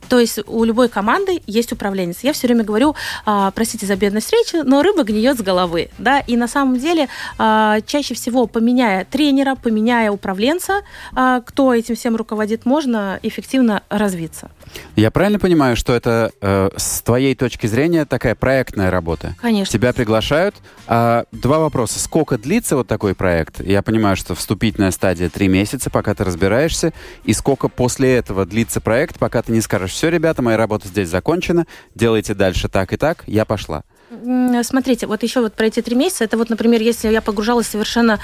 То 0.08 0.18
есть 0.18 0.38
у 0.46 0.64
любой 0.64 0.88
команды 0.88 1.42
есть 1.46 1.72
управленец. 1.72 2.18
Я 2.22 2.32
все 2.32 2.46
время 2.46 2.64
говорю, 2.64 2.94
а, 3.24 3.50
простите 3.50 3.86
за 3.86 3.96
бедность 3.96 4.32
речи, 4.32 4.62
но 4.64 4.82
рыба 4.82 5.02
гниет 5.02 5.38
с 5.38 5.42
головы. 5.42 5.90
Да? 5.98 6.20
И 6.20 6.36
на 6.36 6.48
самом 6.48 6.78
деле 6.78 7.08
а, 7.38 7.80
чаще 7.82 8.14
всего, 8.14 8.46
поменяя 8.46 9.04
тренера, 9.04 9.54
поменяя 9.54 10.10
управленца, 10.10 10.82
а, 11.14 11.40
кто 11.40 11.74
этим 11.74 11.96
всем 11.96 12.16
руководит, 12.16 12.64
можно 12.64 13.18
эффективно 13.22 13.82
развиться. 13.88 14.50
Я 14.96 15.10
правильно 15.10 15.38
понимаю, 15.38 15.76
что 15.76 15.92
это 15.92 16.32
э, 16.40 16.70
с 16.76 17.02
твоей 17.02 17.34
точки 17.34 17.66
зрения 17.66 18.04
такая 18.04 18.34
проектная 18.34 18.90
работа? 18.90 19.34
Конечно. 19.40 19.72
Тебя 19.72 19.92
приглашают. 19.92 20.54
А, 20.86 21.24
два 21.32 21.58
вопроса. 21.58 21.98
Сколько 21.98 22.38
длится 22.38 22.76
вот 22.76 22.88
такой 22.88 23.14
проект? 23.14 23.60
Я 23.60 23.82
понимаю, 23.82 24.16
что 24.16 24.34
вступительная 24.34 24.90
стадия 24.90 25.28
три 25.28 25.48
месяца, 25.48 25.90
пока 25.90 26.14
ты 26.14 26.24
разбираешься. 26.24 26.92
И 27.24 27.32
сколько 27.32 27.68
после 27.68 28.16
этого 28.16 28.46
длится 28.46 28.80
проект, 28.80 29.18
пока 29.18 29.42
ты 29.42 29.52
не 29.52 29.60
скажешь, 29.60 29.92
все, 29.92 30.08
ребята, 30.08 30.42
моя 30.42 30.56
работа 30.56 30.88
здесь 30.88 31.08
закончена, 31.08 31.66
делайте 31.94 32.34
дальше 32.34 32.68
так 32.68 32.92
и 32.92 32.96
так, 32.96 33.24
я 33.26 33.44
пошла. 33.44 33.84
Смотрите, 34.62 35.06
вот 35.06 35.22
еще 35.22 35.40
вот 35.40 35.54
про 35.54 35.66
эти 35.66 35.82
три 35.82 35.94
месяца, 35.94 36.24
это 36.24 36.38
вот, 36.38 36.48
например, 36.48 36.80
если 36.80 37.08
я 37.08 37.20
погружалась 37.20 37.66
совершенно 37.66 38.18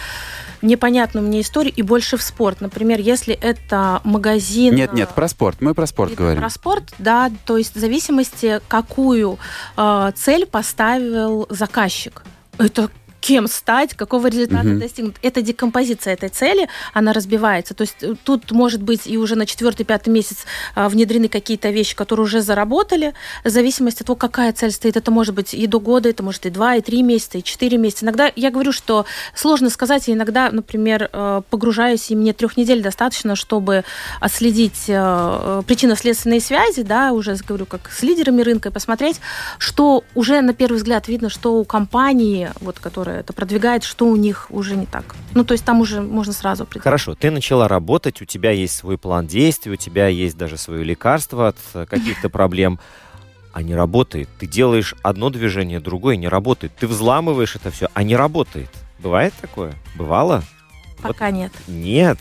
непонятную 0.63 1.27
мне 1.27 1.43
историю 1.43 1.75
и 1.77 1.83
больше 1.83 2.17
в 2.17 2.23
спорт. 2.23 2.61
Например, 2.61 2.99
если 2.99 3.35
это 3.35 4.01
магазин... 4.05 4.75
Нет, 4.75 4.95
нет, 4.95 5.11
про 5.11 5.29
спорт. 5.29 5.61
Мы 5.61 5.75
про 5.75 5.87
спорт 5.87 6.15
говорим. 6.15 6.41
Про 6.41 6.51
спорт, 6.51 6.95
да. 6.99 7.31
То 7.45 7.59
есть 7.59 7.75
в 7.75 7.79
зависимости, 7.79 8.61
какую 8.69 9.39
э, 9.77 10.13
цель 10.17 10.47
поставил 10.47 11.47
заказчик. 11.51 12.23
Это 12.59 12.89
кем 13.25 13.49
стать, 13.49 13.95
какого 13.95 14.27
результата 14.27 14.69
угу. 14.69 14.79
достигнуть. 14.79 15.17
Это 15.23 15.41
декомпозиция 15.41 16.13
этой 16.13 16.29
цели, 16.29 16.69
она 16.93 17.15
разбивается. 17.15 17.73
То 17.73 17.81
есть 17.81 17.97
э, 18.03 18.15
тут 18.23 18.53
может 18.53 18.83
быть 18.83 19.07
и 19.07 19.17
уже 19.17 19.35
на 19.35 19.47
четвертый-пятый 19.47 20.11
месяц 20.11 20.45
а, 20.75 20.91
внедрены 20.91 21.29
какие-то 21.29 21.71
вещи, 21.71 21.97
которые 21.97 22.25
уже 22.25 22.43
заработали, 22.43 23.15
в 23.43 23.49
зависимости 23.49 24.03
от 24.03 24.09
того, 24.09 24.17
какая 24.17 24.53
цель 24.53 24.73
стоит. 24.73 24.99
Это 24.99 25.11
может 25.11 25.35
быть 25.35 25.55
и 25.55 25.67
до 25.67 25.81
года, 25.81 26.11
это 26.11 26.23
может 26.23 26.45
и 26.45 26.51
два, 26.51 26.77
и 26.77 26.83
три 26.83 27.03
месяца, 27.03 27.39
и 27.39 27.43
четыре 27.43 27.79
месяца. 27.79 28.05
Иногда 28.05 28.31
я 28.37 28.51
говорю, 28.51 28.73
что 28.73 29.07
сложно 29.35 29.71
сказать, 29.71 30.11
иногда, 30.11 30.51
например, 30.51 31.09
э, 31.11 31.41
погружаюсь, 31.49 32.11
и 32.11 32.17
мне 32.17 32.35
трех 32.35 32.59
недель 32.59 32.83
достаточно, 32.83 33.37
чтобы 33.37 33.85
отследить 34.21 34.85
э, 34.89 35.63
причинно-следственные 35.67 36.43
связи, 36.43 36.83
да, 36.83 37.13
уже 37.13 37.37
говорю, 37.37 37.65
как 37.65 37.91
с 37.91 38.03
лидерами 38.03 38.43
рынка, 38.43 38.69
и 38.69 38.73
посмотреть, 38.73 39.19
что 39.57 40.05
уже 40.15 40.43
на 40.43 40.53
первый 40.53 40.77
взгляд 40.77 41.09
видно, 41.09 41.31
что 41.31 41.55
у 41.55 41.65
компании, 41.65 42.51
вот, 42.61 42.79
которая 42.79 43.14
это 43.15 43.33
продвигает, 43.33 43.85
что 43.85 44.07
у 44.07 44.17
них 44.17 44.47
уже 44.51 44.77
не 44.77 44.87
так. 44.87 45.15
Ну, 45.35 45.45
то 45.45 45.53
есть 45.53 45.65
там 45.65 45.81
уже 45.81 46.01
можно 46.01 46.33
сразу 46.33 46.65
определить. 46.65 46.85
Хорошо, 46.85 47.15
ты 47.15 47.31
начала 47.31 47.69
работать, 47.69 48.21
у 48.23 48.25
тебя 48.25 48.51
есть 48.51 48.77
свой 48.77 48.99
план 48.99 49.27
действий, 49.27 49.73
у 49.73 49.77
тебя 49.77 50.09
есть 50.09 50.37
даже 50.37 50.57
свое 50.57 50.85
лекарство 50.85 51.49
от 51.49 51.57
э, 51.75 51.87
каких-то 51.87 52.29
проблем 52.31 52.79
а 53.53 53.63
не 53.63 53.77
работает. 53.77 54.29
Ты 54.41 54.49
делаешь 54.49 54.97
одно 55.03 55.31
движение, 55.31 55.79
другое 55.79 56.17
не 56.17 56.27
работает. 56.27 56.73
Ты 56.77 56.89
взламываешь 56.89 57.55
это 57.55 57.71
все, 57.71 57.89
а 57.95 58.03
не 58.03 58.17
работает. 58.17 58.69
Бывает 58.99 59.33
такое? 59.41 59.75
Бывало? 59.95 60.43
Пока 61.01 61.27
вот 61.27 61.35
нет. 61.35 61.53
Нет. 61.69 62.19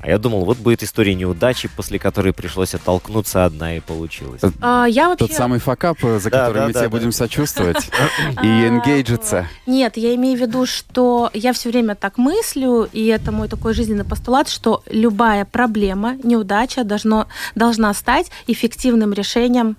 А 0.00 0.08
я 0.08 0.18
думал, 0.18 0.44
вот 0.44 0.58
будет 0.58 0.82
история 0.82 1.14
неудачи, 1.14 1.68
после 1.74 1.98
которой 1.98 2.32
пришлось 2.32 2.74
оттолкнуться 2.74 3.44
одна 3.44 3.76
и 3.76 3.80
получилось. 3.80 4.40
А, 4.60 4.86
я 4.86 5.08
вообще... 5.08 5.26
Тот 5.26 5.36
самый 5.36 5.58
факап, 5.58 5.98
э, 6.02 6.20
за 6.20 6.30
который 6.30 6.66
мы 6.66 6.72
тебе 6.72 6.88
будем 6.88 7.12
сочувствовать 7.12 7.90
и 8.42 8.46
энгейджиться. 8.46 9.48
Нет, 9.66 9.96
я 9.96 10.14
имею 10.14 10.38
в 10.38 10.40
виду, 10.40 10.66
что 10.66 11.30
я 11.34 11.52
все 11.52 11.70
время 11.70 11.94
так 11.94 12.18
мыслю, 12.18 12.88
и 12.92 13.06
это 13.06 13.32
мой 13.32 13.48
такой 13.48 13.74
жизненный 13.74 14.04
постулат, 14.04 14.48
что 14.48 14.82
любая 14.90 15.44
проблема, 15.44 16.16
неудача 16.22 16.84
должно, 16.84 17.26
должна 17.54 17.92
стать 17.94 18.30
эффективным 18.46 19.12
решением 19.12 19.76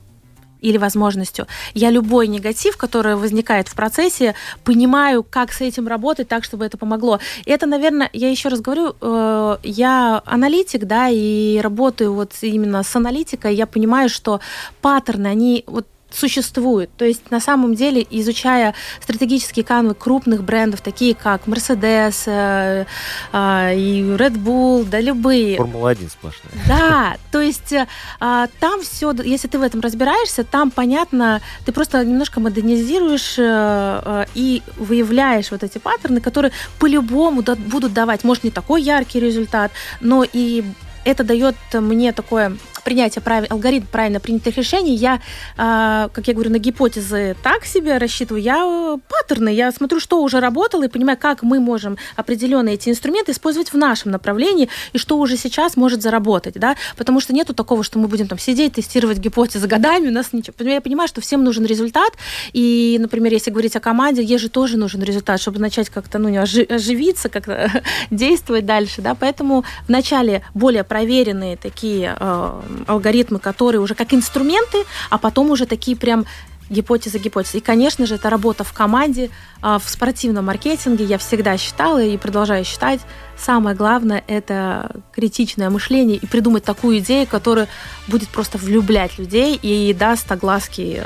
или 0.61 0.77
возможностью. 0.77 1.47
Я 1.73 1.89
любой 1.89 2.27
негатив, 2.27 2.77
который 2.77 3.15
возникает 3.15 3.67
в 3.67 3.75
процессе, 3.75 4.35
понимаю, 4.63 5.23
как 5.23 5.51
с 5.51 5.61
этим 5.61 5.87
работать 5.87 6.27
так, 6.27 6.43
чтобы 6.43 6.65
это 6.65 6.77
помогло. 6.77 7.19
И 7.45 7.51
это, 7.51 7.65
наверное, 7.65 8.09
я 8.13 8.29
еще 8.29 8.49
раз 8.49 8.61
говорю, 8.61 8.95
э, 9.01 9.57
я 9.63 10.21
аналитик, 10.25 10.85
да, 10.85 11.09
и 11.09 11.59
работаю 11.61 12.13
вот 12.13 12.31
именно 12.41 12.83
с 12.83 12.95
аналитикой, 12.95 13.55
я 13.55 13.65
понимаю, 13.65 14.09
что 14.09 14.39
паттерны, 14.81 15.27
они 15.27 15.63
вот 15.67 15.85
существует. 16.11 16.89
То 16.97 17.05
есть 17.05 17.31
на 17.31 17.39
самом 17.39 17.75
деле, 17.75 18.05
изучая 18.09 18.73
стратегические 19.01 19.63
канвы 19.65 19.93
крупных 19.93 20.43
брендов, 20.43 20.81
такие 20.81 21.15
как 21.15 21.47
Mercedes 21.47 22.23
э, 22.25 22.85
э, 23.31 23.75
и 23.75 24.01
Red 24.01 24.37
Bull, 24.37 24.85
да 24.85 24.99
любые. 24.99 25.57
Формула-1 25.57 26.09
сплошная. 26.09 26.51
Да, 26.67 27.17
то 27.31 27.41
есть 27.41 27.73
э, 27.73 27.87
там 28.19 28.81
все, 28.81 29.13
если 29.23 29.47
ты 29.47 29.59
в 29.59 29.63
этом 29.63 29.81
разбираешься, 29.81 30.43
там 30.43 30.71
понятно, 30.71 31.41
ты 31.65 31.71
просто 31.71 32.03
немножко 32.03 32.39
модернизируешь 32.39 33.37
э, 33.37 34.01
э, 34.05 34.25
и 34.35 34.61
выявляешь 34.77 35.51
вот 35.51 35.63
эти 35.63 35.77
паттерны, 35.77 36.21
которые 36.21 36.51
по-любому 36.79 37.41
будут 37.41 37.93
давать, 37.93 38.23
может, 38.23 38.43
не 38.43 38.51
такой 38.51 38.81
яркий 38.81 39.19
результат, 39.19 39.71
но 40.01 40.25
и 40.31 40.63
это 41.05 41.23
дает 41.23 41.55
мне 41.73 42.11
такое 42.11 42.57
принятие 42.89 43.21
прав... 43.21 43.45
алгоритм 43.51 43.85
правильно 43.91 44.19
принятых 44.19 44.57
решений. 44.57 44.95
Я, 44.95 45.21
э, 45.57 46.09
как 46.11 46.27
я 46.27 46.33
говорю, 46.33 46.49
на 46.49 46.57
гипотезы 46.57 47.35
так 47.43 47.65
себе 47.65 47.99
рассчитываю. 47.99 48.41
Я 48.41 48.63
э, 48.65 48.97
паттерны, 49.07 49.53
я 49.53 49.71
смотрю, 49.71 49.99
что 49.99 50.23
уже 50.23 50.39
работало, 50.39 50.85
и 50.85 50.87
понимаю, 50.87 51.15
как 51.21 51.43
мы 51.43 51.59
можем 51.59 51.97
определенные 52.15 52.73
эти 52.73 52.89
инструменты 52.89 53.31
использовать 53.31 53.71
в 53.73 53.77
нашем 53.77 54.11
направлении, 54.11 54.69
и 54.93 54.97
что 54.97 55.19
уже 55.19 55.37
сейчас 55.37 55.77
может 55.77 56.01
заработать, 56.01 56.55
да, 56.55 56.75
потому 56.97 57.19
что 57.19 57.31
нету 57.31 57.53
такого, 57.53 57.83
что 57.83 57.99
мы 57.99 58.07
будем 58.07 58.27
там 58.27 58.39
сидеть, 58.39 58.73
тестировать 58.73 59.19
гипотезы 59.19 59.67
годами, 59.67 60.07
у 60.07 60.11
нас 60.11 60.33
ничего. 60.33 60.55
Я 60.67 60.81
понимаю, 60.81 61.07
что 61.07 61.21
всем 61.21 61.43
нужен 61.43 61.65
результат, 61.65 62.13
и, 62.53 62.97
например, 62.99 63.33
если 63.33 63.51
говорить 63.51 63.75
о 63.75 63.79
команде, 63.79 64.23
ей 64.23 64.39
же 64.39 64.49
тоже 64.49 64.77
нужен 64.77 65.03
результат, 65.03 65.39
чтобы 65.39 65.59
начать 65.59 65.89
как-то, 65.89 66.17
ну, 66.17 66.41
оживиться, 66.41 67.29
как-то 67.29 67.83
действовать 68.09 68.65
дальше, 68.65 69.03
да, 69.03 69.13
поэтому 69.13 69.63
вначале 69.87 70.41
более 70.55 70.83
проверенные 70.83 71.55
такие 71.55 72.17
э, 72.19 72.61
алгоритмы, 72.87 73.39
которые 73.39 73.81
уже 73.81 73.95
как 73.95 74.13
инструменты, 74.13 74.83
а 75.09 75.17
потом 75.17 75.51
уже 75.51 75.65
такие 75.65 75.97
прям 75.97 76.25
гипотеза, 76.69 77.19
гипотеза. 77.19 77.57
И, 77.57 77.61
конечно 77.61 78.05
же, 78.05 78.15
это 78.15 78.29
работа 78.29 78.63
в 78.63 78.73
команде, 78.73 79.29
а, 79.61 79.79
в 79.79 79.89
спортивном 79.89 80.45
маркетинге. 80.45 81.05
Я 81.05 81.17
всегда 81.17 81.57
считала 81.57 82.03
и 82.03 82.17
продолжаю 82.17 82.63
считать, 82.63 83.01
самое 83.37 83.75
главное– 83.75 84.23
это 84.27 85.01
критичное 85.11 85.69
мышление 85.69 86.17
и 86.17 86.25
придумать 86.25 86.63
такую 86.63 86.99
идею, 86.99 87.27
которая 87.27 87.67
будет 88.07 88.29
просто 88.29 88.57
влюблять 88.57 89.17
людей 89.17 89.57
и 89.61 89.93
даст 89.93 90.31
огласки. 90.31 91.03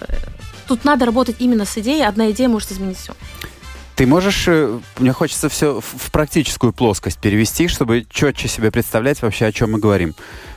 Тут 0.67 0.85
надо 0.85 1.05
работать 1.05 1.37
именно 1.39 1.65
с 1.65 1.77
идеей. 1.77 2.05
Одна 2.05 2.31
идея 2.31 2.49
может 2.49 2.71
изменить 2.71 2.97
все. 2.97 3.13
Ты 4.03 4.07
можешь, 4.07 4.49
э, 4.49 4.79
мне 4.99 5.13
хочется 5.13 5.47
все 5.47 5.79
в 5.79 6.11
практическую 6.11 6.73
плоскость 6.73 7.19
перевести, 7.19 7.69
чтобы 7.69 8.05
четче 8.09 8.49
себе 8.49 8.69
представлять 8.69 9.21
вообще, 9.21 9.45
о 9.45 9.53
чем 9.53 9.71
мы 9.71 9.79
говорим. 9.79 10.13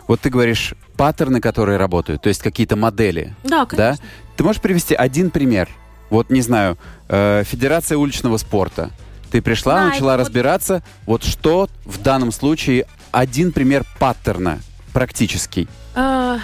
Вот 0.08 0.20
ты 0.20 0.30
говоришь 0.30 0.74
паттерны, 0.96 1.40
которые 1.40 1.78
работают, 1.78 2.22
то 2.22 2.28
есть 2.28 2.42
какие-то 2.42 2.74
модели. 2.74 3.36
Да, 3.44 3.64
конечно. 3.64 3.76
Да? 3.76 3.96
Ты 4.36 4.42
можешь 4.42 4.60
привести 4.60 4.96
один 4.96 5.30
пример? 5.30 5.68
Вот, 6.10 6.28
не 6.28 6.40
знаю, 6.40 6.76
э, 7.08 7.44
Федерация 7.46 7.96
уличного 7.98 8.36
спорта. 8.38 8.90
Ты 9.30 9.40
пришла, 9.40 9.74
да, 9.74 9.88
начала 9.90 10.16
разбираться. 10.16 10.82
Вот... 11.06 11.22
вот 11.22 11.30
что 11.30 11.68
в 11.84 12.02
данном 12.02 12.32
случае 12.32 12.88
один 13.12 13.52
пример 13.52 13.84
паттерна 14.00 14.58
практический? 14.92 15.68
Э, 15.96 16.38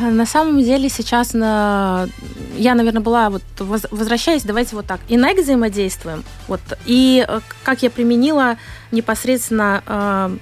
на 0.00 0.26
самом 0.26 0.62
деле 0.62 0.88
сейчас 0.88 1.34
на... 1.34 2.08
я, 2.56 2.74
наверное, 2.74 3.02
была 3.02 3.30
вот 3.30 3.42
возвращаясь, 3.58 4.42
давайте 4.42 4.74
вот 4.74 4.86
так. 4.86 5.00
И 5.08 5.16
Nike 5.16 5.42
взаимодействуем. 5.42 6.24
Вот. 6.48 6.60
И 6.86 7.24
э, 7.26 7.40
как 7.62 7.82
я 7.82 7.90
применила 7.90 8.56
непосредственно 8.90 9.82
э, 9.86 10.36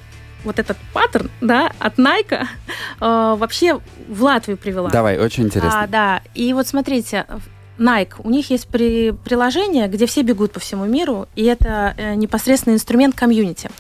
вот 0.44 0.58
этот 0.58 0.76
паттерн, 0.92 1.30
да, 1.40 1.72
от 1.78 1.98
Nike 1.98 2.40
э, 2.40 2.46
вообще 3.00 3.80
в 4.08 4.22
Латвию 4.22 4.56
привела. 4.56 4.90
Давай, 4.90 5.18
очень 5.18 5.44
интересно. 5.44 5.82
А, 5.82 5.86
да, 5.86 6.22
и 6.34 6.52
вот 6.52 6.66
смотрите, 6.66 7.26
Nike, 7.78 8.14
у 8.18 8.30
них 8.30 8.50
есть 8.50 8.68
при, 8.68 9.12
приложение, 9.12 9.88
где 9.88 10.06
все 10.06 10.22
бегут 10.22 10.52
по 10.52 10.60
всему 10.60 10.84
миру, 10.84 11.28
и 11.34 11.44
это 11.44 11.94
э, 11.96 12.14
непосредственно 12.14 12.74
инструмент 12.74 13.14
комьюнити. 13.14 13.70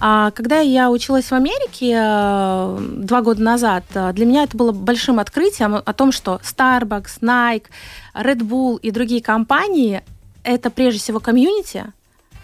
А 0.00 0.30
когда 0.32 0.60
я 0.60 0.90
училась 0.90 1.26
в 1.26 1.32
Америке 1.32 1.94
э, 1.96 2.78
два 2.98 3.22
года 3.22 3.42
назад, 3.42 3.84
э, 3.94 4.12
для 4.12 4.26
меня 4.26 4.44
это 4.44 4.56
было 4.56 4.72
большим 4.72 5.18
открытием 5.18 5.76
о 5.76 5.92
том, 5.92 6.12
что 6.12 6.40
Starbucks, 6.42 7.20
Nike, 7.20 7.66
Red 8.14 8.38
Bull 8.38 8.78
и 8.80 8.90
другие 8.90 9.22
компании 9.22 10.02
это 10.42 10.70
прежде 10.70 11.00
всего 11.00 11.20
комьюнити 11.20 11.92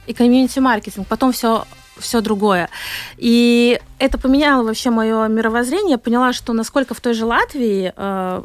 и 0.06 0.14
комьюнити-маркетинг, 0.14 1.06
потом 1.06 1.32
все 1.32 1.64
все 1.98 2.22
другое. 2.22 2.70
И 3.18 3.78
это 3.98 4.16
поменяло 4.16 4.64
вообще 4.64 4.88
мое 4.88 5.28
мировоззрение. 5.28 5.92
Я 5.92 5.98
поняла, 5.98 6.32
что 6.32 6.54
насколько 6.54 6.94
в 6.94 7.00
той 7.00 7.12
же 7.12 7.26
Латвии 7.26 7.92
э, 7.94 8.42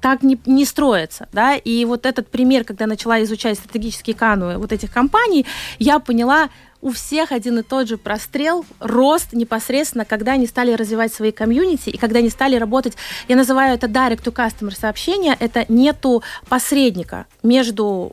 так 0.00 0.22
не, 0.22 0.40
не 0.46 0.64
строится, 0.64 1.28
да, 1.32 1.56
и 1.56 1.84
вот 1.84 2.06
этот 2.06 2.28
пример, 2.28 2.64
когда 2.64 2.84
я 2.84 2.88
начала 2.88 3.22
изучать 3.22 3.58
стратегические 3.58 4.16
канвы 4.16 4.56
вот 4.56 4.72
этих 4.72 4.90
компаний, 4.90 5.46
я 5.78 5.98
поняла, 5.98 6.48
у 6.82 6.90
всех 6.92 7.32
один 7.32 7.58
и 7.58 7.62
тот 7.62 7.88
же 7.88 7.98
прострел, 7.98 8.64
рост 8.78 9.32
непосредственно, 9.32 10.04
когда 10.04 10.32
они 10.32 10.46
стали 10.46 10.72
развивать 10.72 11.12
свои 11.12 11.30
комьюнити 11.30 11.90
и 11.90 11.98
когда 11.98 12.20
они 12.20 12.30
стали 12.30 12.56
работать, 12.56 12.94
я 13.28 13.36
называю 13.36 13.74
это 13.74 13.86
direct 13.86 14.24
to 14.24 14.32
customer 14.32 14.74
сообщения, 14.74 15.36
это 15.38 15.64
нету 15.68 16.22
посредника 16.48 17.26
между 17.42 18.10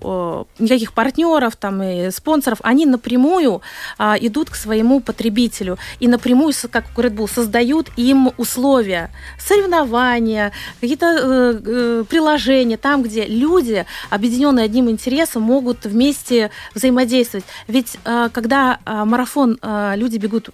э, 0.60 0.64
никаких 0.64 0.94
партнеров 0.94 1.56
там 1.56 1.82
и 1.82 2.12
спонсоров, 2.12 2.60
они 2.62 2.86
напрямую 2.86 3.62
э, 4.00 4.16
идут 4.22 4.50
к 4.50 4.56
своему 4.56 5.00
потребителю 5.00 5.78
и 6.00 6.08
напрямую, 6.08 6.54
как 6.70 6.86
у 6.96 7.02
Red 7.02 7.28
создают 7.34 7.90
им 7.98 8.32
условия, 8.38 9.12
соревнования, 9.40 10.52
какие-то 10.82 11.06
э, 11.06 11.62
э, 11.66 12.04
приложения, 12.10 12.78
там, 12.78 13.04
где 13.04 13.26
люди, 13.26 13.86
объединенные 14.10 14.66
одним 14.66 14.90
интересом, 14.90 15.44
могут 15.44 15.86
вместе 15.86 16.52
взаимодействовать. 16.74 17.46
Ведь 17.68 17.98
э, 18.06 18.30
когда 18.34 18.57
когда 18.58 18.80
а, 18.86 19.06
марафон, 19.06 19.58
а, 19.62 19.94
люди 19.96 20.18
бегут 20.18 20.50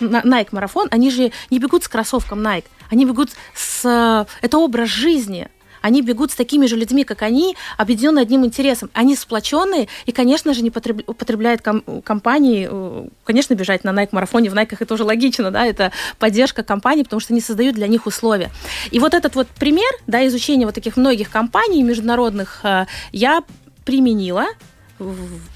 Nike 0.00 0.48
марафон, 0.52 0.88
они 0.90 1.10
же 1.10 1.32
не 1.50 1.58
бегут 1.58 1.84
с 1.84 1.88
кроссовком 1.88 2.40
Nike, 2.40 2.64
они 2.90 3.06
бегут 3.06 3.30
с... 3.54 4.26
Это 4.42 4.58
образ 4.58 4.88
жизни. 4.88 5.48
Они 5.80 6.00
бегут 6.00 6.30
с 6.30 6.34
такими 6.34 6.64
же 6.64 6.76
людьми, 6.76 7.04
как 7.04 7.20
они, 7.20 7.56
объединенные 7.76 8.22
одним 8.22 8.46
интересом. 8.46 8.88
Они 8.94 9.14
сплоченные 9.14 9.88
и, 10.06 10.12
конечно 10.12 10.54
же, 10.54 10.62
не 10.62 10.70
употребляют 10.70 11.60
ком- 11.60 11.82
компании, 12.02 12.66
э, 12.70 13.08
конечно, 13.24 13.52
бежать 13.52 13.84
на 13.84 13.90
Nike-марафоне, 13.90 14.48
в 14.48 14.54
Nike 14.54 14.76
это 14.80 14.94
уже 14.94 15.04
логично, 15.04 15.50
да, 15.50 15.66
это 15.66 15.92
поддержка 16.18 16.62
компании, 16.62 17.02
потому 17.02 17.20
что 17.20 17.34
они 17.34 17.42
создают 17.42 17.74
для 17.74 17.86
них 17.86 18.06
условия. 18.06 18.50
И 18.92 18.98
вот 18.98 19.12
этот 19.12 19.34
вот 19.34 19.46
пример, 19.48 19.92
да, 20.06 20.26
изучения 20.26 20.64
вот 20.64 20.74
таких 20.74 20.96
многих 20.96 21.30
компаний 21.30 21.82
международных 21.82 22.60
э, 22.64 22.86
я 23.12 23.44
применила 23.84 24.46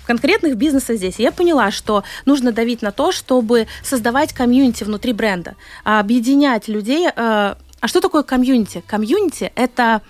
конкретных 0.07 0.57
бизнесах 0.57 0.97
здесь. 0.97 1.19
я 1.19 1.33
поняла, 1.33 1.71
что 1.71 2.05
нужно 2.25 2.53
давить 2.53 2.83
на 2.83 2.93
то, 2.93 3.13
чтобы 3.13 3.67
создавать 3.83 4.33
комьюнити 4.33 4.85
внутри 4.85 5.13
бренда, 5.13 5.55
объединять 5.85 6.69
людей. 6.69 7.09
Э, 7.09 7.55
а 7.81 7.87
что 7.87 8.01
такое 8.01 8.23
комьюнити? 8.23 8.83
Комьюнити– 8.87 9.53
это 9.55 10.03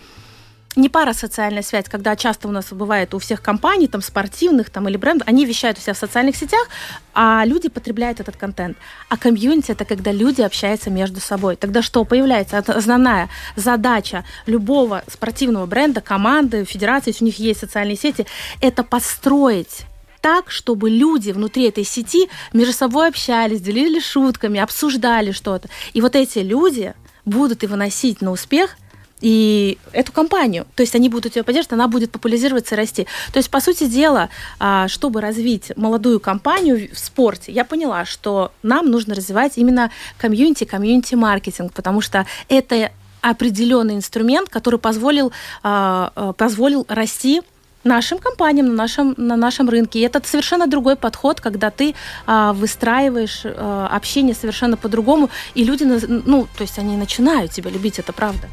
не 0.77 0.89
парасоциальная 0.89 1.63
связь, 1.63 1.87
когда 1.89 2.15
часто 2.15 2.49
у 2.49 2.51
нас 2.51 2.73
бывает 2.73 3.15
у 3.15 3.19
всех 3.19 3.43
компаний, 3.43 3.89
там, 3.89 4.03
спортивных 4.03 4.71
там, 4.71 4.89
или 4.89 4.97
брендов, 4.97 5.27
они 5.27 5.45
вещают 5.45 5.79
у 5.79 5.81
себя 5.81 5.95
в 5.95 5.99
социальных 5.99 6.37
сетях, 6.37 6.69
а 7.15 7.43
люди 7.45 7.69
потребляют 7.69 8.21
этот 8.21 8.37
контент. 8.37 8.77
А 9.09 9.17
комьюнити– 9.17 9.71
это 9.73 9.85
когда 9.85 10.13
люди 10.13 10.43
общаются 10.43 10.91
между 10.91 11.21
собой. 11.21 11.57
Тогда 11.57 11.83
что? 11.83 12.05
Появляется 12.05 12.59
основная 12.59 13.29
задача 13.57 14.25
любого 14.47 15.03
спортивного 15.11 15.67
бренда, 15.67 16.01
команды, 16.01 16.65
федерации, 16.65 17.11
если 17.11 17.25
у 17.25 17.27
них 17.27 17.39
есть 17.39 17.61
социальные 17.61 17.97
сети, 17.97 18.27
это 18.61 18.85
построить 18.85 19.85
так, 20.21 20.51
чтобы 20.51 20.91
люди 20.91 21.31
внутри 21.31 21.69
этой 21.69 21.85
сети 21.85 22.29
между 22.53 22.73
собой 22.73 23.09
общались, 23.09 23.61
делились 23.61 24.05
шутками, 24.05 24.61
обсуждали 24.61 25.33
что-то. 25.33 25.69
И 25.93 26.01
вот 26.01 26.15
эти 26.15 26.41
люди 26.41 26.95
будут 27.25 27.63
и 27.65 27.67
выносить 27.67 28.21
на 28.21 28.31
успех– 28.31 28.77
и 29.21 29.79
эту 29.93 30.13
компанию. 30.13 30.67
То 30.75 30.83
есть 30.83 30.95
они 30.95 31.09
будут 31.09 31.37
ее 31.37 31.43
поддерживать, 31.43 31.73
она 31.73 31.89
будет 31.89 32.11
популяризироваться 32.11 32.75
и 32.75 32.79
расти. 32.79 33.07
То 33.33 33.39
есть, 33.39 33.51
по 33.51 33.61
сути 33.61 33.85
дела, 33.85 34.29
а, 34.59 34.89
чтобы 34.89 35.21
развить 35.21 35.73
молодую 35.77 36.21
компанию 36.21 36.89
в 36.93 36.99
спорте, 36.99 37.53
я 37.53 37.65
поняла, 37.65 38.05
что 38.05 38.53
нам 38.63 38.91
нужно 38.91 39.15
развивать 39.15 39.59
именно 39.59 39.91
комьюнити, 40.19 40.65
комьюнити-маркетинг, 40.65 41.73
потому 41.73 42.01
что 42.01 42.27
это 42.49 42.91
определенный 43.21 43.97
инструмент, 43.97 44.49
который 44.49 44.79
позволил, 44.79 45.33
а, 45.63 46.13
а, 46.15 46.33
позволил 46.33 46.87
расти 46.89 47.43
нашим 47.85 48.19
компаниям 48.19 48.67
на 48.67 48.75
нашем, 48.75 49.15
на 49.17 49.37
нашем 49.37 49.69
рынке. 49.69 50.01
И 50.01 50.03
это 50.03 50.21
совершенно 50.25 50.67
другой 50.67 50.97
подход, 50.97 51.41
когда 51.41 51.71
ты 51.71 51.95
а, 52.27 52.53
выстраиваешь 52.53 53.43
а, 53.45 53.89
общение 53.91 54.35
совершенно 54.35 54.77
по-другому, 54.77 55.31
и 55.55 55.65
люди, 55.65 55.85
ну, 55.85 56.47
то 56.57 56.63
есть 56.63 56.79
они 56.79 56.97
начинают 56.97 57.53
тебя 57.53 57.71
любить, 57.71 57.99
это 57.99 58.13
правда. 58.13 58.49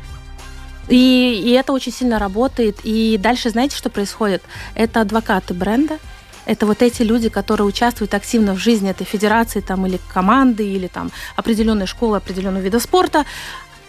И, 0.87 1.41
и 1.45 1.51
это 1.51 1.73
очень 1.73 1.91
сильно 1.91 2.19
работает. 2.19 2.77
И 2.83 3.17
дальше 3.17 3.49
знаете, 3.49 3.75
что 3.75 3.89
происходит? 3.89 4.43
Это 4.75 5.01
адвокаты 5.01 5.53
бренда, 5.53 5.99
это 6.45 6.65
вот 6.65 6.81
эти 6.81 7.01
люди, 7.01 7.29
которые 7.29 7.67
участвуют 7.67 8.13
активно 8.13 8.53
в 8.53 8.59
жизни 8.59 8.89
этой 8.89 9.05
федерации 9.05 9.61
там, 9.61 9.85
или 9.85 9.99
команды, 10.13 10.67
или 10.67 10.87
там 10.87 11.11
определенной 11.35 11.87
школы, 11.87 12.17
определенного 12.17 12.61
вида 12.61 12.79
спорта. 12.79 13.25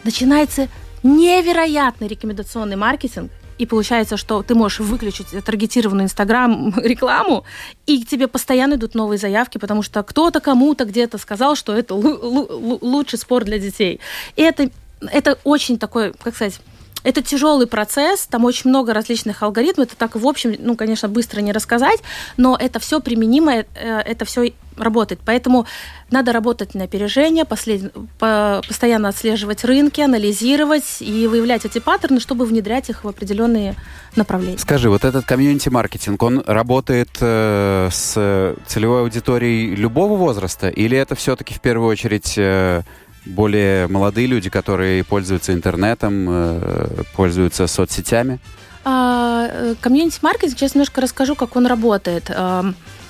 Начинается 0.05 0.69
невероятный 1.03 2.09
рекомендационный 2.09 2.77
маркетинг, 2.77 3.31
и 3.59 3.67
получается, 3.67 4.17
что 4.17 4.43
ты 4.43 4.55
можешь 4.55 4.81
выключить 4.81 5.29
таргетированную 5.45 6.05
Инстаграм 6.05 6.75
рекламу, 6.83 7.45
и 7.87 8.03
к 8.03 8.09
тебе 8.09 8.29
постоянно 8.29 8.75
идут 8.75 8.95
новые 8.95 9.19
заявки, 9.19 9.59
потому 9.59 9.83
что 9.83 10.03
кто-то 10.03 10.41
кому-то 10.41 10.85
где-то 10.85 11.19
сказал, 11.19 11.57
что 11.57 11.75
это 11.75 11.95
лучший 11.95 13.19
спорт 13.19 13.47
для 13.47 13.59
детей. 13.59 14.01
И 14.37 14.43
это, 14.43 14.71
это 15.01 15.39
очень 15.45 15.79
такой, 15.79 16.13
как 16.13 16.35
сказать, 16.35 16.61
это 17.07 17.23
тяжелый 17.23 17.69
процесс, 17.69 18.27
там 18.27 18.45
очень 18.45 18.69
много 18.69 18.93
различных 18.93 19.43
алгоритмов, 19.43 19.87
это 19.87 19.97
так 19.97 20.17
в 20.17 20.27
общем, 20.27 20.57
ну, 20.59 20.75
конечно, 20.75 21.09
быстро 21.09 21.41
не 21.41 21.53
рассказать, 21.53 22.01
но 22.37 22.57
это 22.59 22.81
все 22.81 23.01
применимо, 23.01 23.53
э, 23.53 23.65
это 23.75 24.25
все 24.25 24.53
работает. 24.77 25.21
Поэтому 25.25 25.67
надо 26.11 26.33
работать 26.33 26.75
на 26.75 26.85
опережение, 26.85 27.45
послед... 27.45 27.93
по... 28.19 28.61
постоянно 28.67 29.09
отслеживать 29.09 29.65
рынки, 29.65 30.01
анализировать 30.01 30.97
и 31.01 31.29
выявлять 31.29 31.65
эти 31.65 31.79
паттерны, 31.79 32.19
чтобы 32.19 32.45
внедрять 32.45 32.91
их 32.91 33.05
в 33.05 33.09
определенные 33.09 33.77
направления. 34.17 34.59
Скажи, 34.59 34.91
вот 34.91 35.05
этот 35.05 35.25
комьюнити-маркетинг, 35.25 36.21
он 36.23 36.43
работает 36.45 37.11
э, 37.21 37.89
с 37.93 38.57
целевой 38.67 39.03
аудиторией 39.03 39.77
любого 39.77 40.17
возраста, 40.17 40.69
или 40.69 40.99
это 40.99 41.15
все-таки 41.15 41.55
в 41.55 41.61
первую 41.61 41.89
очередь 41.89 42.35
э, 42.37 42.83
более 43.27 43.87
молодые 43.89 44.27
люди, 44.27 44.49
которые 44.49 45.05
пользуются 45.05 45.53
интернетом, 45.53 46.27
э, 46.29 47.03
пользуются 47.15 47.67
соцсетями? 47.67 48.39
А, 48.85 49.49
э, 49.51 49.75
комьюнити-маркетинг, 49.81 50.57
сейчас 50.59 50.75
немножко 50.75 51.01
расскажу, 51.01 51.35
как 51.35 51.57
он 51.57 51.67
работает. 51.67 52.31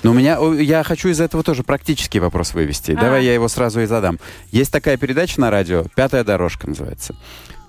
Но 0.03 0.11
у 0.11 0.13
меня, 0.13 0.37
я 0.59 0.83
хочу 0.83 1.09
из 1.09 1.19
этого 1.19 1.43
тоже 1.43 1.63
практический 1.63 2.19
вопрос 2.19 2.53
вывести. 2.53 2.91
А. 2.91 2.99
Давай 2.99 3.25
я 3.25 3.33
его 3.33 3.47
сразу 3.47 3.81
и 3.81 3.85
задам. 3.85 4.19
Есть 4.51 4.71
такая 4.71 4.97
передача 4.97 5.39
на 5.41 5.49
радио, 5.49 5.85
«Пятая 5.95 6.23
дорожка» 6.23 6.67
называется. 6.67 7.15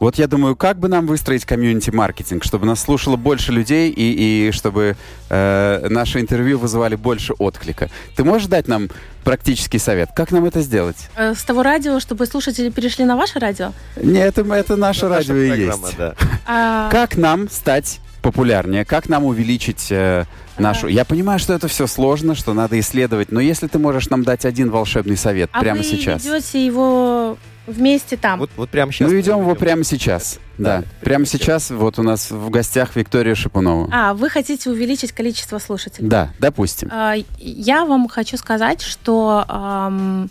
Вот 0.01 0.17
я 0.17 0.29
думаю, 0.29 0.55
как 0.55 0.79
бы 0.79 0.89
нам 0.89 1.07
выстроить 1.07 1.45
комьюнити-маркетинг, 1.45 2.45
чтобы 2.45 2.67
нас 2.67 2.81
слушало 2.81 3.17
больше 3.17 3.51
людей 3.51 3.91
и, 3.91 4.49
и 4.49 4.53
чтобы 4.53 4.97
э, 5.29 5.87
наши 5.89 6.21
интервью 6.21 6.59
вызывали 6.59 6.95
больше 6.95 7.33
отклика. 7.33 7.91
Ты 8.15 8.23
можешь 8.23 8.47
дать 8.47 8.69
нам 8.69 8.89
практический 9.25 9.79
совет? 9.79 10.11
Как 10.15 10.31
нам 10.31 10.45
это 10.45 10.61
сделать? 10.61 10.97
Э, 11.17 11.35
с 11.35 11.43
того 11.43 11.63
радио, 11.63 11.99
чтобы 11.99 12.27
слушатели 12.27 12.71
перешли 12.71 13.05
на 13.05 13.17
ваше 13.17 13.41
радио? 13.41 13.73
Нет, 13.97 14.39
это, 14.39 14.55
это 14.55 14.77
наше 14.77 15.07
это 15.07 15.09
радио 15.17 15.35
и 15.35 15.61
есть. 15.61 15.97
Да. 15.97 16.15
А... 16.47 16.89
Как 16.93 17.17
нам 17.17 17.51
стать 17.51 17.99
популярнее? 18.23 18.85
Как 18.85 19.09
нам 19.09 19.25
увеличить 19.25 19.89
э, 19.91 20.27
нашу... 20.59 20.87
Я 20.87 21.05
понимаю, 21.05 21.41
что 21.41 21.55
это 21.55 21.67
все 21.67 21.89
сложно, 21.89 22.37
что 22.37 22.55
надо 22.55 22.79
исследовать, 22.79 23.33
но 23.33 23.41
если 23.41 23.67
ты 23.67 23.81
можешь 23.81 24.09
нам 24.11 24.23
дать 24.23 24.45
один 24.45 24.71
волшебный 24.71 25.17
совет 25.17 25.51
а 25.53 25.61
прямо 25.61 25.83
сейчас. 25.83 26.25
А 26.25 26.29
вы 26.29 26.37
ведете 26.37 26.65
его 26.65 27.37
вместе 27.69 28.17
там. 28.17 28.41
Вот, 28.41 28.51
вот 28.57 28.71
прямо 28.71 28.93
сейчас. 28.93 29.09
Мы 29.09 29.17
ведем 29.17 29.41
его 29.41 29.55
прямо 29.55 29.85
сейчас. 29.85 30.39
Да. 30.57 30.79
да. 30.79 30.85
Прямо 31.03 31.27
сейчас 31.27 31.71
вот 31.71 31.99
у 31.99 32.03
нас 32.03 32.31
в 32.31 32.51
гостях 32.51 32.97
Виктория 32.97 33.35
Шипунова. 33.35 33.89
А, 33.93 34.15
вы 34.15 34.29
хотите 34.31 34.71
увеличить 34.71 35.13
количество 35.13 35.59
слушателей? 35.59 36.09
Да, 36.09 36.31
допустим. 36.39 36.89
А, 36.91 37.15
я 37.39 37.85
вам 37.85 38.09
хочу 38.09 38.37
сказать, 38.37 38.81
что 38.81 39.45
эм, 39.49 40.31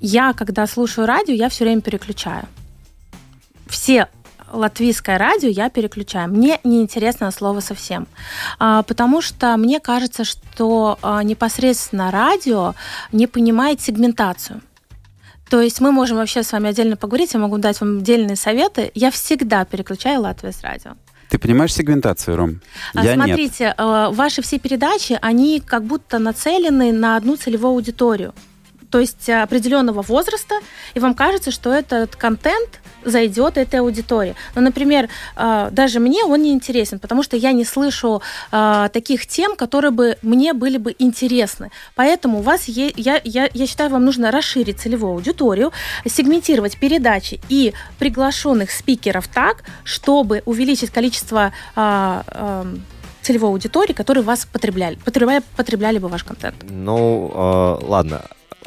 я, 0.00 0.32
когда 0.34 0.66
слушаю 0.66 1.06
радио, 1.06 1.32
я 1.32 1.48
все 1.48 1.64
время 1.64 1.80
переключаю. 1.80 2.46
Все 3.66 4.08
латвийское 4.52 5.18
радио 5.18 5.48
я 5.48 5.68
переключаю. 5.70 6.30
Мне 6.30 6.60
не 6.64 6.82
интересно 6.82 7.30
слово 7.30 7.60
совсем. 7.60 8.06
А, 8.58 8.82
потому 8.82 9.20
что 9.20 9.56
мне 9.56 9.80
кажется, 9.80 10.24
что 10.24 10.98
а, 11.02 11.22
непосредственно 11.22 12.10
радио 12.10 12.74
не 13.12 13.26
понимает 13.26 13.80
сегментацию. 13.80 14.60
То 15.48 15.60
есть 15.60 15.80
мы 15.80 15.92
можем 15.92 16.16
вообще 16.16 16.42
с 16.42 16.52
вами 16.52 16.70
отдельно 16.70 16.96
поговорить, 16.96 17.34
я 17.34 17.40
могу 17.40 17.58
дать 17.58 17.80
вам 17.80 17.98
отдельные 17.98 18.36
советы. 18.36 18.90
Я 18.94 19.10
всегда 19.10 19.64
переключаю 19.64 20.22
Латвию 20.22 20.52
с 20.52 20.62
радио. 20.62 20.92
Ты 21.28 21.38
понимаешь 21.38 21.74
сегментацию, 21.74 22.36
Ром? 22.36 22.60
А, 22.94 23.04
Я 23.04 23.16
нет. 23.16 23.26
Смотрите, 23.26 23.74
э, 23.76 24.08
ваши 24.12 24.42
все 24.42 24.58
передачи, 24.58 25.18
они 25.20 25.60
как 25.60 25.84
будто 25.84 26.18
нацелены 26.18 26.92
на 26.92 27.16
одну 27.16 27.36
целевую 27.36 27.72
аудиторию. 27.72 28.34
То 28.94 29.00
есть 29.00 29.28
э, 29.28 29.42
определенного 29.42 30.02
возраста, 30.02 30.54
и 30.94 31.00
вам 31.00 31.14
кажется, 31.14 31.50
что 31.50 31.72
этот 31.72 32.14
контент 32.14 32.80
зайдет 33.04 33.58
этой 33.58 33.80
аудитории. 33.80 34.36
Но, 34.54 34.60
например, 34.60 35.08
э, 35.36 35.68
даже 35.72 35.98
мне 35.98 36.22
он 36.24 36.40
не 36.42 36.52
интересен, 36.52 37.00
потому 37.00 37.24
что 37.24 37.36
я 37.36 37.50
не 37.50 37.64
слышу 37.64 38.22
э, 38.52 38.88
таких 38.92 39.26
тем, 39.26 39.56
которые 39.56 39.90
бы 39.90 40.16
мне 40.22 40.52
были 40.52 40.76
бы 40.76 40.94
интересны. 41.00 41.72
Поэтому 41.96 42.38
у 42.38 42.42
вас 42.42 42.68
я, 42.68 43.20
я, 43.24 43.50
я 43.52 43.66
считаю, 43.66 43.90
вам 43.90 44.04
нужно 44.04 44.30
расширить 44.30 44.78
целевую 44.78 45.14
аудиторию, 45.14 45.72
сегментировать 46.06 46.78
передачи 46.78 47.40
и 47.48 47.72
приглашенных 47.98 48.70
спикеров 48.70 49.26
так, 49.26 49.64
чтобы 49.82 50.44
увеличить 50.46 50.90
количество 50.90 51.52
э, 51.74 52.22
э, 52.28 52.64
целевой 53.22 53.50
аудитории, 53.50 53.92
которые 53.92 54.22
вас 54.22 54.46
потребляли, 54.46 54.96
потребляли, 55.04 55.42
потребляли 55.56 55.98
бы 55.98 56.06
ваш 56.06 56.22
контент. 56.22 56.54
Ну, 56.70 57.32
э, 57.34 57.84
ладно. 57.84 58.22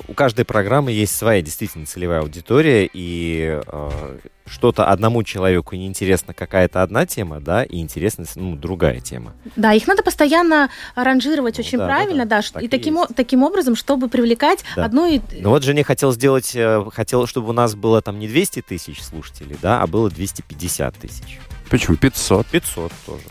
У 0.08 0.14
каждой 0.14 0.46
программы 0.46 0.92
есть 0.92 1.16
своя 1.16 1.42
действительно 1.42 1.86
целевая 1.86 2.22
аудитория, 2.22 2.90
и 2.92 3.62
э, 3.66 4.18
что-то 4.46 4.86
одному 4.90 5.24
человеку 5.24 5.76
неинтересна 5.76 6.34
какая-то 6.34 6.84
одна 6.84 7.06
тема, 7.06 7.40
да, 7.40 7.64
и 7.64 7.80
интересна 7.80 8.26
ну, 8.36 8.56
другая 8.56 9.00
тема. 9.00 9.34
Да, 9.56 9.74
их 9.74 9.88
надо 9.88 10.04
постоянно 10.04 10.70
ранжировать 10.96 11.58
Ну 11.58 11.62
очень 11.64 11.78
да, 11.78 11.88
да, 11.88 11.94
правильно, 11.94 12.26
да, 12.26 12.38
да, 12.38 12.42
ш- 12.42 12.54
так 12.54 12.64
и 12.64 12.68
таким, 12.68 12.98
есть. 12.98 13.16
таким 13.16 13.44
образом, 13.44 13.76
чтобы 13.76 14.08
привлекать 14.10 14.64
Да. 14.76 14.86
одну 14.86 15.06
и... 15.10 15.20
Ну 15.40 15.50
вот 15.50 15.64
Женя 15.64 15.84
хотел 15.84 16.12
сделать, 16.12 16.52
э, 16.56 16.84
хотел, 16.94 17.26
чтобы 17.28 17.50
у 17.50 17.54
нас 17.54 17.76
было 17.76 18.02
там 18.02 18.20
не 18.20 18.28
200 18.28 18.62
тысяч 18.62 19.02
слушателей, 19.04 19.58
да, 19.62 19.82
а 19.82 19.88
было 19.88 20.10
250 20.10 20.96
тысяч. 20.96 21.40
Почему 21.70 21.98
500? 21.98 22.48
500 22.48 22.92
тоже. 23.06 23.24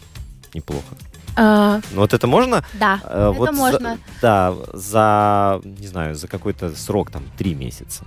Неплохо. 0.53 0.85
Э, 1.37 1.81
Ну 1.93 2.01
вот 2.01 2.13
это 2.15 2.27
можно? 2.27 2.65
да, 2.75 3.01
э, 3.05 3.31
это 3.31 3.33
вот 3.33 3.47
за- 3.51 3.53
можно. 3.57 3.99
да, 4.23 4.55
за, 4.73 5.61
не 5.65 5.87
знаю, 5.87 6.15
за 6.15 6.29
какой-то 6.29 6.75
срок, 6.77 7.11
там, 7.11 7.23
3 7.39 7.55
месяца. 7.55 8.05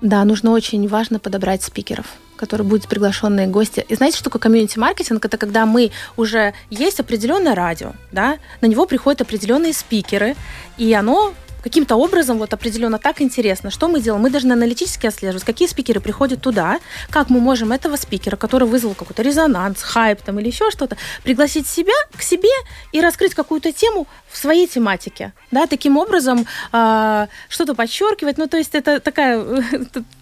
Да, 0.00 0.24
нужно 0.24 0.52
очень 0.52 0.88
важно 0.88 1.18
подобрать 1.18 1.62
спикеров, 1.62 2.06
которые 2.36 2.66
будут 2.66 2.88
приглашенные 2.88 3.46
гости. 3.46 3.84
И 3.88 3.94
знаете, 3.94 4.16
что 4.16 4.24
такое 4.24 4.40
комьюнити-маркетинг? 4.40 5.22
Это 5.24 5.36
когда 5.36 5.66
мы 5.66 5.90
уже 6.16 6.54
есть 6.70 7.00
определенное 7.00 7.54
радио, 7.54 7.92
да, 8.10 8.38
на 8.62 8.66
него 8.66 8.86
приходят 8.86 9.20
определенные 9.20 9.74
спикеры, 9.74 10.36
и 10.78 10.92
оно 10.94 11.34
каким-то 11.62 11.96
образом 11.96 12.38
вот 12.38 12.52
определенно 12.52 12.98
так 12.98 13.20
интересно. 13.20 13.70
Что 13.70 13.88
мы 13.88 14.00
делаем? 14.00 14.22
Мы 14.22 14.30
должны 14.30 14.52
аналитически 14.52 15.06
отслеживать, 15.06 15.44
какие 15.44 15.68
спикеры 15.68 16.00
приходят 16.00 16.40
туда, 16.40 16.78
как 17.10 17.30
мы 17.30 17.40
можем 17.40 17.72
этого 17.72 17.96
спикера, 17.96 18.36
который 18.36 18.66
вызвал 18.68 18.94
какой-то 18.94 19.22
резонанс, 19.22 19.82
хайп 19.82 20.22
там 20.22 20.38
или 20.38 20.48
еще 20.48 20.70
что-то, 20.70 20.96
пригласить 21.22 21.66
себя 21.66 21.92
к 22.16 22.22
себе 22.22 22.50
и 22.92 23.00
раскрыть 23.00 23.34
какую-то 23.34 23.72
тему 23.72 24.06
в 24.30 24.36
своей 24.36 24.66
тематике. 24.66 25.32
Да, 25.50 25.66
таким 25.66 25.96
образом 25.96 26.46
а, 26.72 27.28
что-то 27.48 27.74
подчеркивать. 27.74 28.38
Ну, 28.38 28.46
то 28.46 28.56
есть 28.56 28.74
это 28.74 29.00
такая... 29.00 29.40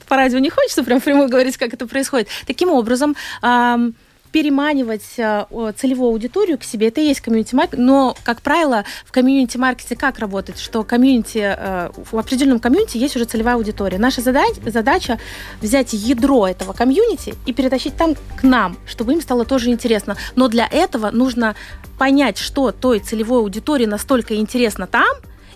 По 0.09 0.17
радио 0.17 0.39
не 0.39 0.49
хочется 0.49 0.83
прям 0.83 1.03
прямо 1.03 1.29
говорить, 1.29 1.59
как 1.59 1.75
это 1.75 1.87
происходит. 1.87 2.29
Таким 2.47 2.71
образом, 2.71 3.15
ам, 3.43 3.95
переманивать 4.29 5.19
о, 5.19 5.73
целевую 5.73 6.11
аудиторию 6.11 6.59
к 6.59 6.65
себе, 6.65 6.89
это 6.89 7.01
и 7.01 7.07
есть 7.07 7.21
community-маркетинг, 7.21 7.83
но, 7.83 8.17
как 8.25 8.43
правило, 8.43 8.85
в 9.05 9.13
community-маркете 9.13 9.97
как 9.97 10.19
работает, 10.19 10.59
что 10.59 10.85
community, 10.85 11.39
э, 11.39 11.91
в 12.11 12.17
определенном 12.17 12.61
community 12.61 12.99
есть 12.99 13.17
уже 13.17 13.25
целевая 13.25 13.57
аудитория. 13.57 13.99
Наша 13.99 14.21
задача, 14.21 14.61
задача 14.67 15.19
взять 15.61 15.93
ядро 15.93 16.47
этого 16.47 16.73
community 16.73 17.35
и 17.47 17.53
перетащить 17.53 17.97
там 17.97 18.15
к 18.37 18.43
нам, 18.43 18.77
чтобы 18.87 19.13
им 19.13 19.21
стало 19.21 19.45
тоже 19.45 19.71
интересно. 19.71 20.17
Но 20.37 20.49
для 20.49 20.67
этого 20.71 21.11
нужно 21.11 21.55
понять, 21.99 22.39
что 22.39 22.73
той 22.73 23.01
целевой 23.01 23.41
аудитории 23.41 23.87
настолько 23.87 24.37
интересно 24.37 24.87
там, 24.87 25.09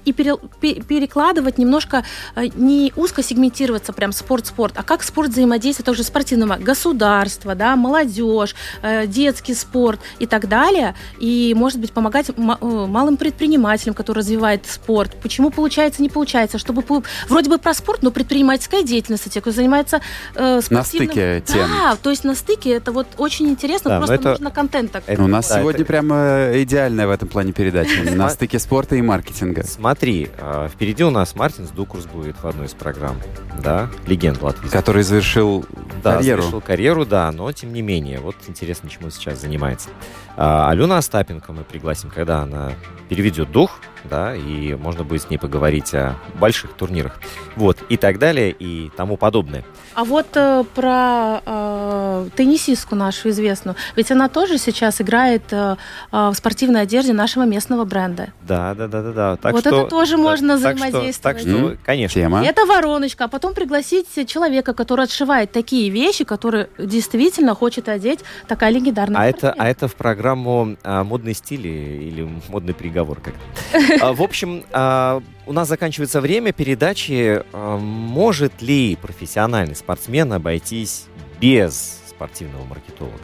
и 0.05 0.13
пере- 0.13 0.37
пе- 0.61 0.81
перекладывать 0.83 1.59
немножко, 1.59 2.05
э, 2.37 2.47
не 2.55 2.93
узко 2.97 3.23
сегментироваться 3.23 3.93
прям 3.93 4.13
спорт-спорт, 4.13 4.75
а 4.77 4.83
как 4.83 5.03
спорт 5.03 5.31
взаимодействует 5.31 5.87
тоже 5.87 6.03
спортивного 6.05 6.57
государства, 6.57 7.55
да, 7.55 7.77
молодежь, 7.77 8.55
э, 8.83 9.07
детский 9.07 9.55
спорт 9.55 10.01
и 10.19 10.27
так 10.27 10.49
далее. 10.49 10.95
И, 11.19 11.55
может 11.57 11.79
быть, 11.81 11.93
помогать 11.93 12.31
э, 12.31 12.33
малым 12.37 13.17
предпринимателям, 13.17 13.95
которые 13.95 14.21
развивают 14.23 14.67
спорт. 14.67 15.15
Почему 15.23 15.51
получается, 15.51 16.03
не 16.03 16.09
получается, 16.09 16.59
чтобы 16.59 16.83
вроде 17.29 17.49
бы 17.51 17.59
про 17.59 17.75
спорт, 17.75 18.03
но 18.03 18.11
предпринимательская 18.11 18.83
деятельность, 18.83 19.31
те, 19.31 19.41
кто 19.41 19.51
занимается 19.51 20.01
э, 20.35 20.57
На 20.57 20.63
спортивным... 20.63 21.09
стыке 21.11 21.43
тем. 21.47 21.69
Да, 21.71 21.97
то 21.97 22.11
есть 22.11 22.25
на 22.25 22.35
стыке 22.35 22.71
это 22.71 22.93
вот 22.93 23.07
очень 23.19 23.49
интересно, 23.49 23.91
Да, 23.91 23.97
просто 23.99 24.15
это- 24.15 24.31
нужно 24.31 24.51
контент 24.51 24.93
так. 24.93 25.05
это- 25.07 25.23
У 25.23 25.27
нас 25.27 25.49
да, 25.49 25.59
сегодня 25.61 25.81
это- 25.83 25.87
прямо 25.89 26.51
идеальная 26.55 27.07
в 27.07 27.11
этом 27.11 27.29
плане 27.29 27.53
передача. 27.53 28.03
На 28.15 28.29
стыке 28.31 28.59
спорта 28.59 28.97
и 28.97 29.03
маркетинга. 29.03 29.65
Смотри, 29.93 30.31
э, 30.39 30.69
впереди 30.73 31.05
у 31.05 31.11
нас 31.11 31.37
Мартинс 31.37 31.69
Дукурс 31.69 32.07
будет 32.07 32.43
в 32.43 32.47
одной 32.47 32.65
из 32.65 32.73
программ, 32.73 33.19
да, 33.63 33.91
легенда 34.07 34.43
латвийская. 34.47 34.81
Который 34.81 35.03
завершил 35.03 35.67
Да, 36.03 36.15
карьеру. 36.15 36.41
совершил 36.41 36.61
карьеру, 36.63 37.05
да, 37.05 37.31
но 37.31 37.53
тем 37.53 37.75
не 37.75 37.83
менее, 37.83 38.19
вот 38.19 38.35
интересно, 38.49 38.89
чему 38.89 39.11
сейчас 39.11 39.43
занимается. 39.43 39.91
А, 40.35 40.71
Алена 40.71 40.97
Остапенко 40.97 41.53
мы 41.53 41.63
пригласим, 41.65 42.09
когда 42.09 42.41
она 42.41 42.73
переведет 43.11 43.53
дух, 43.53 43.81
да, 44.05 44.35
и 44.35 44.73
можно 44.77 45.05
будет 45.05 45.21
с 45.25 45.29
ней 45.29 45.37
поговорить 45.37 45.93
о 45.93 46.17
больших 46.41 46.73
турнирах, 46.73 47.21
вот, 47.57 47.77
и 47.91 47.99
так 47.99 48.19
далее, 48.19 48.51
и 48.51 48.91
тому 48.97 49.19
подобное. 49.19 49.63
А 49.95 50.05
вот 50.05 50.27
э, 50.37 50.65
про 50.75 51.41
э, 51.45 52.29
теннисистку 52.37 52.95
нашу 52.95 53.29
известную, 53.31 53.77
ведь 53.97 54.11
она 54.11 54.29
тоже 54.29 54.59
сейчас 54.59 55.01
играет 55.01 55.43
э, 55.53 55.77
э, 56.13 56.29
в 56.31 56.35
спортивной 56.35 56.83
одежде 56.83 57.13
нашего 57.13 57.45
местного 57.45 57.85
бренда. 57.85 58.29
Да, 58.47 58.75
да, 58.75 58.89
да, 58.89 59.03
да, 59.03 59.13
да. 59.13 59.37
Так 59.37 59.53
Вот 59.53 59.61
что, 59.61 59.81
это 59.83 59.91
тоже 59.91 60.17
да, 60.17 60.23
можно 60.23 60.59
так 60.59 60.77
что- 60.79 60.87
взаимодействовать. 60.89 61.37
Так 61.37 61.39
что, 61.41 61.51
М, 61.73 61.79
конечно. 61.85 62.21
Тема. 62.21 62.45
Это 62.45 62.65
вороночка, 62.67 63.25
а 63.25 63.29
потом 63.29 63.55
пригласить 63.55 64.09
человека, 64.29 64.73
который 64.73 65.05
отшивает 65.05 65.53
такие 65.53 65.91
вещи, 65.91 66.25
которые 66.25 66.69
действительно 66.79 67.55
хочет 67.55 67.89
одеть 67.89 68.21
такая 68.49 68.71
легендарная 68.71 69.21
А 69.21 69.27
это, 69.27 69.55
а 69.57 69.69
это 69.69 69.89
в 69.89 69.95
программу 69.95 70.77
а, 70.83 71.05
«Модные 71.05 71.35
стили» 71.35 71.69
или 71.69 72.29
«Модный 72.49 72.75
приговор» 72.75 73.21
как 73.21 73.35
А, 74.01 74.13
В 74.13 74.23
общем, 74.23 74.65
а, 74.73 75.21
у 75.47 75.53
нас 75.53 75.69
заканчивается 75.69 76.21
время 76.21 76.53
передачи. 76.53 77.43
А, 77.53 77.79
Может 77.79 78.63
ли 78.63 78.97
профессиональный 79.01 79.75
спортсмен 79.75 80.33
обойтись 80.33 81.07
без 81.41 82.01
спортивного 82.09 82.65
маркетолога? 82.65 83.17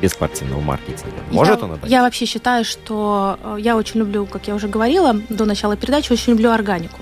Без 0.00 0.12
спортивного 0.12 0.60
маркетинга? 0.60 1.16
Может 1.30 1.58
я, 1.58 1.64
он 1.64 1.72
обойтись? 1.72 1.90
Я 1.90 2.02
вообще 2.02 2.26
считаю, 2.26 2.64
что 2.64 3.38
э, 3.42 3.56
я 3.60 3.76
очень 3.76 4.00
люблю, 4.00 4.26
как 4.26 4.46
я 4.46 4.54
уже 4.54 4.68
говорила 4.68 5.14
до 5.30 5.46
начала 5.46 5.76
передачи, 5.76 6.12
очень 6.12 6.32
люблю 6.32 6.50
органику. 6.50 7.00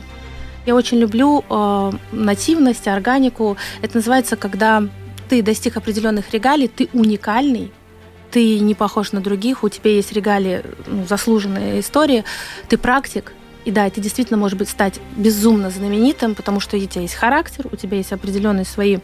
Я 0.64 0.76
очень 0.76 0.98
люблю 0.98 1.44
э, 1.48 1.92
нативность, 2.12 2.86
органику. 2.86 3.56
Это 3.82 3.96
называется, 3.96 4.36
когда 4.36 4.84
ты 5.28 5.42
достиг 5.42 5.76
определенных 5.76 6.32
регалий, 6.32 6.68
ты 6.68 6.88
уникальный, 6.92 7.72
ты 8.30 8.60
не 8.60 8.74
похож 8.74 9.10
на 9.10 9.20
других, 9.20 9.64
у 9.64 9.68
тебя 9.68 9.90
есть 9.90 10.12
регалии, 10.12 10.62
ну, 10.86 11.04
заслуженные 11.06 11.80
истории, 11.80 12.24
ты 12.68 12.78
практик, 12.78 13.32
и 13.64 13.70
да, 13.70 13.88
ты 13.90 14.00
действительно 14.00 14.38
можешь 14.38 14.58
быть 14.58 14.68
стать 14.68 15.00
безумно 15.16 15.70
знаменитым, 15.70 16.34
потому 16.34 16.60
что 16.60 16.76
у 16.76 16.80
тебя 16.80 17.02
есть 17.02 17.14
характер, 17.14 17.66
у 17.70 17.76
тебя 17.76 17.96
есть 17.96 18.12
определенные 18.12 18.64
свои 18.64 18.98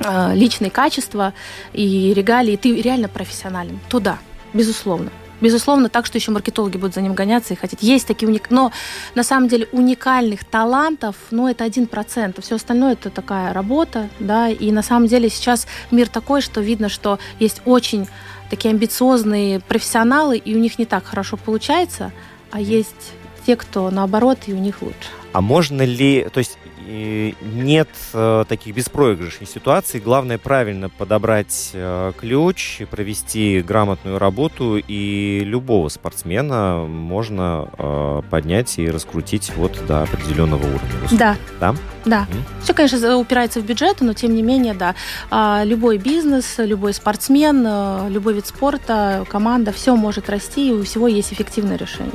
э, 0.00 0.34
личные 0.34 0.70
качества 0.70 1.34
и 1.72 2.12
регалии, 2.14 2.54
и 2.54 2.56
ты 2.56 2.80
реально 2.80 3.08
профессионален, 3.08 3.78
то 3.88 4.00
да, 4.00 4.18
безусловно. 4.54 5.10
Безусловно, 5.40 5.88
так, 5.88 6.04
что 6.06 6.18
еще 6.18 6.32
маркетологи 6.32 6.76
будут 6.76 6.94
за 6.94 7.00
ним 7.00 7.14
гоняться 7.14 7.54
и 7.54 7.56
хотеть. 7.56 7.82
Есть 7.82 8.06
такие 8.06 8.28
уник... 8.28 8.50
Но 8.50 8.72
на 9.14 9.22
самом 9.22 9.48
деле 9.48 9.68
уникальных 9.72 10.44
талантов, 10.44 11.16
ну, 11.30 11.48
это 11.48 11.64
один 11.64 11.86
процент. 11.86 12.36
Все 12.44 12.56
остальное 12.56 12.92
это 12.92 13.08
такая 13.08 13.54
работа, 13.54 14.10
да. 14.18 14.50
И 14.50 14.70
на 14.70 14.82
самом 14.82 15.06
деле 15.06 15.30
сейчас 15.30 15.66
мир 15.90 16.08
такой, 16.08 16.42
что 16.42 16.60
видно, 16.60 16.90
что 16.90 17.18
есть 17.38 17.62
очень 17.64 18.06
такие 18.50 18.70
амбициозные 18.70 19.60
профессионалы, 19.60 20.36
и 20.36 20.54
у 20.54 20.58
них 20.58 20.78
не 20.78 20.84
так 20.84 21.06
хорошо 21.06 21.38
получается, 21.38 22.12
а 22.50 22.60
есть 22.60 23.14
те, 23.46 23.56
кто 23.56 23.90
наоборот, 23.90 24.38
и 24.46 24.52
у 24.52 24.58
них 24.58 24.82
лучше. 24.82 24.96
А 25.32 25.40
можно 25.40 25.82
ли, 25.82 26.26
то 26.32 26.38
есть 26.38 26.58
нет 26.90 27.88
э, 28.12 28.44
таких 28.48 28.74
беспроигрышных 28.74 29.48
ситуаций, 29.48 30.00
главное 30.00 30.38
правильно 30.38 30.88
подобрать 30.88 31.70
э, 31.72 32.12
ключ, 32.18 32.82
провести 32.90 33.60
грамотную 33.60 34.18
работу, 34.18 34.76
и 34.76 35.42
любого 35.44 35.88
спортсмена 35.88 36.84
можно 36.86 37.68
э, 37.78 38.22
поднять 38.30 38.78
и 38.78 38.90
раскрутить 38.90 39.52
вот 39.56 39.78
до 39.86 40.02
определенного 40.02 40.62
уровня. 40.62 41.08
Да. 41.12 41.36
Да? 41.60 41.74
Да. 42.04 42.26
Мгм. 42.30 42.44
Все, 42.62 42.74
конечно, 42.74 43.16
упирается 43.16 43.60
в 43.60 43.64
бюджет, 43.64 44.00
но 44.00 44.12
тем 44.12 44.34
не 44.34 44.42
менее, 44.42 44.74
да. 44.74 44.94
А, 45.30 45.62
Любой 45.64 45.98
бизнес, 45.98 46.56
любой 46.58 46.94
спортсмен, 46.94 48.10
любой 48.10 48.34
вид 48.34 48.46
спорта, 48.46 49.24
команда, 49.28 49.72
все 49.72 49.94
может 49.94 50.28
расти, 50.30 50.70
и 50.70 50.72
у 50.72 50.82
всего 50.82 51.06
есть 51.06 51.32
эффективное 51.32 51.76
решение. 51.76 52.14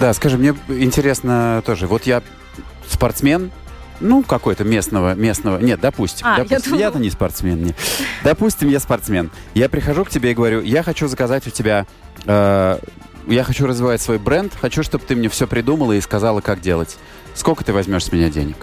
Да, 0.00 0.14
скажи, 0.14 0.38
мне 0.38 0.54
интересно 0.68 1.62
тоже. 1.66 1.86
Вот 1.86 2.04
я 2.04 2.22
спортсмен, 2.88 3.50
ну, 4.00 4.22
какой-то 4.22 4.64
местного, 4.64 5.14
местного, 5.14 5.58
нет, 5.58 5.78
допустим, 5.78 6.26
А, 6.26 6.38
допустим, 6.38 6.74
я-то 6.76 6.98
не 6.98 7.10
спортсмен, 7.10 7.62
не. 7.62 7.74
Допустим, 8.24 8.68
я 8.70 8.80
спортсмен. 8.80 9.30
Я 9.52 9.68
прихожу 9.68 10.06
к 10.06 10.10
тебе 10.10 10.30
и 10.30 10.34
говорю, 10.34 10.62
я 10.62 10.82
хочу 10.82 11.06
заказать 11.06 11.46
у 11.46 11.50
тебя, 11.50 11.86
э, 12.24 12.78
я 13.26 13.44
хочу 13.44 13.66
развивать 13.66 14.00
свой 14.00 14.18
бренд, 14.18 14.54
хочу, 14.58 14.82
чтобы 14.82 15.04
ты 15.06 15.14
мне 15.14 15.28
все 15.28 15.46
придумала 15.46 15.92
и 15.92 16.00
сказала, 16.00 16.40
как 16.40 16.62
делать. 16.62 16.96
Сколько 17.34 17.62
ты 17.62 17.74
возьмешь 17.74 18.06
с 18.06 18.12
меня 18.12 18.30
денег? 18.30 18.56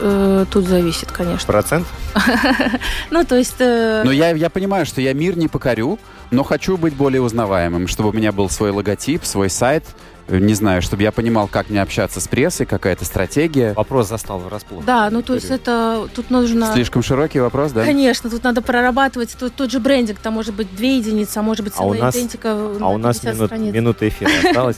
Э, 0.00 0.44
Тут 0.50 0.66
зависит, 0.66 1.10
конечно. 1.12 1.46
Процент? 1.46 1.86
Ну, 3.10 3.24
то 3.24 3.36
есть... 3.36 3.56
э, 3.60 4.02
Но 4.04 4.10
я, 4.12 4.30
я 4.30 4.50
понимаю, 4.50 4.86
что 4.86 5.00
я 5.00 5.12
мир 5.12 5.36
не 5.36 5.48
покорю, 5.48 5.98
но 6.30 6.42
хочу 6.42 6.76
быть 6.76 6.94
более 6.94 7.22
узнаваемым, 7.22 7.86
чтобы 7.88 8.10
у 8.10 8.12
меня 8.12 8.32
был 8.32 8.48
свой 8.50 8.70
логотип, 8.70 9.24
свой 9.24 9.50
сайт, 9.50 9.84
не 10.28 10.54
знаю, 10.54 10.80
чтобы 10.82 11.02
я 11.02 11.12
понимал, 11.12 11.48
как 11.48 11.70
мне 11.70 11.82
общаться 11.82 12.20
с 12.20 12.28
прессой, 12.28 12.66
какая-то 12.66 13.04
стратегия. 13.04 13.74
Вопрос 13.74 14.08
застал 14.08 14.38
врасплох. 14.38 14.84
Да, 14.84 15.08
ну 15.10 15.22
то 15.22 15.34
есть 15.34 15.50
это 15.50 16.08
тут 16.14 16.30
нужно... 16.30 16.72
Слишком 16.72 17.02
широкий 17.02 17.40
вопрос, 17.40 17.72
да? 17.72 17.84
Конечно, 17.84 18.30
тут 18.30 18.42
надо 18.44 18.62
прорабатывать 18.62 19.36
тот, 19.38 19.54
тот 19.54 19.70
же 19.70 19.80
брендинг, 19.80 20.18
там 20.18 20.34
может 20.34 20.54
быть 20.54 20.74
две 20.74 20.96
единицы, 20.98 21.38
а 21.38 21.42
может 21.42 21.64
быть 21.64 21.74
А 21.76 21.84
у 21.84 21.94
нас- 21.94 22.14
идентика 22.14 22.52
А 22.52 22.88
у 22.88 22.98
на 22.98 23.08
нас 23.08 23.18
50 23.18 23.34
минут- 23.34 23.48
страниц. 23.48 23.74
минута 23.74 24.08
эфира 24.08 24.30
осталась. 24.44 24.76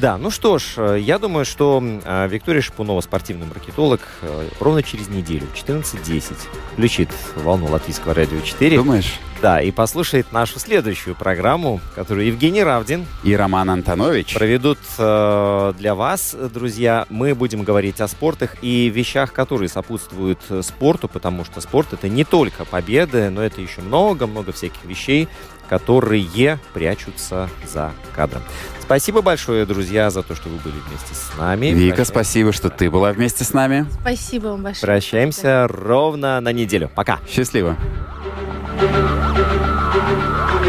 Да, 0.00 0.16
ну 0.18 0.30
что 0.30 0.58
ж, 0.58 0.74
э, 0.76 0.98
я 1.00 1.18
думаю, 1.18 1.44
что 1.44 1.82
э, 1.82 2.28
Виктория 2.28 2.60
Шипунова, 2.62 3.00
спортивный 3.00 3.46
маркетолог, 3.46 4.00
э, 4.22 4.48
ровно 4.60 4.82
через 4.82 5.08
неделю, 5.08 5.46
14.10, 5.54 6.34
включит 6.72 7.08
волну 7.36 7.66
Латвийского 7.66 8.14
радио 8.14 8.40
4. 8.40 8.76
Думаешь? 8.76 9.18
Да, 9.40 9.62
и 9.62 9.70
послушает 9.70 10.32
нашу 10.32 10.58
следующую 10.58 11.14
программу, 11.14 11.80
которую 11.94 12.26
Евгений 12.26 12.64
Равдин 12.64 13.06
И 13.22 13.36
Роман 13.36 13.70
Антонович. 13.70 14.34
проведут 14.34 14.78
э, 14.98 15.72
для 15.78 15.94
вас, 15.94 16.34
друзья. 16.52 17.06
Мы 17.08 17.36
будем 17.36 17.62
говорить 17.62 18.00
о 18.00 18.08
спортах 18.08 18.56
и 18.62 18.88
вещах, 18.88 19.32
которые 19.32 19.68
сопутствуют 19.68 20.40
э, 20.50 20.62
спорту, 20.62 21.06
потому 21.06 21.44
что 21.44 21.60
спорт 21.60 21.92
это 21.92 22.08
не 22.08 22.24
только 22.24 22.64
победы, 22.64 23.30
но 23.30 23.42
это 23.42 23.60
еще 23.60 23.80
много-много 23.80 24.50
всяких 24.50 24.84
вещей, 24.84 25.28
которые 25.68 26.58
прячутся 26.74 27.48
за 27.64 27.92
кадром. 28.16 28.42
Спасибо 28.88 29.20
большое, 29.20 29.66
друзья, 29.66 30.08
за 30.08 30.22
то, 30.22 30.34
что 30.34 30.48
вы 30.48 30.56
были 30.56 30.76
вместе 30.88 31.14
с 31.14 31.36
нами. 31.36 31.66
Вика, 31.66 31.96
Прощаемся. 31.96 32.04
спасибо, 32.10 32.52
что 32.54 32.70
ты 32.70 32.90
была 32.90 33.12
вместе 33.12 33.44
с 33.44 33.52
нами. 33.52 33.84
Спасибо 34.00 34.46
вам 34.46 34.62
большое. 34.62 34.80
Прощаемся 34.80 35.66
ровно 35.68 36.40
на 36.40 36.52
неделю. 36.54 36.90
Пока. 36.94 37.18
Счастливо. 37.28 37.76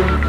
Thank 0.02 0.26